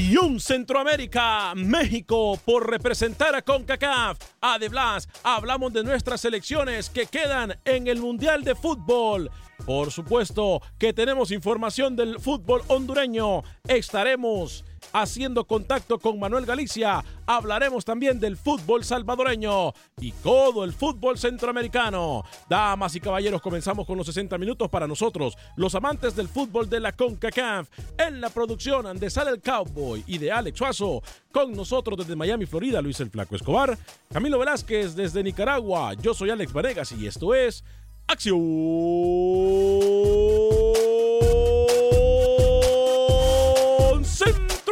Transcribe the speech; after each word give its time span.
Acción 0.00 0.40
Centroamérica, 0.40 1.54
México, 1.54 2.40
por 2.46 2.70
representar 2.70 3.34
a 3.34 3.42
CONCACAF, 3.42 4.16
a 4.40 4.58
De 4.58 4.70
Blas, 4.70 5.06
hablamos 5.22 5.74
de 5.74 5.84
nuestras 5.84 6.22
selecciones 6.22 6.88
que 6.88 7.04
quedan 7.04 7.58
en 7.66 7.86
el 7.86 8.00
Mundial 8.00 8.42
de 8.42 8.54
Fútbol. 8.54 9.30
Por 9.66 9.92
supuesto 9.92 10.62
que 10.78 10.94
tenemos 10.94 11.30
información 11.30 11.96
del 11.96 12.18
fútbol 12.18 12.62
hondureño. 12.68 13.42
Estaremos 13.68 14.64
haciendo 14.92 15.44
contacto 15.44 15.98
con 15.98 16.18
Manuel 16.18 16.46
Galicia. 16.46 17.04
Hablaremos 17.26 17.84
también 17.84 18.18
del 18.18 18.36
fútbol 18.36 18.84
salvadoreño 18.84 19.72
y 20.00 20.12
todo 20.12 20.64
el 20.64 20.72
fútbol 20.72 21.18
centroamericano. 21.18 22.24
Damas 22.48 22.94
y 22.96 23.00
caballeros, 23.00 23.40
comenzamos 23.40 23.86
con 23.86 23.96
los 23.96 24.06
60 24.06 24.38
minutos 24.38 24.68
para 24.68 24.86
nosotros, 24.86 25.36
los 25.56 25.74
amantes 25.74 26.16
del 26.16 26.28
fútbol 26.28 26.68
de 26.68 26.80
la 26.80 26.92
CONCACAF. 26.92 27.68
En 27.98 28.20
la 28.20 28.30
producción 28.30 28.98
de 28.98 29.10
Sale 29.10 29.30
el 29.30 29.40
Cowboy 29.40 30.04
y 30.06 30.18
de 30.18 30.32
Alex 30.32 30.58
Suazo. 30.58 31.02
Con 31.32 31.52
nosotros 31.52 31.98
desde 31.98 32.16
Miami, 32.16 32.46
Florida, 32.46 32.82
Luis 32.82 33.00
el 33.00 33.10
Flaco 33.10 33.36
Escobar. 33.36 33.78
Camilo 34.12 34.38
Velázquez 34.38 34.94
desde 34.94 35.22
Nicaragua. 35.22 35.94
Yo 35.94 36.14
soy 36.14 36.30
Alex 36.30 36.52
Vanegas 36.52 36.92
y 36.92 37.06
esto 37.06 37.34
es 37.34 37.64
Acción 38.10 38.40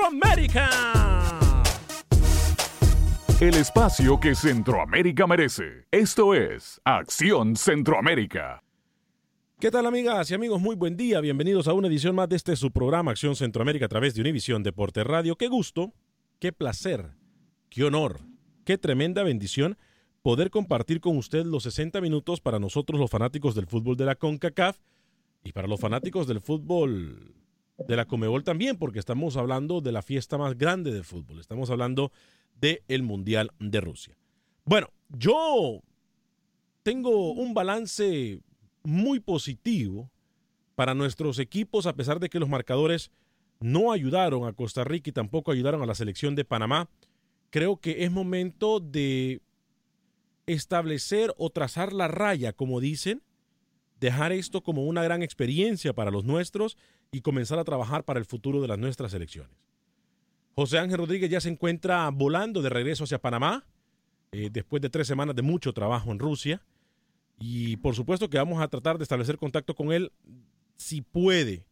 Centroamérica. 0.08 0.70
El 3.41 3.54
espacio 3.54 4.19
que 4.19 4.34
Centroamérica 4.34 5.26
merece. 5.26 5.86
Esto 5.91 6.34
es 6.34 6.80
Acción 6.82 7.56
Centroamérica. 7.56 8.62
¿Qué 9.60 9.70
tal 9.70 9.84
amigas 9.84 10.30
y 10.30 10.34
amigos? 10.34 10.62
Muy 10.62 10.76
buen 10.76 10.96
día. 10.96 11.20
Bienvenidos 11.20 11.69
a 11.69 11.74
una 11.74 11.88
edición 11.88 12.14
más 12.14 12.30
de 12.30 12.36
este 12.36 12.56
su 12.56 12.70
programa 12.70 13.10
Acción 13.10 13.36
Centroamérica 13.36 13.84
a 13.84 13.88
través 13.88 14.14
de 14.14 14.22
Univisión 14.22 14.62
Deporte 14.62 15.04
Radio. 15.04 15.36
Qué 15.36 15.48
gusto, 15.48 15.92
qué 16.38 16.52
placer, 16.52 17.10
qué 17.69 17.84
honor, 17.84 18.20
qué 18.64 18.78
tremenda 18.78 19.22
bendición 19.22 19.76
poder 20.22 20.48
compartir 20.48 21.00
con 21.00 21.19
usted 21.19 21.44
los 21.44 21.64
60 21.64 22.00
minutos 22.00 22.40
para 22.40 22.58
nosotros 22.58 22.98
los 22.98 23.10
fanáticos 23.10 23.54
del 23.54 23.66
fútbol 23.66 23.96
de 23.98 24.06
la 24.06 24.14
CONCACAF 24.14 24.78
y 25.44 25.52
para 25.52 25.69
los 25.69 25.78
fanáticos 25.78 26.26
del 26.26 26.40
fútbol 26.40 27.34
de 27.86 27.96
la 27.96 28.06
Comebol 28.06 28.44
también, 28.44 28.76
porque 28.76 28.98
estamos 28.98 29.36
hablando 29.36 29.80
de 29.80 29.92
la 29.92 30.02
fiesta 30.02 30.36
más 30.36 30.58
grande 30.58 30.92
de 30.92 31.02
fútbol. 31.02 31.40
Estamos 31.40 31.70
hablando 31.70 32.12
del 32.60 32.82
el 32.88 33.02
Mundial 33.02 33.52
de 33.60 33.80
Rusia. 33.80 34.16
Bueno, 34.64 34.88
yo 35.08 35.80
tengo 36.82 37.32
un 37.32 37.54
balance 37.54 38.40
muy 38.82 39.20
positivo 39.20 40.10
para 40.74 40.94
nuestros 40.94 41.38
equipos, 41.38 41.86
a 41.86 41.94
pesar 41.94 42.20
de 42.20 42.28
que 42.28 42.38
los 42.38 42.48
marcadores 42.48 43.10
no 43.60 43.92
ayudaron 43.92 44.46
a 44.46 44.52
Costa 44.52 44.84
Rica 44.84 45.10
y 45.10 45.12
tampoco 45.12 45.50
ayudaron 45.50 45.82
a 45.82 45.86
la 45.86 45.94
selección 45.94 46.34
de 46.34 46.44
Panamá. 46.44 46.88
Creo 47.50 47.78
que 47.78 48.04
es 48.04 48.10
momento 48.10 48.80
de 48.80 49.40
establecer 50.46 51.34
o 51.36 51.50
trazar 51.50 51.92
la 51.92 52.08
raya, 52.08 52.52
como 52.52 52.81
dicen, 52.81 53.22
dejar 54.00 54.32
esto 54.32 54.62
como 54.62 54.84
una 54.84 55.02
gran 55.02 55.22
experiencia 55.22 55.92
para 55.92 56.10
los 56.10 56.24
nuestros 56.24 56.76
y 57.10 57.20
comenzar 57.20 57.58
a 57.58 57.64
trabajar 57.64 58.05
para 58.05 58.19
el 58.19 58.26
futuro 58.26 58.60
de 58.60 58.69
las 58.69 58.78
nuestras 58.78 59.14
elecciones. 59.14 59.56
José 60.55 60.78
Ángel 60.78 60.99
Rodríguez 60.99 61.31
ya 61.31 61.40
se 61.40 61.49
encuentra 61.49 62.08
volando 62.10 62.62
de 62.62 62.69
regreso 62.69 63.05
hacia 63.05 63.20
Panamá, 63.20 63.64
eh, 64.32 64.50
después 64.52 64.82
de 64.82 64.90
tres 64.90 65.06
semanas 65.06 65.34
de 65.37 65.43
mucho 65.43 65.72
trabajo 65.72 66.10
en 66.10 66.19
Rusia. 66.19 66.62
Y 67.38 67.76
por 67.76 67.94
supuesto 67.94 68.28
que 68.28 68.38
vamos 68.38 68.60
a 68.60 68.69
tratar 68.69 68.99
de 68.99 69.05
establecer 69.05 69.38
contacto 69.38 69.75
con 69.75 69.93
él 69.93 70.12
si 70.76 71.00
puede, 71.00 71.64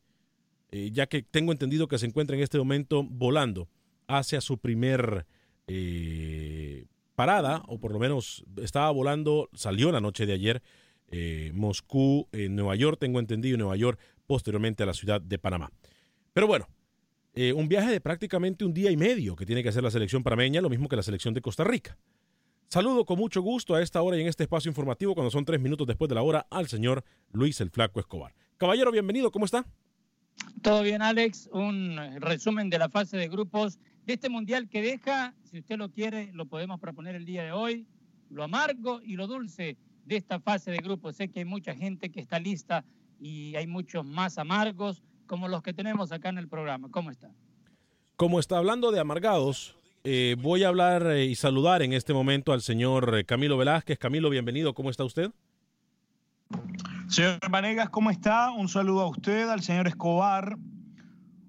eh, 0.71 0.91
ya 0.93 1.07
que 1.07 1.23
tengo 1.23 1.53
entendido 1.53 1.89
que 1.89 1.99
se 1.99 2.07
encuentra 2.07 2.37
en 2.37 2.43
este 2.43 2.59
momento 2.59 3.03
volando 3.03 3.69
hacia 4.07 4.41
su 4.41 4.59
primer 4.59 5.27
eh, 5.67 6.87
parada, 7.17 7.63
o 7.67 7.79
por 7.79 7.93
lo 7.93 7.99
menos 7.99 8.45
estaba 8.63 8.91
volando, 8.93 9.51
salió 9.53 9.91
la 9.91 10.01
noche 10.01 10.27
de 10.27 10.33
ayer, 10.33 10.63
Moscú, 11.53 12.29
Nueva 12.33 12.75
York, 12.75 12.99
tengo 12.99 13.21
entendido, 13.21 13.57
Nueva 13.57 13.77
York, 13.77 13.99
posteriormente 14.27 14.83
a 14.83 14.87
la 14.87 14.95
ciudad 14.95 15.21
de 15.21 15.39
Panamá. 15.39 15.71
Pero 16.33 16.47
bueno, 16.47 16.69
un 17.55 17.69
viaje 17.69 17.91
de 17.91 18.01
prácticamente 18.01 18.65
un 18.65 18.73
día 18.73 18.91
y 18.91 18.97
medio 18.97 19.37
que 19.37 19.47
tiene 19.47 19.63
que 19.63 19.69
hacer 19.69 19.83
la 19.83 19.91
selección 19.91 20.23
panameña, 20.23 20.61
lo 20.61 20.71
mismo 20.71 20.89
que 20.89 20.97
la 20.97 21.03
selección 21.03 21.35
de 21.35 21.41
Costa 21.41 21.65
Rica. 21.65 21.99
Saludo 22.69 23.05
con 23.05 23.19
mucho 23.19 23.43
gusto 23.43 23.75
a 23.75 23.83
esta 23.83 24.03
hora 24.03 24.17
y 24.17 24.23
en 24.23 24.27
este 24.27 24.43
espacio 24.43 24.69
informativo, 24.69 25.15
cuando 25.15 25.31
son 25.31 25.45
tres 25.45 25.61
minutos 25.61 25.87
después 25.87 26.09
de 26.09 26.17
la 26.17 26.23
hora, 26.23 26.47
al 26.51 26.67
señor 26.67 27.05
Luis 27.31 27.61
el 27.61 27.71
Flaco 27.71 28.01
Escobar. 28.01 28.35
Caballero, 28.57 28.91
bienvenido, 28.91 29.31
¿cómo 29.31 29.45
está? 29.45 29.65
Todo 30.63 30.83
bien, 30.83 31.01
Alex. 31.01 31.49
Un 31.53 31.97
resumen 32.21 32.69
de 32.69 32.79
la 32.79 32.89
fase 32.89 33.17
de 33.17 33.29
grupos 33.29 33.79
de 34.05 34.15
este 34.15 34.29
mundial 34.29 34.69
que 34.69 34.83
deja, 34.83 35.35
si 35.45 35.61
usted 35.61 35.77
lo 35.77 35.91
quiere, 35.91 36.33
lo 36.33 36.47
podemos 36.47 36.81
proponer 36.81 37.15
el 37.15 37.25
día 37.25 37.45
de 37.45 37.53
hoy, 37.53 37.87
lo 38.31 38.43
amargo 38.43 39.01
y 39.03 39.15
lo 39.15 39.27
dulce 39.27 39.77
de 40.05 40.17
esta 40.17 40.41
fase 40.41 40.71
de 40.71 40.79
grupos. 40.79 41.17
Sé 41.17 41.29
que 41.29 41.41
hay 41.41 41.45
mucha 41.45 41.75
gente 41.75 42.11
que 42.11 42.21
está 42.21 42.39
lista 42.41 42.85
y 43.21 43.57
hay 43.57 43.67
muchos 43.67 44.05
más 44.05 44.39
amargos 44.39 45.03
como 45.27 45.49
los 45.49 45.63
que 45.63 45.73
tenemos 45.73 46.13
acá 46.13 46.29
en 46.29 46.39
el 46.39 46.49
programa. 46.49 46.89
¿Cómo 46.91 47.11
está? 47.11 47.31
Como 48.17 48.41
está 48.41 48.59
hablando 48.59 48.93
de 48.93 49.01
amargados, 49.01 49.77
eh, 50.05 50.37
voy 50.41 50.63
a 50.63 50.69
hablar 50.69 51.07
eh, 51.09 51.27
y 51.27 51.35
saludar 51.35 51.83
en 51.83 51.93
este 51.93 52.15
momento 52.15 52.53
al 52.53 52.63
señor 52.63 53.19
eh, 53.19 53.25
Camilo 53.25 53.57
Velázquez. 53.57 53.99
Camilo, 53.99 54.31
bienvenido. 54.31 54.73
¿Cómo 54.73 54.91
está 54.91 55.05
usted? 55.05 55.33
Señor 57.09 57.41
Vanegas, 57.51 57.91
¿cómo 57.91 58.11
está? 58.11 58.53
Un 58.53 58.69
saludo 58.69 59.03
a 59.03 59.09
usted, 59.09 59.49
al 59.49 59.63
señor 59.63 59.89
Escobar. 59.89 60.57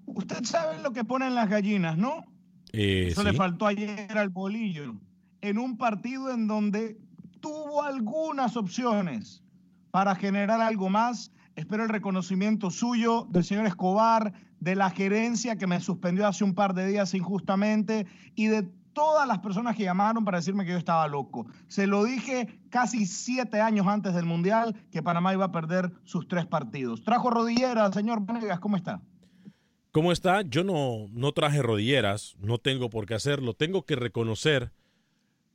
Usted 0.06 0.44
sabe 0.44 0.82
lo 0.82 0.92
que 0.92 1.04
ponen 1.04 1.34
las 1.34 1.48
gallinas, 1.48 1.96
¿no? 1.96 2.24
Eso 2.72 3.22
le 3.22 3.32
faltó 3.32 3.66
ayer 3.66 4.18
al 4.18 4.28
bolillo. 4.28 4.94
En 5.40 5.58
un 5.58 5.78
partido 5.78 6.32
en 6.32 6.48
donde 6.48 6.98
tuvo 7.40 7.82
algunas 7.82 8.56
opciones 8.56 9.42
para 9.90 10.14
generar 10.14 10.60
algo 10.60 10.88
más. 10.88 11.32
Espero 11.58 11.82
el 11.82 11.88
reconocimiento 11.88 12.70
suyo 12.70 13.26
del 13.30 13.42
señor 13.42 13.66
Escobar, 13.66 14.32
de 14.60 14.76
la 14.76 14.90
gerencia 14.90 15.56
que 15.56 15.66
me 15.66 15.80
suspendió 15.80 16.28
hace 16.28 16.44
un 16.44 16.54
par 16.54 16.72
de 16.72 16.86
días 16.86 17.14
injustamente 17.14 18.06
y 18.36 18.46
de 18.46 18.62
todas 18.92 19.26
las 19.26 19.40
personas 19.40 19.74
que 19.74 19.82
llamaron 19.82 20.24
para 20.24 20.38
decirme 20.38 20.64
que 20.64 20.70
yo 20.70 20.78
estaba 20.78 21.08
loco. 21.08 21.48
Se 21.66 21.88
lo 21.88 22.04
dije 22.04 22.60
casi 22.70 23.06
siete 23.06 23.60
años 23.60 23.88
antes 23.88 24.14
del 24.14 24.24
Mundial 24.24 24.76
que 24.92 25.02
Panamá 25.02 25.32
iba 25.32 25.46
a 25.46 25.50
perder 25.50 25.90
sus 26.04 26.28
tres 26.28 26.46
partidos. 26.46 27.02
Trajo 27.02 27.28
rodilleras, 27.28 27.92
señor 27.92 28.24
Vanegas, 28.24 28.60
¿cómo 28.60 28.76
está? 28.76 29.02
¿Cómo 29.90 30.12
está? 30.12 30.42
Yo 30.42 30.62
no, 30.62 31.08
no 31.10 31.32
traje 31.32 31.60
rodilleras, 31.60 32.36
no 32.38 32.58
tengo 32.58 32.88
por 32.88 33.04
qué 33.04 33.14
hacerlo. 33.14 33.52
Tengo 33.52 33.84
que 33.84 33.96
reconocer 33.96 34.70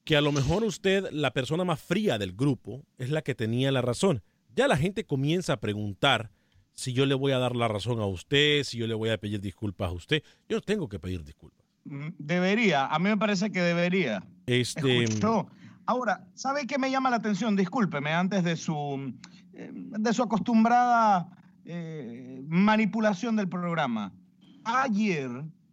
que 0.03 0.17
a 0.17 0.21
lo 0.21 0.33
mejor 0.33 0.65
usted, 0.65 1.09
la 1.13 1.31
persona 1.31 1.63
más 1.63 1.79
fría 1.79 2.17
del 2.17 2.33
grupo, 2.33 2.83
es 2.97 3.09
la 3.09 3.21
que 3.21 3.35
tenía 3.35 3.71
la 3.71 3.81
razón. 3.81 4.21
Ya 4.55 4.67
la 4.67 4.77
gente 4.77 5.05
comienza 5.05 5.53
a 5.53 5.59
preguntar 5.59 6.31
si 6.73 6.93
yo 6.93 7.05
le 7.05 7.15
voy 7.15 7.31
a 7.31 7.39
dar 7.39 7.55
la 7.55 7.67
razón 7.67 7.99
a 7.99 8.05
usted, 8.05 8.63
si 8.63 8.77
yo 8.77 8.87
le 8.87 8.93
voy 8.93 9.09
a 9.09 9.17
pedir 9.17 9.41
disculpas 9.41 9.89
a 9.89 9.93
usted. 9.93 10.23
Yo 10.49 10.61
tengo 10.61 10.89
que 10.89 10.99
pedir 10.99 11.23
disculpas. 11.23 11.65
Mm, 11.85 12.09
debería, 12.17 12.85
a 12.87 12.99
mí 12.99 13.09
me 13.09 13.17
parece 13.17 13.51
que 13.51 13.61
debería. 13.61 14.23
Este... 14.45 15.05
Ahora, 15.85 16.25
¿sabe 16.33 16.65
qué 16.65 16.77
me 16.77 16.89
llama 16.89 17.09
la 17.09 17.17
atención? 17.17 17.57
Discúlpeme, 17.57 18.13
antes 18.13 18.43
de 18.45 18.55
su, 18.55 19.13
eh, 19.53 19.69
de 19.73 20.13
su 20.13 20.23
acostumbrada 20.23 21.27
eh, 21.65 22.41
manipulación 22.47 23.35
del 23.35 23.49
programa. 23.49 24.13
Ayer, 24.63 25.29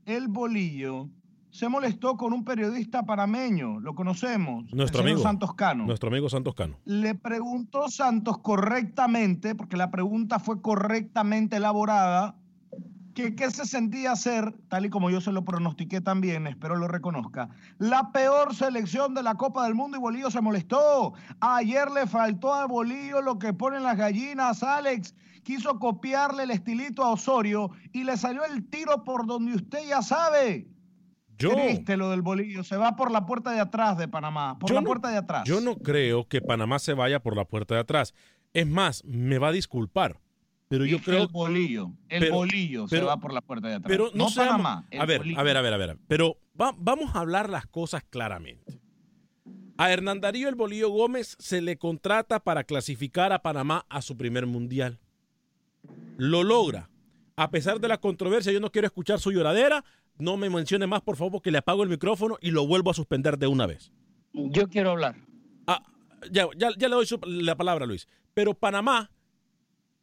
el 0.06 0.26
bolillo 0.26 1.08
se 1.50 1.68
molestó 1.68 2.16
con 2.16 2.32
un 2.32 2.44
periodista 2.44 3.04
panameño, 3.04 3.80
lo 3.80 3.94
conocemos, 3.94 4.72
nuestro 4.72 5.02
amigo 5.02 5.20
Santos 5.20 5.54
Cano. 5.54 5.84
Nuestro 5.86 6.08
amigo 6.08 6.28
Santos 6.28 6.54
Cano. 6.54 6.76
Le 6.84 7.14
preguntó 7.14 7.88
Santos 7.88 8.38
correctamente, 8.38 9.54
porque 9.54 9.76
la 9.76 9.90
pregunta 9.90 10.38
fue 10.38 10.62
correctamente 10.62 11.56
elaborada, 11.56 12.36
que 13.14 13.34
qué 13.34 13.50
se 13.50 13.66
sentía 13.66 14.14
ser, 14.14 14.54
tal 14.68 14.86
y 14.86 14.90
como 14.90 15.10
yo 15.10 15.20
se 15.20 15.32
lo 15.32 15.44
pronostiqué 15.44 16.00
también, 16.00 16.46
espero 16.46 16.76
lo 16.76 16.86
reconozca, 16.86 17.48
la 17.78 18.12
peor 18.12 18.54
selección 18.54 19.14
de 19.14 19.24
la 19.24 19.34
Copa 19.34 19.64
del 19.64 19.74
Mundo 19.74 19.96
y 19.96 20.00
Bolillo 20.00 20.30
se 20.30 20.40
molestó. 20.40 21.14
Ayer 21.40 21.90
le 21.90 22.06
faltó 22.06 22.54
a 22.54 22.66
Bolillo 22.66 23.20
lo 23.20 23.38
que 23.38 23.52
ponen 23.52 23.82
las 23.82 23.96
gallinas, 23.96 24.62
Alex. 24.62 25.14
Quiso 25.42 25.78
copiarle 25.78 26.44
el 26.44 26.50
estilito 26.50 27.02
a 27.02 27.12
Osorio 27.12 27.70
y 27.92 28.04
le 28.04 28.16
salió 28.16 28.44
el 28.44 28.68
tiro 28.68 29.04
por 29.04 29.26
donde 29.26 29.54
usted 29.54 29.80
ya 29.88 30.02
sabe. 30.02 30.68
Yo, 31.40 31.54
Triste 31.54 31.96
lo 31.96 32.10
del 32.10 32.22
bolillo. 32.22 32.62
Se 32.62 32.76
va 32.76 32.96
por 32.96 33.10
la 33.10 33.24
puerta 33.24 33.50
de 33.50 33.60
atrás 33.60 33.96
de 33.96 34.06
Panamá. 34.08 34.58
Por 34.58 34.70
la 34.70 34.82
puerta 34.82 35.08
de 35.08 35.16
atrás. 35.16 35.44
Yo 35.46 35.60
no 35.60 35.76
creo 35.76 36.28
que 36.28 36.42
Panamá 36.42 36.78
se 36.78 36.92
vaya 36.92 37.20
por 37.20 37.34
la 37.36 37.46
puerta 37.46 37.74
de 37.74 37.80
atrás. 37.80 38.14
Es 38.52 38.66
más, 38.66 39.02
me 39.04 39.38
va 39.38 39.48
a 39.48 39.52
disculpar. 39.52 40.20
Pero 40.68 40.84
yo 40.84 41.00
creo. 41.00 41.22
El 41.22 41.28
bolillo. 41.28 41.92
El 42.08 42.30
bolillo 42.30 42.86
se 42.86 43.00
va 43.00 43.16
por 43.16 43.32
la 43.32 43.40
puerta 43.40 43.68
de 43.68 43.74
atrás. 43.76 43.88
Pero 43.88 44.10
no, 44.14 44.26
Panamá. 44.34 44.86
A 44.98 45.06
ver, 45.06 45.22
a 45.36 45.42
ver, 45.42 45.56
a 45.56 45.62
ver, 45.62 45.72
a 45.72 45.76
ver. 45.78 45.98
Pero 46.06 46.36
vamos 46.54 47.16
a 47.16 47.20
hablar 47.20 47.48
las 47.48 47.66
cosas 47.66 48.04
claramente. 48.08 48.78
A 49.78 49.90
Hernán 49.90 50.20
Darío 50.20 50.48
el 50.50 50.56
Bolillo 50.56 50.90
Gómez 50.90 51.36
se 51.38 51.62
le 51.62 51.78
contrata 51.78 52.40
para 52.40 52.64
clasificar 52.64 53.32
a 53.32 53.40
Panamá 53.40 53.86
a 53.88 54.02
su 54.02 54.14
primer 54.14 54.44
mundial. 54.44 55.00
Lo 56.18 56.42
logra. 56.42 56.90
A 57.34 57.50
pesar 57.50 57.80
de 57.80 57.88
la 57.88 57.98
controversia, 57.98 58.52
yo 58.52 58.60
no 58.60 58.70
quiero 58.70 58.86
escuchar 58.86 59.18
su 59.20 59.32
lloradera 59.32 59.82
no 60.20 60.36
me 60.36 60.50
mencione 60.50 60.86
más, 60.86 61.02
por 61.02 61.16
favor, 61.16 61.42
que 61.42 61.50
le 61.50 61.58
apago 61.58 61.82
el 61.82 61.88
micrófono 61.88 62.38
y 62.40 62.50
lo 62.50 62.66
vuelvo 62.66 62.90
a 62.90 62.94
suspender 62.94 63.38
de 63.38 63.46
una 63.46 63.66
vez. 63.66 63.92
Yo 64.32 64.68
quiero 64.68 64.90
hablar. 64.90 65.16
Ah, 65.66 65.82
ya, 66.30 66.48
ya, 66.56 66.70
le 66.70 66.88
doy 66.88 67.06
la 67.26 67.56
palabra, 67.56 67.86
Luis. 67.86 68.06
Pero 68.34 68.54
Panamá 68.54 69.10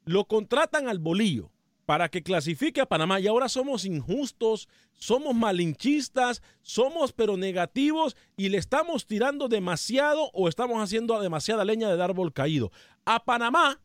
lo 0.05 0.25
contratan 0.25 0.87
al 0.87 0.99
bolillo 0.99 1.51
para 1.85 2.09
que 2.09 2.21
clasifique 2.21 2.81
a 2.81 2.85
Panamá 2.85 3.19
y 3.19 3.27
ahora 3.27 3.47
somos 3.47 3.85
injustos, 3.85 4.67
somos 4.91 5.33
malinchistas, 5.33 6.41
somos 6.61 7.13
pero 7.13 7.37
negativos 7.37 8.17
y 8.35 8.49
le 8.49 8.57
estamos 8.57 9.05
tirando 9.05 9.47
demasiado 9.47 10.29
o 10.33 10.49
estamos 10.49 10.81
haciendo 10.81 11.19
demasiada 11.21 11.63
leña 11.63 11.95
de 11.95 12.03
árbol 12.03 12.33
caído. 12.33 12.71
A 13.05 13.23
Panamá, 13.23 13.79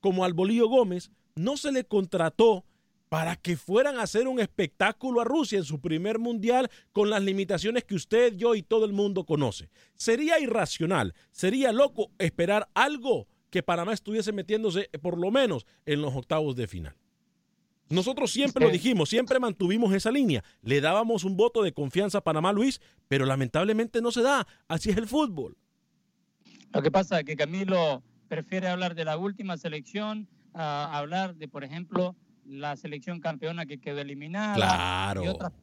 como 0.00 0.24
al 0.24 0.34
bolillo 0.34 0.68
Gómez, 0.68 1.10
no 1.34 1.56
se 1.56 1.72
le 1.72 1.84
contrató 1.84 2.64
para 3.12 3.36
que 3.36 3.58
fueran 3.58 3.98
a 3.98 4.04
hacer 4.04 4.26
un 4.26 4.40
espectáculo 4.40 5.20
a 5.20 5.24
Rusia 5.24 5.58
en 5.58 5.64
su 5.64 5.82
primer 5.82 6.18
mundial 6.18 6.70
con 6.92 7.10
las 7.10 7.22
limitaciones 7.22 7.84
que 7.84 7.94
usted, 7.94 8.34
yo 8.36 8.54
y 8.54 8.62
todo 8.62 8.86
el 8.86 8.94
mundo 8.94 9.26
conoce. 9.26 9.68
Sería 9.96 10.40
irracional, 10.40 11.12
sería 11.30 11.72
loco 11.72 12.10
esperar 12.18 12.70
algo 12.72 13.28
que 13.50 13.62
Panamá 13.62 13.92
estuviese 13.92 14.32
metiéndose 14.32 14.88
por 15.02 15.18
lo 15.18 15.30
menos 15.30 15.66
en 15.84 16.00
los 16.00 16.14
octavos 16.14 16.56
de 16.56 16.66
final. 16.66 16.96
Nosotros 17.90 18.30
siempre 18.30 18.64
lo 18.64 18.72
dijimos, 18.72 19.10
siempre 19.10 19.38
mantuvimos 19.38 19.92
esa 19.92 20.10
línea. 20.10 20.42
Le 20.62 20.80
dábamos 20.80 21.24
un 21.24 21.36
voto 21.36 21.62
de 21.62 21.74
confianza 21.74 22.16
a 22.16 22.24
Panamá, 22.24 22.50
Luis, 22.50 22.80
pero 23.08 23.26
lamentablemente 23.26 24.00
no 24.00 24.10
se 24.10 24.22
da. 24.22 24.46
Así 24.68 24.88
es 24.88 24.96
el 24.96 25.06
fútbol. 25.06 25.58
Lo 26.72 26.80
que 26.80 26.90
pasa 26.90 27.20
es 27.20 27.26
que 27.26 27.36
Camilo 27.36 28.02
prefiere 28.28 28.68
hablar 28.68 28.94
de 28.94 29.04
la 29.04 29.18
última 29.18 29.58
selección 29.58 30.30
a 30.54 30.96
hablar 30.96 31.34
de, 31.34 31.46
por 31.46 31.62
ejemplo, 31.62 32.16
la 32.52 32.76
selección 32.76 33.20
campeona 33.20 33.66
que 33.66 33.78
quedó 33.78 34.00
eliminada 34.00 35.14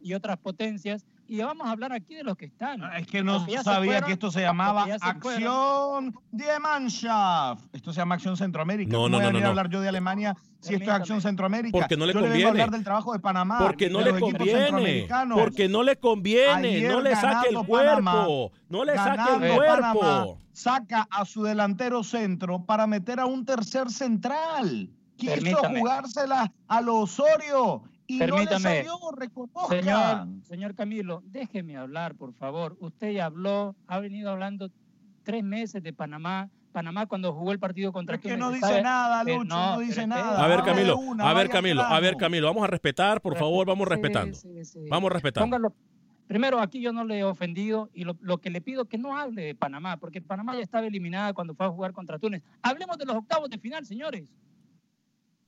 y, 0.02 0.14
otras, 0.14 0.38
potencias. 0.40 1.06
Y 1.28 1.40
vamos 1.40 1.68
a 1.68 1.72
hablar 1.72 1.94
aquí 1.94 2.16
de 2.16 2.24
los 2.24 2.36
que 2.36 2.46
están. 2.46 2.84
Ah, 2.84 2.98
es 2.98 3.06
que 3.06 3.24
no 3.24 3.46
sabía 3.64 4.02
que 4.02 4.14
esto 4.14 4.32
se 4.32 4.42
llamaba 4.42 4.86
Acción 5.02 6.16
de 6.32 6.60
Mannschaft. 6.60 7.64
Esto 7.74 7.94
se 7.94 8.02
llama 8.02 8.16
Acción 8.16 8.36
Centroamérica. 8.36 8.92
No, 8.92 9.08
no, 9.08 9.18
voy 9.18 9.24
no, 9.24 9.30
a 9.30 9.32
venir 9.32 9.46
a 9.46 9.50
hablar 9.50 9.70
yo 9.70 9.82
de 9.82 9.90
Alemania 9.90 10.36
si 10.60 10.74
esto 10.74 10.90
es 10.90 10.96
Acción 10.96 11.22
Centroamérica? 11.22 11.78
Porque 11.78 11.96
no 11.96 12.06
le 12.06 12.14
yo 12.14 12.20
conviene. 12.20 12.44
Le 12.44 12.50
hablar 12.50 12.72
del 12.72 12.84
trabajo 12.84 13.14
de 13.14 13.20
Panamá. 13.20 13.60
Porque 13.60 13.90
no 13.90 14.02
le 14.02 14.20
conviene. 14.20 15.08
Porque 15.34 15.70
no 15.70 15.84
le 15.84 15.96
conviene. 15.98 16.82
no 16.88 17.02
le 17.02 17.16
saque 17.16 17.50
el 17.50 17.66
cuerpo. 17.66 18.52
no 18.70 18.84
le 18.84 18.96
saque 18.96 19.46
el 19.46 19.56
cuerpo. 19.56 20.40
saca 20.52 21.08
a 21.12 21.26
su 21.26 21.44
delantero 21.44 22.04
centro 22.04 22.66
para 22.66 22.88
meter 22.88 23.20
a 23.20 23.26
un 23.26 23.46
tercer 23.46 23.90
central 23.90 24.90
quiso 25.20 25.58
jugársela 25.58 26.52
al 26.68 26.90
Osorio 26.90 27.84
y 28.10 28.18
no 28.18 28.40
le 28.40 28.60
salió, 28.60 28.98
Señor, 29.70 30.28
señor 30.42 30.74
Camilo, 30.74 31.22
déjeme 31.26 31.78
hablar, 31.78 32.16
por 32.16 32.34
favor. 32.34 32.76
Usted 32.80 33.12
ya 33.12 33.26
habló, 33.26 33.76
ha 33.86 34.00
venido 34.00 34.32
hablando 34.32 34.72
tres 35.24 35.44
meses 35.44 35.84
de 35.84 35.94
Panamá. 35.94 36.50
Panamá 36.72 37.06
cuando 37.06 37.34
jugó 37.34 37.52
el 37.52 37.60
partido 37.60 37.92
contra 37.92 38.16
es 38.16 38.22
que 38.22 38.36
no 38.36 38.52
dice 38.52 38.82
nada, 38.82 39.24
Lucho, 39.24 39.44
no, 39.44 39.80
dice 39.80 40.08
nada. 40.08 40.44
A 40.44 40.48
ver, 40.48 40.64
Camilo, 40.64 41.00
a 41.20 41.34
ver, 41.34 41.50
Camilo, 41.50 41.84
a 41.84 42.00
ver, 42.00 42.18
Camilo, 42.18 42.48
vamos 42.48 42.64
a 42.64 42.68
respetar, 42.68 43.22
por 43.22 43.38
favor, 43.38 43.68
vamos 43.68 43.88
respetando. 43.88 44.36
Vamos 44.90 45.12
respetando. 45.12 45.74
Primero, 46.28 46.60
aquí 46.60 46.80
yo 46.80 46.94
no 46.94 47.04
le 47.04 47.20
he 47.20 47.24
ofendido 47.24 47.90
y 47.94 48.04
lo, 48.04 48.16
lo, 48.22 48.38
que 48.38 48.52
le 48.52 48.62
pido 48.62 48.84
es 48.84 48.88
que 48.88 49.00
no 49.00 49.18
hable 49.18 49.42
de 49.44 49.56
Panamá, 49.56 49.98
porque 49.98 50.22
Panamá 50.22 50.56
ya 50.56 50.62
estaba 50.62 50.86
eliminada 50.86 51.34
cuando 51.34 51.56
fue 51.56 51.66
a 51.66 51.70
jugar 51.70 51.92
contra 51.92 52.20
Túnez. 52.20 52.44
Hablemos 52.62 53.00
de 53.00 53.06
los 53.06 53.16
octavos 53.16 53.50
de 53.50 53.58
final, 53.58 53.84
señores. 53.84 54.32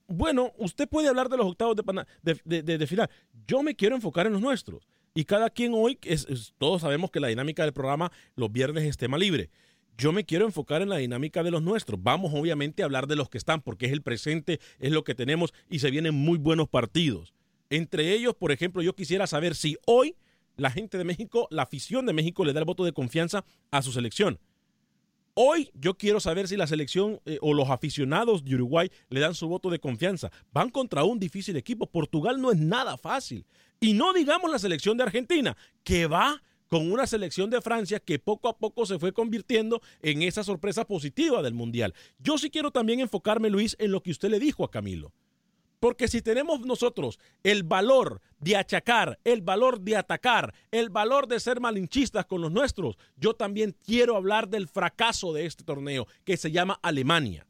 Bueno, 0.08 0.52
usted 0.58 0.88
puede 0.88 1.08
hablar 1.08 1.28
de 1.28 1.36
los 1.36 1.46
octavos 1.46 1.76
de, 2.22 2.62
de, 2.62 2.86
final. 2.86 3.08
Yo 3.46 3.62
me 3.62 3.74
quiero 3.74 3.96
enfocar 3.96 4.26
en 4.26 4.32
los 4.32 4.42
nuestros. 4.42 4.86
Y 5.14 5.24
cada 5.24 5.50
quien 5.50 5.72
hoy, 5.74 5.98
es, 6.02 6.54
todos 6.58 6.82
sabemos 6.82 7.10
que 7.10 7.20
la 7.20 7.28
dinámica 7.28 7.62
del 7.62 7.72
programa 7.72 8.10
los 8.34 8.50
viernes 8.50 8.84
es 8.84 8.96
tema 8.96 9.18
libre. 9.18 9.50
Yo 9.98 10.12
me 10.12 10.24
quiero 10.24 10.46
enfocar 10.46 10.80
en 10.80 10.88
la 10.88 10.96
dinámica 10.96 11.42
de 11.42 11.50
los 11.50 11.62
nuestros. 11.62 12.02
Vamos 12.02 12.32
obviamente 12.34 12.82
a 12.82 12.86
hablar 12.86 13.06
de 13.06 13.16
los 13.16 13.28
que 13.28 13.38
están, 13.38 13.60
porque 13.60 13.86
es 13.86 13.92
el 13.92 14.02
presente, 14.02 14.58
es 14.78 14.90
lo 14.90 15.04
que 15.04 15.14
tenemos 15.14 15.52
y 15.68 15.80
se 15.80 15.90
vienen 15.90 16.14
muy 16.14 16.38
buenos 16.38 16.68
partidos. 16.68 17.34
Entre 17.68 18.12
ellos, 18.12 18.34
por 18.34 18.52
ejemplo, 18.52 18.82
yo 18.82 18.94
quisiera 18.94 19.26
saber 19.26 19.54
si 19.54 19.76
hoy 19.86 20.16
la 20.56 20.70
gente 20.70 20.98
de 20.98 21.04
México, 21.04 21.46
la 21.50 21.62
afición 21.62 22.06
de 22.06 22.12
México 22.12 22.44
le 22.44 22.52
da 22.52 22.60
el 22.60 22.66
voto 22.66 22.84
de 22.84 22.92
confianza 22.92 23.44
a 23.70 23.82
su 23.82 23.92
selección. 23.92 24.38
Hoy 25.34 25.70
yo 25.72 25.96
quiero 25.96 26.20
saber 26.20 26.46
si 26.46 26.58
la 26.58 26.66
selección 26.66 27.18
eh, 27.24 27.38
o 27.40 27.54
los 27.54 27.70
aficionados 27.70 28.44
de 28.44 28.54
Uruguay 28.54 28.90
le 29.08 29.20
dan 29.20 29.34
su 29.34 29.48
voto 29.48 29.70
de 29.70 29.78
confianza. 29.78 30.30
Van 30.52 30.68
contra 30.68 31.04
un 31.04 31.18
difícil 31.18 31.56
equipo. 31.56 31.86
Portugal 31.86 32.38
no 32.38 32.52
es 32.52 32.58
nada 32.58 32.98
fácil. 32.98 33.46
Y 33.80 33.94
no 33.94 34.12
digamos 34.12 34.50
la 34.50 34.58
selección 34.58 34.98
de 34.98 35.04
Argentina, 35.04 35.56
que 35.84 36.06
va 36.06 36.42
con 36.68 36.92
una 36.92 37.06
selección 37.06 37.48
de 37.48 37.62
Francia 37.62 37.98
que 37.98 38.18
poco 38.18 38.46
a 38.46 38.58
poco 38.58 38.84
se 38.84 38.98
fue 38.98 39.14
convirtiendo 39.14 39.80
en 40.02 40.20
esa 40.20 40.44
sorpresa 40.44 40.84
positiva 40.84 41.40
del 41.40 41.54
Mundial. 41.54 41.94
Yo 42.18 42.36
sí 42.36 42.50
quiero 42.50 42.70
también 42.70 43.00
enfocarme, 43.00 43.48
Luis, 43.48 43.74
en 43.78 43.90
lo 43.90 44.02
que 44.02 44.10
usted 44.10 44.28
le 44.28 44.38
dijo 44.38 44.64
a 44.64 44.70
Camilo. 44.70 45.14
Porque 45.82 46.06
si 46.06 46.22
tenemos 46.22 46.60
nosotros 46.60 47.18
el 47.42 47.64
valor 47.64 48.20
de 48.38 48.54
achacar, 48.54 49.18
el 49.24 49.42
valor 49.42 49.80
de 49.80 49.96
atacar, 49.96 50.54
el 50.70 50.90
valor 50.90 51.26
de 51.26 51.40
ser 51.40 51.58
malinchistas 51.58 52.24
con 52.24 52.40
los 52.40 52.52
nuestros, 52.52 52.96
yo 53.16 53.34
también 53.34 53.74
quiero 53.84 54.14
hablar 54.14 54.48
del 54.48 54.68
fracaso 54.68 55.32
de 55.32 55.44
este 55.44 55.64
torneo 55.64 56.06
que 56.24 56.36
se 56.36 56.52
llama 56.52 56.78
Alemania. 56.82 57.48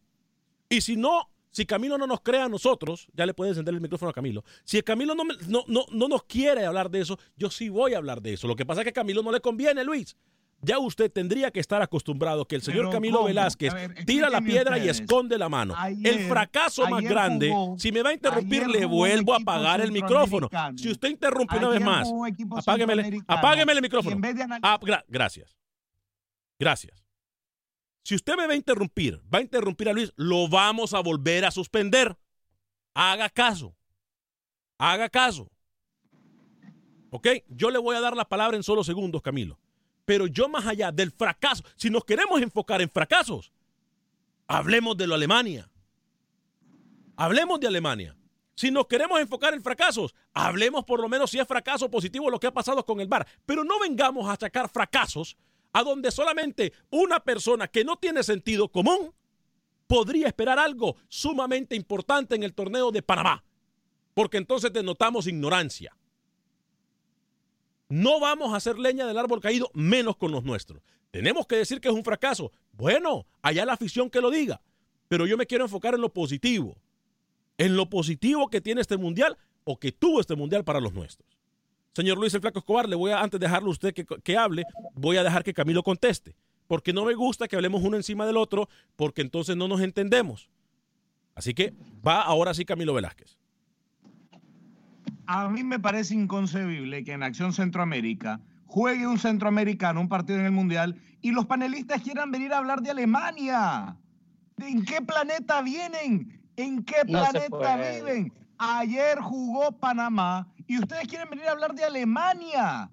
Y 0.70 0.80
si 0.80 0.96
no, 0.96 1.28
si 1.50 1.66
Camilo 1.66 1.98
no 1.98 2.06
nos 2.06 2.22
crea 2.22 2.46
a 2.46 2.48
nosotros, 2.48 3.06
ya 3.12 3.26
le 3.26 3.34
puede 3.34 3.50
encender 3.50 3.74
el 3.74 3.82
micrófono 3.82 4.08
a 4.08 4.14
Camilo. 4.14 4.44
Si 4.64 4.80
Camilo 4.80 5.14
no, 5.14 5.24
no, 5.48 5.64
no, 5.68 5.84
no 5.92 6.08
nos 6.08 6.22
quiere 6.22 6.64
hablar 6.64 6.90
de 6.90 7.02
eso, 7.02 7.18
yo 7.36 7.50
sí 7.50 7.68
voy 7.68 7.92
a 7.92 7.98
hablar 7.98 8.22
de 8.22 8.32
eso. 8.32 8.48
Lo 8.48 8.56
que 8.56 8.64
pasa 8.64 8.80
es 8.80 8.84
que 8.86 8.90
a 8.90 8.94
Camilo 8.94 9.22
no 9.22 9.30
le 9.30 9.42
conviene, 9.42 9.84
Luis 9.84 10.16
ya 10.62 10.78
usted 10.78 11.10
tendría 11.10 11.50
que 11.50 11.58
estar 11.58 11.82
acostumbrado 11.82 12.46
que 12.46 12.54
el 12.54 12.62
señor 12.62 12.90
Camilo 12.90 13.24
Velázquez 13.24 13.74
tira 14.06 14.30
la 14.30 14.40
piedra 14.40 14.78
y 14.78 14.88
esconde 14.88 15.36
la 15.36 15.48
mano. 15.48 15.74
el 16.04 16.28
fracaso 16.28 16.88
más 16.88 17.02
grande, 17.02 17.52
si 17.76 17.90
me 17.90 18.02
va 18.02 18.10
a 18.10 18.14
interrumpir, 18.14 18.68
le 18.68 18.84
vuelvo 18.86 19.34
a 19.34 19.38
apagar 19.38 19.80
el 19.80 19.90
micrófono. 19.90 20.48
Si 20.76 20.90
usted 20.90 21.10
interrumpe 21.10 21.58
una 21.58 21.68
vez 21.68 21.80
más, 21.80 22.08
apágueme, 23.26 23.72
el 23.72 23.82
micrófono. 23.82 24.20
Ah, 24.62 24.78
gracias. 25.08 25.56
Gracias. 26.58 27.04
Si 28.04 28.14
usted 28.14 28.36
me 28.36 28.46
va 28.46 28.52
a 28.52 28.56
interrumpir, 28.56 29.20
va 29.32 29.38
a 29.38 29.42
interrumpir 29.42 29.88
a 29.88 29.92
Luis, 29.92 30.12
lo 30.16 30.48
vamos 30.48 30.94
a 30.94 31.00
volver 31.00 31.44
a 31.44 31.50
suspender. 31.50 32.16
Haga 32.94 33.28
caso. 33.28 33.76
Haga 34.78 35.08
caso. 35.08 35.50
¿Ok? 37.10 37.28
Yo 37.48 37.70
le 37.70 37.78
voy 37.78 37.96
a 37.96 38.00
dar 38.00 38.16
la 38.16 38.28
palabra 38.28 38.56
en 38.56 38.62
solo 38.62 38.84
segundos, 38.84 39.22
Camilo. 39.22 39.58
Pero 40.04 40.26
yo 40.26 40.48
más 40.48 40.66
allá 40.66 40.90
del 40.90 41.10
fracaso, 41.10 41.64
si 41.76 41.90
nos 41.90 42.04
queremos 42.04 42.40
enfocar 42.42 42.82
en 42.82 42.90
fracasos, 42.90 43.52
hablemos 44.46 44.96
de 44.96 45.06
la 45.06 45.14
Alemania. 45.14 45.70
Hablemos 47.16 47.60
de 47.60 47.68
Alemania. 47.68 48.16
Si 48.54 48.70
nos 48.70 48.86
queremos 48.86 49.20
enfocar 49.20 49.54
en 49.54 49.62
fracasos, 49.62 50.14
hablemos 50.34 50.84
por 50.84 51.00
lo 51.00 51.08
menos 51.08 51.30
si 51.30 51.38
es 51.38 51.46
fracaso 51.46 51.90
positivo 51.90 52.30
lo 52.30 52.38
que 52.38 52.48
ha 52.48 52.52
pasado 52.52 52.84
con 52.84 53.00
el 53.00 53.08
bar. 53.08 53.26
Pero 53.46 53.64
no 53.64 53.78
vengamos 53.80 54.28
a 54.28 54.36
sacar 54.36 54.68
fracasos 54.68 55.36
a 55.72 55.82
donde 55.82 56.10
solamente 56.10 56.72
una 56.90 57.20
persona 57.20 57.68
que 57.68 57.84
no 57.84 57.96
tiene 57.96 58.22
sentido 58.22 58.68
común 58.68 59.14
podría 59.86 60.26
esperar 60.26 60.58
algo 60.58 60.96
sumamente 61.08 61.76
importante 61.76 62.34
en 62.34 62.42
el 62.42 62.54
torneo 62.54 62.90
de 62.90 63.02
Panamá. 63.02 63.42
Porque 64.14 64.36
entonces 64.36 64.72
denotamos 64.72 65.26
ignorancia. 65.26 65.96
No 67.92 68.20
vamos 68.20 68.54
a 68.54 68.56
hacer 68.56 68.78
leña 68.78 69.06
del 69.06 69.18
árbol 69.18 69.42
caído, 69.42 69.70
menos 69.74 70.16
con 70.16 70.32
los 70.32 70.44
nuestros. 70.44 70.80
Tenemos 71.10 71.46
que 71.46 71.56
decir 71.56 71.78
que 71.78 71.88
es 71.88 71.94
un 71.94 72.04
fracaso. 72.04 72.50
Bueno, 72.72 73.26
allá 73.42 73.66
la 73.66 73.74
afición 73.74 74.08
que 74.08 74.22
lo 74.22 74.30
diga. 74.30 74.62
Pero 75.08 75.26
yo 75.26 75.36
me 75.36 75.44
quiero 75.44 75.64
enfocar 75.64 75.92
en 75.92 76.00
lo 76.00 76.10
positivo. 76.10 76.78
En 77.58 77.76
lo 77.76 77.90
positivo 77.90 78.48
que 78.48 78.62
tiene 78.62 78.80
este 78.80 78.96
mundial 78.96 79.36
o 79.64 79.78
que 79.78 79.92
tuvo 79.92 80.22
este 80.22 80.34
mundial 80.34 80.64
para 80.64 80.80
los 80.80 80.94
nuestros. 80.94 81.28
Señor 81.94 82.16
Luis 82.16 82.32
el 82.32 82.40
Flaco 82.40 82.60
Escobar, 82.60 82.88
le 82.88 82.96
voy 82.96 83.10
a, 83.10 83.20
antes 83.20 83.38
de 83.38 83.46
dejarlo 83.46 83.68
usted 83.68 83.92
que, 83.92 84.06
que 84.06 84.38
hable, 84.38 84.64
voy 84.94 85.18
a 85.18 85.22
dejar 85.22 85.44
que 85.44 85.52
Camilo 85.52 85.82
conteste. 85.82 86.34
Porque 86.68 86.94
no 86.94 87.04
me 87.04 87.12
gusta 87.12 87.46
que 87.46 87.56
hablemos 87.56 87.82
uno 87.82 87.98
encima 87.98 88.24
del 88.24 88.38
otro, 88.38 88.70
porque 88.96 89.20
entonces 89.20 89.54
no 89.54 89.68
nos 89.68 89.82
entendemos. 89.82 90.48
Así 91.34 91.52
que 91.52 91.74
va 92.06 92.22
ahora 92.22 92.54
sí 92.54 92.64
Camilo 92.64 92.94
Velázquez 92.94 93.41
a 95.26 95.48
mí 95.48 95.62
me 95.62 95.78
parece 95.78 96.14
inconcebible 96.14 97.04
que 97.04 97.12
en 97.12 97.22
Acción 97.22 97.52
Centroamérica 97.52 98.40
juegue 98.66 99.06
un 99.06 99.18
centroamericano 99.18 100.00
un 100.00 100.08
partido 100.08 100.38
en 100.38 100.46
el 100.46 100.52
Mundial 100.52 101.00
y 101.20 101.30
los 101.30 101.46
panelistas 101.46 102.02
quieran 102.02 102.30
venir 102.30 102.52
a 102.52 102.58
hablar 102.58 102.82
de 102.82 102.90
Alemania. 102.90 103.96
¿En 104.58 104.84
qué 104.84 105.00
planeta 105.00 105.62
vienen? 105.62 106.40
¿En 106.56 106.84
qué 106.84 107.04
planeta 107.06 107.76
viven? 107.76 108.32
Ayer 108.58 109.18
jugó 109.20 109.72
Panamá 109.72 110.46
y 110.66 110.78
ustedes 110.78 111.06
quieren 111.06 111.30
venir 111.30 111.46
a 111.48 111.52
hablar 111.52 111.74
de 111.74 111.84
Alemania. 111.84 112.90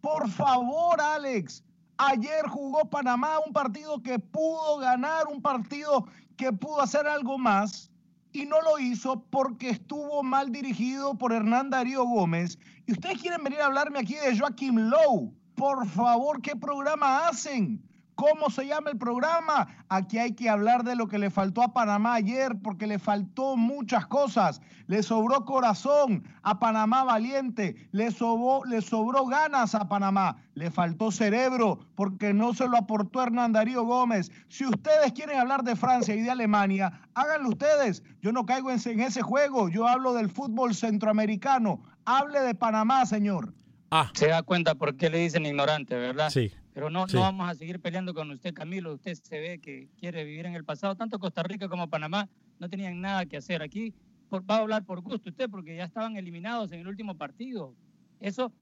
Por 0.00 0.28
favor, 0.28 1.00
Alex. 1.00 1.64
Ayer 1.98 2.46
jugó 2.48 2.84
Panamá 2.88 3.38
un 3.46 3.52
partido 3.52 4.02
que 4.02 4.18
pudo 4.18 4.78
ganar, 4.78 5.26
un 5.28 5.40
partido 5.40 6.06
que 6.36 6.52
pudo 6.52 6.80
hacer 6.80 7.06
algo 7.06 7.38
más 7.38 7.91
y 8.32 8.46
no 8.46 8.60
lo 8.62 8.78
hizo 8.78 9.24
porque 9.30 9.70
estuvo 9.70 10.22
mal 10.22 10.52
dirigido 10.52 11.16
por 11.16 11.32
Hernán 11.32 11.70
Darío 11.70 12.04
Gómez. 12.04 12.58
Y 12.86 12.92
ustedes 12.92 13.20
quieren 13.20 13.44
venir 13.44 13.60
a 13.60 13.66
hablarme 13.66 13.98
aquí 13.98 14.14
de 14.14 14.38
Joaquim 14.38 14.76
Lowe. 14.76 15.32
Por 15.54 15.86
favor, 15.86 16.40
¿qué 16.40 16.56
programa 16.56 17.28
hacen? 17.28 17.82
¿Cómo 18.14 18.50
se 18.50 18.66
llama 18.66 18.90
el 18.90 18.98
programa? 18.98 19.68
Aquí 19.88 20.18
hay 20.18 20.32
que 20.32 20.48
hablar 20.48 20.84
de 20.84 20.96
lo 20.96 21.08
que 21.08 21.18
le 21.18 21.30
faltó 21.30 21.62
a 21.62 21.72
Panamá 21.72 22.14
ayer, 22.14 22.56
porque 22.62 22.86
le 22.86 22.98
faltó 22.98 23.56
muchas 23.56 24.06
cosas. 24.06 24.60
Le 24.86 25.02
sobró 25.02 25.44
corazón 25.44 26.24
a 26.42 26.58
Panamá 26.58 27.04
valiente, 27.04 27.88
le 27.92 28.10
sobró, 28.10 28.64
le 28.64 28.82
sobró 28.82 29.26
ganas 29.26 29.74
a 29.74 29.88
Panamá, 29.88 30.36
le 30.54 30.70
faltó 30.70 31.10
cerebro, 31.10 31.80
porque 31.94 32.34
no 32.34 32.52
se 32.52 32.68
lo 32.68 32.76
aportó 32.76 33.22
Hernán 33.22 33.52
Darío 33.52 33.84
Gómez. 33.84 34.30
Si 34.48 34.66
ustedes 34.66 35.12
quieren 35.12 35.38
hablar 35.38 35.62
de 35.62 35.74
Francia 35.74 36.14
y 36.14 36.20
de 36.20 36.30
Alemania, 36.30 37.00
háganlo 37.14 37.50
ustedes. 37.50 38.02
Yo 38.20 38.32
no 38.32 38.44
caigo 38.44 38.70
en, 38.70 38.80
en 38.84 39.00
ese 39.00 39.22
juego, 39.22 39.68
yo 39.68 39.88
hablo 39.88 40.12
del 40.12 40.28
fútbol 40.28 40.74
centroamericano. 40.74 41.82
Hable 42.04 42.40
de 42.40 42.54
Panamá, 42.54 43.06
señor. 43.06 43.54
Ah. 43.90 44.10
Se 44.14 44.28
da 44.28 44.42
cuenta 44.42 44.74
por 44.74 44.96
qué 44.96 45.10
le 45.10 45.18
dicen 45.18 45.44
ignorante, 45.44 45.94
¿verdad? 45.94 46.30
Sí. 46.30 46.50
Pero 46.72 46.88
no, 46.90 47.06
no 47.06 47.20
vamos 47.20 47.50
a 47.50 47.54
seguir 47.54 47.80
peleando 47.80 48.14
con 48.14 48.30
usted, 48.30 48.54
Camilo. 48.54 48.94
Usted 48.94 49.14
se 49.14 49.38
ve 49.38 49.58
que 49.58 49.88
quiere 49.98 50.24
vivir 50.24 50.46
en 50.46 50.54
el 50.54 50.64
pasado. 50.64 50.96
Tanto 50.96 51.18
Costa 51.18 51.42
Rica 51.42 51.68
como 51.68 51.88
Panamá 51.88 52.28
no 52.58 52.68
tenían 52.68 53.00
nada 53.00 53.26
que 53.26 53.36
hacer. 53.36 53.62
Aquí 53.62 53.94
va 54.32 54.56
a 54.56 54.58
hablar 54.58 54.84
por 54.84 55.00
gusto 55.02 55.28
usted 55.28 55.50
porque 55.50 55.76
ya 55.76 55.84
estaban 55.84 56.16
eliminados 56.16 56.72
en 56.72 56.80
el 56.80 56.88
último 56.88 57.16
partido. 57.16 57.74
Eso 58.20 58.52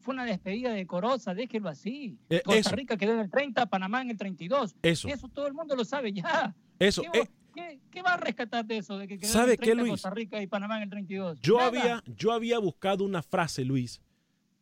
fue 0.00 0.14
una 0.14 0.24
despedida 0.24 0.72
decorosa, 0.72 1.34
déjelo 1.34 1.68
así. 1.68 2.18
Eh, 2.28 2.42
Costa 2.44 2.72
Rica 2.72 2.96
quedó 2.96 3.14
en 3.14 3.20
el 3.20 3.30
30, 3.30 3.66
Panamá 3.66 4.02
en 4.02 4.10
el 4.10 4.18
32. 4.18 4.76
Eso. 4.82 5.08
Eso 5.08 5.28
todo 5.28 5.46
el 5.46 5.54
mundo 5.54 5.76
lo 5.76 5.84
sabe 5.84 6.12
ya. 6.12 6.54
Eso. 6.78 7.02
¿Qué, 7.54 7.80
¿Qué, 7.90 8.02
va 8.02 8.14
a 8.14 8.16
rescatar 8.16 8.64
de 8.64 8.78
eso? 8.78 8.98
De 8.98 9.06
que 9.06 9.18
quedó 9.18 9.44
en 9.44 9.50
el 9.50 9.56
30 9.56 9.86
Costa 9.86 10.10
Rica 10.10 10.42
y 10.42 10.46
Panamá 10.46 10.78
en 10.78 10.84
el 10.84 10.90
32. 10.90 11.40
Yo 11.40 11.60
había, 11.60 12.02
yo 12.06 12.32
había 12.32 12.58
buscado 12.58 13.04
una 13.04 13.22
frase, 13.22 13.64
Luis, 13.64 14.02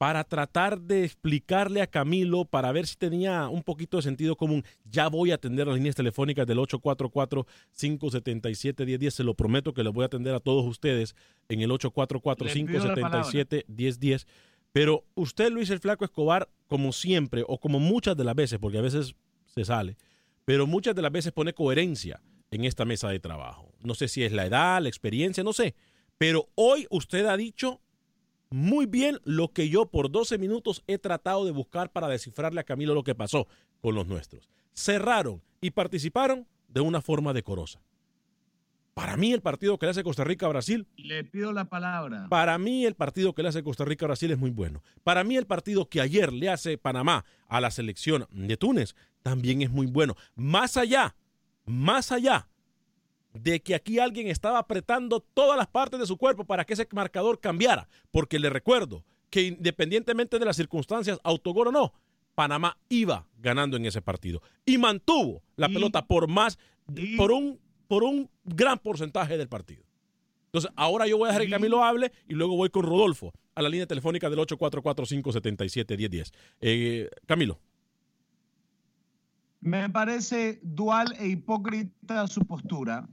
para 0.03 0.25
tratar 0.25 0.81
de 0.81 1.05
explicarle 1.05 1.81
a 1.81 1.87
Camilo, 1.87 2.45
para 2.45 2.73
ver 2.73 2.89
si 2.89 2.97
tenía 2.97 3.49
un 3.49 3.63
poquito 3.63 3.99
de 3.99 4.03
sentido 4.03 4.35
común. 4.35 4.65
Ya 4.85 5.07
voy 5.07 5.31
a 5.31 5.37
atender 5.37 5.69
las 5.69 5.77
líneas 5.77 5.95
telefónicas 5.95 6.45
del 6.45 6.59
844-577-1010. 6.59 9.11
Se 9.11 9.23
lo 9.23 9.35
prometo 9.35 9.73
que 9.73 9.85
les 9.85 9.93
voy 9.93 10.03
a 10.03 10.07
atender 10.07 10.35
a 10.35 10.41
todos 10.41 10.67
ustedes 10.67 11.15
en 11.49 11.61
el 11.61 11.71
844-577-1010. 11.71 14.27
Pero 14.73 15.05
usted, 15.15 15.53
Luis 15.53 15.71
el 15.71 15.79
Flaco 15.79 16.05
Escobar, 16.05 16.51
como 16.67 16.91
siempre, 16.91 17.45
o 17.47 17.61
como 17.61 17.79
muchas 17.79 18.17
de 18.17 18.25
las 18.25 18.35
veces, 18.35 18.59
porque 18.59 18.79
a 18.79 18.83
veces 18.83 19.15
se 19.47 19.65
sale, 19.65 19.97
pero 20.45 20.67
muchas 20.67 20.97
de 20.97 21.03
las 21.03 21.13
veces 21.13 21.31
pone 21.31 21.53
coherencia 21.53 22.21
en 22.51 22.65
esta 22.65 22.85
mesa 22.85 23.09
de 23.09 23.21
trabajo. 23.21 23.71
No 23.85 23.95
sé 23.95 24.09
si 24.09 24.25
es 24.25 24.33
la 24.33 24.47
edad, 24.47 24.83
la 24.83 24.89
experiencia, 24.89 25.45
no 25.45 25.53
sé. 25.53 25.77
Pero 26.19 26.49
hoy 26.57 26.89
usted 26.91 27.27
ha 27.27 27.37
dicho 27.37 27.81
muy 28.53 28.87
bien 28.87 29.19
lo 29.25 29.49
que 29.49 29.69
yo 29.69 29.87
por 29.87 30.11
12 30.11 30.39
minutos 30.39 30.83
he 30.87 30.99
tratado 30.99 31.45
de 31.45 31.51
buscar 31.51 31.91
para 31.91 32.09
descifrarle 32.09 32.61
a 32.61 32.65
Camilo 32.65 32.95
lo 32.95 33.03
que 33.03 33.15
pasó 33.15 33.49
con 33.81 33.95
los 33.95 34.07
nuestros. 34.07 34.49
Cerraron 34.75 35.43
y 35.61 35.71
participaron 35.71 36.47
de 36.69 36.81
una 36.81 37.01
forma 37.01 37.33
decorosa. 37.33 37.81
Para 38.95 39.17
mí 39.17 39.33
el 39.33 39.41
partido 39.41 39.79
que 39.79 39.87
le 39.87 39.91
hace 39.91 40.05
Costa 40.05 40.23
Rica 40.23 40.47
a 40.47 40.51
Brasil. 40.51 40.87
Le 40.97 41.25
pido 41.25 41.53
la 41.53 41.65
palabra. 41.65 42.27
Para 42.29 42.59
mí 42.59 42.85
el 42.85 42.95
partido 42.95 43.35
que 43.35 43.43
le 43.43 43.49
hace 43.49 43.63
Costa 43.63 43.87
Rica 43.87 44.05
a 44.05 44.09
Brasil 44.09 44.31
es 44.31 44.39
muy 44.39 44.51
bueno. 44.51 44.83
Para 45.03 45.25
mí 45.25 45.37
el 45.37 45.47
partido 45.47 45.89
que 45.89 46.03
ayer 46.03 46.31
le 46.33 46.51
hace 46.51 46.77
Panamá 46.77 47.25
a 47.49 47.61
la 47.61 47.71
selección 47.71 48.27
de 48.31 48.57
Túnez 48.59 48.95
también 49.23 49.63
es 49.63 49.71
muy 49.71 49.87
bueno. 49.87 50.15
Más 50.35 50.77
allá, 50.77 51.17
más 51.65 52.13
allá 52.13 52.49
de 53.33 53.61
que 53.61 53.75
aquí 53.75 53.99
alguien 53.99 54.29
estaba 54.29 54.59
apretando 54.59 55.21
todas 55.21 55.57
las 55.57 55.67
partes 55.67 56.01
de 56.01 56.07
su 56.07 56.17
cuerpo 56.17 56.45
para 56.45 56.65
que 56.65 56.75
ese 56.75 56.87
marcador 56.93 57.41
cambiara. 57.41 57.89
Porque 58.11 58.39
le 58.39 58.51
recuerdo 58.51 59.05
que 59.31 59.43
independientemente 59.43 60.39
de 60.39 60.45
las 60.45 60.57
circunstancias, 60.57 61.19
autogol 61.25 61.69
o 61.69 61.73
no, 61.73 61.93
Panamá 62.35 62.77
iba 62.89 63.27
ganando 63.39 63.77
en 63.77 63.87
ese 63.87 64.03
partido 64.03 64.43
y 64.65 64.79
mantuvo 64.79 65.43
la 65.57 65.69
pelota 65.69 66.07
por 66.07 66.29
más, 66.29 66.59
por 67.17 67.33
un, 67.33 67.59
por 67.89 68.05
un 68.05 68.31
gran 68.45 68.79
porcentaje 68.79 69.37
del 69.37 69.49
partido. 69.49 69.85
Entonces, 70.47 70.71
ahora 70.77 71.07
yo 71.07 71.17
voy 71.17 71.29
a 71.29 71.33
dejar 71.33 71.47
que 71.47 71.51
Camilo 71.51 71.83
hable 71.83 72.13
y 72.29 72.35
luego 72.35 72.57
voy 72.57 72.69
con 72.69 72.83
Rodolfo 72.83 73.33
a 73.55 73.63
la 73.63 73.71
línea 73.71 73.87
telefónica 73.87 74.29
del 74.29 74.39
844-577-1010. 74.41 76.33
Eh, 76.61 77.11
Camilo. 77.27 77.59
Me 79.61 79.89
parece 79.89 80.59
dual 80.63 81.15
e 81.19 81.29
hipócrita 81.29 82.27
su 82.27 82.45
postura, 82.45 83.09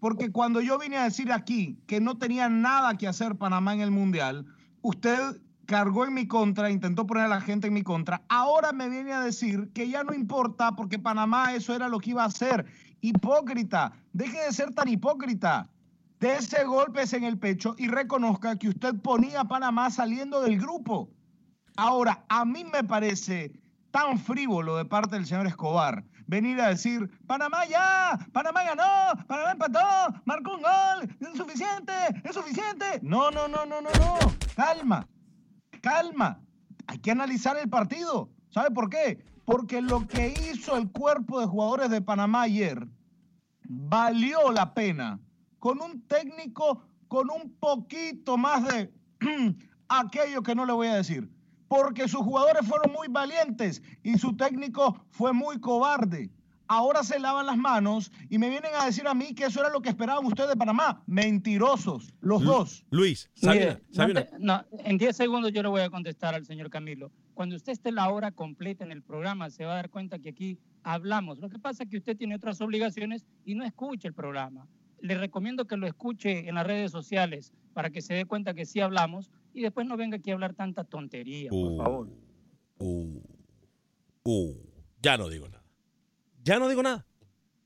porque 0.00 0.30
cuando 0.30 0.60
yo 0.60 0.78
vine 0.78 0.96
a 0.96 1.04
decir 1.04 1.32
aquí 1.32 1.78
que 1.86 2.00
no 2.00 2.18
tenía 2.18 2.48
nada 2.48 2.96
que 2.96 3.08
hacer 3.08 3.36
Panamá 3.36 3.74
en 3.74 3.80
el 3.80 3.90
Mundial, 3.90 4.46
usted 4.82 5.40
cargó 5.66 6.04
en 6.04 6.14
mi 6.14 6.26
contra, 6.26 6.70
intentó 6.70 7.06
poner 7.06 7.24
a 7.24 7.28
la 7.28 7.40
gente 7.40 7.66
en 7.66 7.74
mi 7.74 7.82
contra. 7.82 8.22
Ahora 8.28 8.72
me 8.72 8.88
viene 8.88 9.12
a 9.12 9.20
decir 9.20 9.70
que 9.74 9.88
ya 9.88 10.04
no 10.04 10.14
importa 10.14 10.72
porque 10.72 10.98
Panamá 10.98 11.54
eso 11.54 11.74
era 11.74 11.88
lo 11.88 11.98
que 11.98 12.10
iba 12.10 12.22
a 12.22 12.26
hacer. 12.26 12.66
Hipócrita, 13.00 13.92
deje 14.12 14.38
de 14.40 14.52
ser 14.52 14.74
tan 14.74 14.88
hipócrita. 14.88 15.68
ese 16.20 16.64
golpes 16.64 17.12
en 17.12 17.24
el 17.24 17.38
pecho 17.38 17.74
y 17.78 17.88
reconozca 17.88 18.56
que 18.56 18.68
usted 18.68 18.94
ponía 19.00 19.40
a 19.40 19.48
Panamá 19.48 19.90
saliendo 19.90 20.40
del 20.40 20.58
grupo. 20.58 21.10
Ahora, 21.76 22.24
a 22.28 22.44
mí 22.44 22.64
me 22.64 22.84
parece 22.84 23.52
tan 23.90 24.18
frívolo 24.18 24.76
de 24.76 24.84
parte 24.84 25.16
del 25.16 25.26
señor 25.26 25.46
Escobar 25.46 26.04
venir 26.26 26.60
a 26.60 26.68
decir, 26.68 27.08
Panamá 27.26 27.64
ya, 27.66 28.18
Panamá 28.32 28.64
ganó, 28.64 29.24
Panamá 29.26 29.52
empató, 29.52 30.22
marcó 30.24 30.54
un 30.54 30.62
gol, 30.62 31.16
es 31.20 31.36
suficiente, 31.36 31.92
es 32.24 32.34
suficiente. 32.34 33.00
No, 33.02 33.30
no, 33.30 33.48
no, 33.48 33.64
no, 33.66 33.80
no, 33.80 33.90
no. 33.90 34.18
Calma, 34.54 35.06
calma. 35.80 36.40
Hay 36.86 36.98
que 36.98 37.10
analizar 37.10 37.56
el 37.56 37.68
partido. 37.68 38.30
¿Sabe 38.50 38.70
por 38.70 38.88
qué? 38.88 39.24
Porque 39.44 39.80
lo 39.80 40.06
que 40.06 40.34
hizo 40.50 40.76
el 40.76 40.90
cuerpo 40.90 41.40
de 41.40 41.46
jugadores 41.46 41.90
de 41.90 42.00
Panamá 42.00 42.42
ayer 42.42 42.86
valió 43.68 44.52
la 44.52 44.74
pena 44.74 45.20
con 45.58 45.80
un 45.80 46.06
técnico 46.06 46.82
con 47.08 47.30
un 47.30 47.56
poquito 47.58 48.36
más 48.36 48.64
de 48.64 48.92
aquello 49.88 50.42
que 50.42 50.54
no 50.54 50.66
le 50.66 50.72
voy 50.72 50.88
a 50.88 50.96
decir 50.96 51.30
porque 51.68 52.08
sus 52.08 52.20
jugadores 52.20 52.66
fueron 52.66 52.92
muy 52.92 53.08
valientes 53.08 53.82
y 54.02 54.18
su 54.18 54.36
técnico 54.36 55.04
fue 55.10 55.32
muy 55.32 55.60
cobarde. 55.60 56.30
Ahora 56.68 57.04
se 57.04 57.20
lavan 57.20 57.46
las 57.46 57.56
manos 57.56 58.10
y 58.28 58.38
me 58.38 58.48
vienen 58.48 58.72
a 58.74 58.86
decir 58.86 59.06
a 59.06 59.14
mí 59.14 59.34
que 59.34 59.44
eso 59.44 59.60
era 59.60 59.70
lo 59.70 59.80
que 59.80 59.88
esperaban 59.88 60.24
ustedes 60.26 60.50
de 60.50 60.56
Panamá. 60.56 61.02
Mentirosos, 61.06 62.12
los 62.20 62.42
dos. 62.42 62.84
Luis, 62.90 63.30
no 64.40 64.64
en 64.78 64.98
10 64.98 65.16
segundos 65.16 65.52
yo 65.52 65.62
le 65.62 65.68
voy 65.68 65.82
a 65.82 65.90
contestar 65.90 66.34
al 66.34 66.44
señor 66.44 66.68
Camilo. 66.70 67.12
Cuando 67.34 67.54
usted 67.54 67.72
esté 67.72 67.92
la 67.92 68.08
hora 68.10 68.32
completa 68.32 68.84
en 68.84 68.90
el 68.90 69.02
programa, 69.02 69.50
se 69.50 69.64
va 69.64 69.74
a 69.74 69.76
dar 69.76 69.90
cuenta 69.90 70.18
que 70.18 70.30
aquí 70.30 70.58
hablamos. 70.82 71.38
Lo 71.38 71.48
que 71.48 71.58
pasa 71.58 71.84
es 71.84 71.90
que 71.90 71.98
usted 71.98 72.16
tiene 72.16 72.34
otras 72.34 72.60
obligaciones 72.60 73.24
y 73.44 73.54
no 73.54 73.64
escucha 73.64 74.08
el 74.08 74.14
programa. 74.14 74.66
Le 75.00 75.14
recomiendo 75.14 75.66
que 75.66 75.76
lo 75.76 75.86
escuche 75.86 76.48
en 76.48 76.56
las 76.56 76.66
redes 76.66 76.90
sociales 76.90 77.52
para 77.74 77.90
que 77.90 78.00
se 78.00 78.14
dé 78.14 78.24
cuenta 78.24 78.54
que 78.54 78.66
sí 78.66 78.80
hablamos 78.80 79.30
y 79.56 79.62
después 79.62 79.86
no 79.86 79.96
venga 79.96 80.18
aquí 80.18 80.30
a 80.30 80.34
hablar 80.34 80.52
tanta 80.54 80.84
tontería, 80.84 81.48
por 81.48 81.72
uh, 81.72 81.76
favor. 81.78 82.08
Uh, 82.78 83.22
uh, 84.24 84.54
ya 85.00 85.16
no 85.16 85.30
digo 85.30 85.48
nada. 85.48 85.64
Ya 86.44 86.58
no 86.58 86.68
digo 86.68 86.82
nada. 86.82 87.06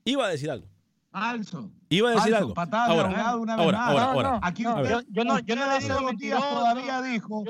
Iba 0.05 0.27
a 0.27 0.29
decir 0.29 0.49
algo. 0.49 0.70
Falso. 1.11 1.69
Iba 1.89 2.11
a 2.11 2.13
decir 2.13 2.33
algo. 2.33 2.53
Patada 2.53 2.85
ahora, 2.85 3.35
una 3.35 3.55
vez 3.57 3.65
ahora, 3.65 3.85
ahora, 3.85 4.03
ahora, 4.05 4.39
Aquí 4.41 4.65
usted, 4.65 5.03
yo, 5.09 5.25
no, 5.25 5.39
yo 5.39 5.57
no 5.57 5.67
le 5.67 5.79
digo 5.79 5.99
dos 5.99 6.17
días 6.17 6.39
todavía 6.39 7.01
dijo. 7.01 7.43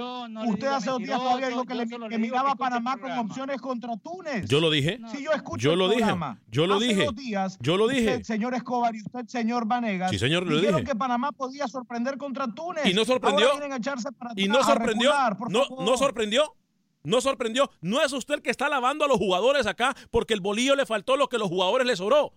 usted 0.47 0.67
hace 0.67 0.89
dos 0.89 0.99
días 0.99 1.19
todavía 1.19 1.49
dijo 1.49 1.65
que, 1.65 1.75
le, 1.75 1.87
que 1.87 2.17
miraba 2.17 2.51
a 2.51 2.55
Panamá 2.55 2.97
con 2.97 3.11
opciones 3.11 3.61
contra 3.61 3.95
Túnez. 3.97 4.49
Yo 4.49 4.59
lo 4.59 4.71
dije. 4.71 4.99
Si 5.11 5.23
yo 5.23 5.31
escucho 5.31 5.61
yo 5.61 5.75
lo 5.75 5.89
dije. 5.89 6.11
Yo 6.47 6.65
lo 6.65 6.77
hace 6.77 6.87
dije. 6.87 7.05
Dos 7.05 7.15
días, 7.15 7.57
yo 7.61 7.77
lo 7.77 7.87
dije. 7.87 8.15
Usted, 8.15 8.23
señor 8.23 8.55
Escobar 8.55 8.95
y 8.95 9.01
usted, 9.01 9.27
señor 9.27 9.67
Vanegas. 9.67 10.09
Sí, 10.09 10.17
señor, 10.17 10.47
lo 10.47 10.55
dijeron 10.55 10.81
dije. 10.81 10.93
que 10.93 10.97
Panamá 10.97 11.31
podía 11.31 11.67
sorprender 11.67 12.17
contra 12.17 12.47
Túnez. 12.47 12.87
Y 12.87 12.95
no 12.95 13.05
sorprendió. 13.05 13.51
Ahora 13.51 13.75
a 13.75 13.77
echarse 13.77 14.11
para 14.11 14.31
y 14.35 14.47
no 14.47 14.63
sorprendió. 14.63 15.11
no, 15.49 15.65
no 15.85 15.97
sorprendió. 15.97 16.55
No 17.03 17.21
sorprendió. 17.21 17.69
No 17.81 18.01
es 18.01 18.11
usted 18.13 18.35
el 18.35 18.41
que 18.41 18.49
está 18.49 18.69
lavando 18.69 19.05
a 19.05 19.07
los 19.07 19.17
jugadores 19.17 19.67
acá 19.67 19.95
porque 20.09 20.33
el 20.33 20.41
bolillo 20.41 20.75
le 20.75 20.85
faltó 20.85 21.15
lo 21.15 21.29
que 21.29 21.37
los 21.37 21.47
jugadores 21.47 21.85
le 21.85 21.95
sobró. 21.95 22.33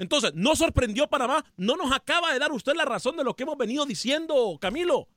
Entonces, 0.00 0.32
¿no 0.34 0.56
sorprendió 0.56 1.08
Panamá? 1.08 1.44
¿No 1.58 1.76
nos 1.76 1.92
acaba 1.92 2.32
de 2.32 2.38
dar 2.38 2.52
usted 2.52 2.72
la 2.74 2.86
razón 2.86 3.18
de 3.18 3.22
lo 3.22 3.36
que 3.36 3.42
hemos 3.42 3.58
venido 3.58 3.84
diciendo, 3.84 4.56
Camilo? 4.58 5.08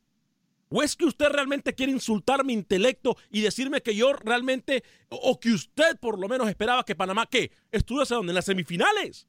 ¿O 0.68 0.84
es 0.84 0.98
que 0.98 1.06
usted 1.06 1.30
realmente 1.30 1.74
quiere 1.74 1.94
insultar 1.94 2.44
mi 2.44 2.52
intelecto 2.52 3.16
y 3.32 3.40
decirme 3.40 3.82
que 3.82 3.96
yo 3.96 4.12
realmente, 4.12 4.84
o 5.08 5.40
que 5.40 5.52
usted 5.52 5.98
por 6.02 6.20
lo 6.20 6.28
menos 6.28 6.50
esperaba 6.50 6.84
que 6.84 6.96
Panamá, 6.96 7.28
¿qué? 7.28 7.52
Estuviese 7.72 8.14
donde? 8.14 8.32
En 8.32 8.36
las 8.36 8.46
semifinales. 8.46 9.26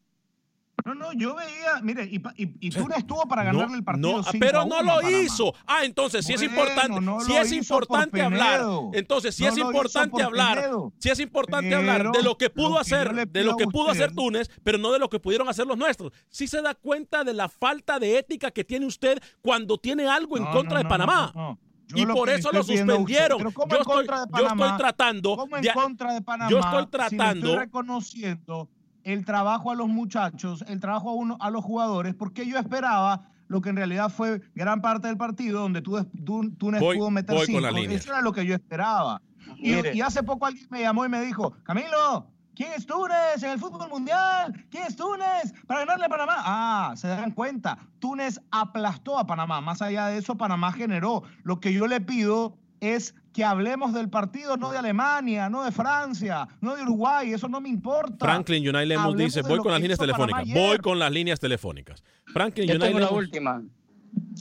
No, 0.85 0.95
no, 0.95 1.13
yo 1.15 1.35
veía, 1.35 1.81
mire, 1.83 2.05
y, 2.05 2.21
y, 2.37 2.71
Túnez 2.71 2.99
estuvo 2.99 3.27
para 3.27 3.45
ganarle 3.45 3.79
el 3.79 3.85
partido. 3.85 4.19
No, 4.19 4.25
pero 4.39 4.67
no 4.67 4.83
lo 4.83 5.09
hizo. 5.09 5.55
Ah, 5.67 5.85
entonces, 5.85 6.27
si 6.27 6.35
es 6.35 6.43
importante, 6.43 7.01
si 7.25 7.33
es 7.37 7.53
importante 7.53 8.21
hablar, 8.21 8.61
entonces, 8.93 9.35
si 9.35 9.47
es 9.47 9.57
importante 9.57 10.23
hablar, 10.23 10.71
si 10.99 11.11
es 11.11 11.21
importante 11.21 11.75
hablar 11.75 12.11
de 12.11 12.23
lo 12.23 12.37
que 12.37 12.51
pudo 12.51 12.79
hacer, 12.79 13.29
de 13.29 13.45
lo 13.45 13.57
que 13.57 13.67
pudo 13.67 13.91
hacer 13.91 14.15
Túnez, 14.15 14.51
pero 14.63 14.79
no 14.79 14.93
de 14.93 14.99
lo 14.99 15.09
que 15.09 15.21
pudieron 15.21 15.49
hacer 15.49 15.67
los 15.67 15.79
nuestros. 15.79 16.13
Si 16.29 16.47
se 16.47 16.61
da 16.61 16.75
cuenta 16.75 17.25
de 17.25 17.33
la 17.33 17.49
falta 17.49 17.99
de 17.99 18.19
ética 18.19 18.51
que 18.51 18.65
tiene 18.65 18.87
usted 18.87 19.23
cuando 19.41 19.79
tiene 19.79 20.07
algo 20.07 20.37
en 20.37 20.45
contra 20.47 20.79
de 20.79 20.85
Panamá. 20.85 21.57
y 21.95 22.05
por 22.07 22.29
eso 22.29 22.51
lo 22.53 22.63
suspendieron. 22.63 23.41
yo, 23.41 23.49
estoy, 23.49 24.07
yo 24.07 24.47
estoy 24.47 24.77
tratando. 24.77 25.37
¿Cómo 25.37 25.57
en 25.57 25.65
contra 25.73 26.13
de 26.13 26.21
Panamá? 26.21 26.51
Yo 26.51 26.59
estoy 26.59 26.87
tratando. 26.87 27.47
estoy 27.47 27.65
reconociendo 27.65 28.69
el 29.05 29.25
trabajo 29.25 29.71
a 29.71 29.75
los 29.75 29.89
muchachos, 29.89 30.65
el 30.67 30.81
trabajo 30.81 31.11
a, 31.11 31.15
uno, 31.15 31.37
a 31.41 31.51
los 31.51 31.65
jugadores, 31.65 32.15
porque 32.15 32.47
yo 32.47 32.59
esperaba 32.59 33.29
lo 33.47 33.61
que 33.61 33.69
en 33.69 33.77
realidad 33.77 34.09
fue 34.09 34.41
gran 34.55 34.81
parte 34.81 35.07
del 35.07 35.17
partido 35.17 35.61
donde 35.61 35.83
tú, 35.83 36.03
tú, 36.25 36.51
Túnez 36.57 36.81
pudo 36.81 37.11
meter 37.11 37.39
cinco. 37.45 37.69
Eso 37.69 38.11
era 38.11 38.23
lo 38.23 38.33
que 38.33 38.47
yo 38.47 38.55
esperaba. 38.55 39.21
Y, 39.59 40.01
hace 40.01 40.23
poco 40.23 40.47
alguien 40.47 40.67
me 40.71 40.81
llamó 40.81 41.05
y 41.05 41.09
me 41.09 41.21
dijo, 41.21 41.53
Camilo, 41.63 42.27
¿quién 42.55 42.73
es 42.73 42.87
Túnez 42.87 43.43
en 43.43 43.51
el 43.51 43.59
fútbol 43.59 43.89
mundial? 43.91 44.53
¿Quién 44.71 44.85
es 44.85 44.97
Túnez 44.97 45.53
para 45.67 45.81
ganarle 45.81 46.07
a 46.07 46.09
Panamá? 46.09 46.35
Ah, 46.39 46.95
se 46.97 47.09
dan 47.09 47.31
cuenta, 47.31 47.79
Túnez 47.99 48.41
aplastó 48.51 49.19
a 49.19 49.27
Panamá. 49.27 49.61
Más 49.61 49.83
allá 49.83 50.07
de 50.07 50.19
eso, 50.19 50.37
Panamá 50.37 50.73
generó. 50.73 51.23
Lo 51.43 51.61
que 51.61 51.73
yo 51.73 51.87
le 51.87 52.01
pido 52.01 52.57
es 52.85 53.15
que 53.33 53.45
hablemos 53.45 53.93
del 53.93 54.09
partido, 54.09 54.57
no 54.57 54.71
de 54.71 54.79
Alemania, 54.79 55.49
no 55.49 55.65
de 55.65 55.73
Francia, 55.73 56.47
no 56.61 56.77
de 56.77 56.83
Uruguay, 56.83 57.33
eso 57.33 57.49
no 57.49 57.61
me 57.61 57.69
importa. 57.69 58.25
Franklin 58.25 58.63
United 58.63 58.87
Lemus 58.87 59.17
dice, 59.17 59.43
voy 59.43 59.59
con 59.59 59.73
las 59.73 59.81
líneas 59.81 59.99
telefónicas, 59.99 60.45
voy 60.53 60.79
con 60.79 60.99
las 60.99 61.11
líneas 61.11 61.41
telefónicas. 61.41 62.03
Franklin 62.27 62.69
Yo 62.69 62.79
tengo 62.79 63.01
la 63.01 63.11
última, 63.11 63.63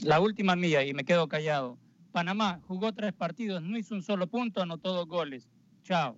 la 0.02 0.20
última 0.20 0.56
mía 0.56 0.84
y 0.84 0.94
me 0.94 1.04
quedo 1.04 1.28
callado. 1.28 1.78
Panamá 2.12 2.60
jugó 2.68 2.92
tres 2.92 3.12
partidos, 3.12 3.62
no 3.62 3.76
hizo 3.76 3.94
un 3.94 4.02
solo 4.02 4.28
punto, 4.28 4.62
anotó 4.62 4.92
dos 4.94 5.08
goles. 5.08 5.48
Chao. 5.82 6.16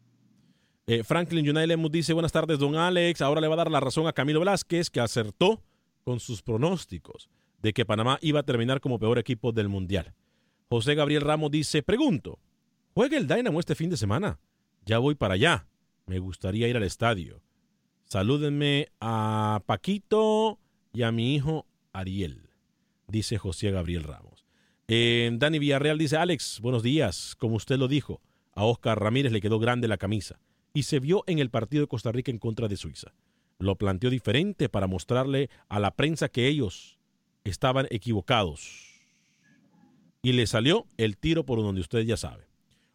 Eh, 0.86 1.02
Franklin 1.02 1.48
United 1.48 1.66
Lemus 1.66 1.90
dice, 1.90 2.12
buenas 2.12 2.32
tardes, 2.32 2.58
don 2.58 2.76
Alex. 2.76 3.22
Ahora 3.22 3.40
le 3.40 3.48
va 3.48 3.54
a 3.54 3.56
dar 3.56 3.70
la 3.70 3.80
razón 3.80 4.06
a 4.06 4.12
Camilo 4.12 4.40
Velázquez, 4.40 4.90
que 4.90 5.00
acertó 5.00 5.62
con 6.04 6.20
sus 6.20 6.42
pronósticos 6.42 7.28
de 7.62 7.72
que 7.72 7.84
Panamá 7.84 8.18
iba 8.20 8.40
a 8.40 8.42
terminar 8.44 8.80
como 8.80 8.98
peor 8.98 9.18
equipo 9.18 9.50
del 9.50 9.68
Mundial. 9.68 10.14
José 10.68 10.96
Gabriel 10.96 11.22
Ramos 11.22 11.52
dice, 11.52 11.85
pregunto, 11.85 12.40
¿juega 12.92 13.16
el 13.16 13.29
Dynamo 13.29 13.61
este 13.61 13.76
fin 13.76 13.88
de 13.88 13.96
semana? 13.96 14.40
Ya 14.85 14.98
voy 14.98 15.14
para 15.14 15.35
allá. 15.35 15.68
Me 16.07 16.18
gustaría 16.18 16.66
ir 16.66 16.76
al 16.76 16.83
estadio. 16.83 17.40
Salúdenme 18.05 18.88
a 19.00 19.62
Paquito 19.66 20.59
y 20.92 21.02
a 21.02 21.12
mi 21.12 21.35
hijo 21.37 21.66
Ariel, 21.92 22.50
dice 23.07 23.38
José 23.38 23.70
Gabriel 23.70 24.02
Ramos. 24.02 24.44
Eh, 24.88 25.31
Dani 25.35 25.61
Villarreal 25.61 25.98
dice, 25.98 26.16
Alex, 26.16 26.61
buenos 26.61 26.83
días. 26.83 27.37
Como 27.38 27.57
usted 27.57 27.79
lo 27.79 27.87
dijo, 27.87 28.20
a 28.52 28.64
Oscar 28.64 29.00
Ramírez 29.00 29.31
le 29.31 29.40
quedó 29.40 29.61
grande 29.61 29.87
la 29.87 29.98
camisa 29.98 30.40
y 30.74 30.83
se 30.83 30.98
vio 30.98 31.22
en 31.29 31.38
el 31.38 31.50
partido 31.50 31.83
de 31.83 31.88
Costa 31.88 32.11
Rica 32.11 32.33
en 32.33 32.38
contra 32.38 32.66
de 32.66 32.76
Suiza. 32.76 33.14
Lo 33.59 33.76
planteó 33.76 34.11
diferente 34.11 34.68
para 34.68 34.88
mostrarle 34.88 35.48
a 35.68 35.79
la 35.79 35.92
prensa 35.92 36.29
que 36.29 36.48
ellos 36.48 36.98
estaban 37.44 37.87
equivocados 37.90 38.95
y 40.26 40.32
le 40.32 40.48
salió 40.48 40.88
el 40.96 41.16
tiro 41.16 41.46
por 41.46 41.62
donde 41.62 41.80
usted 41.80 42.00
ya 42.00 42.16
sabe. 42.16 42.48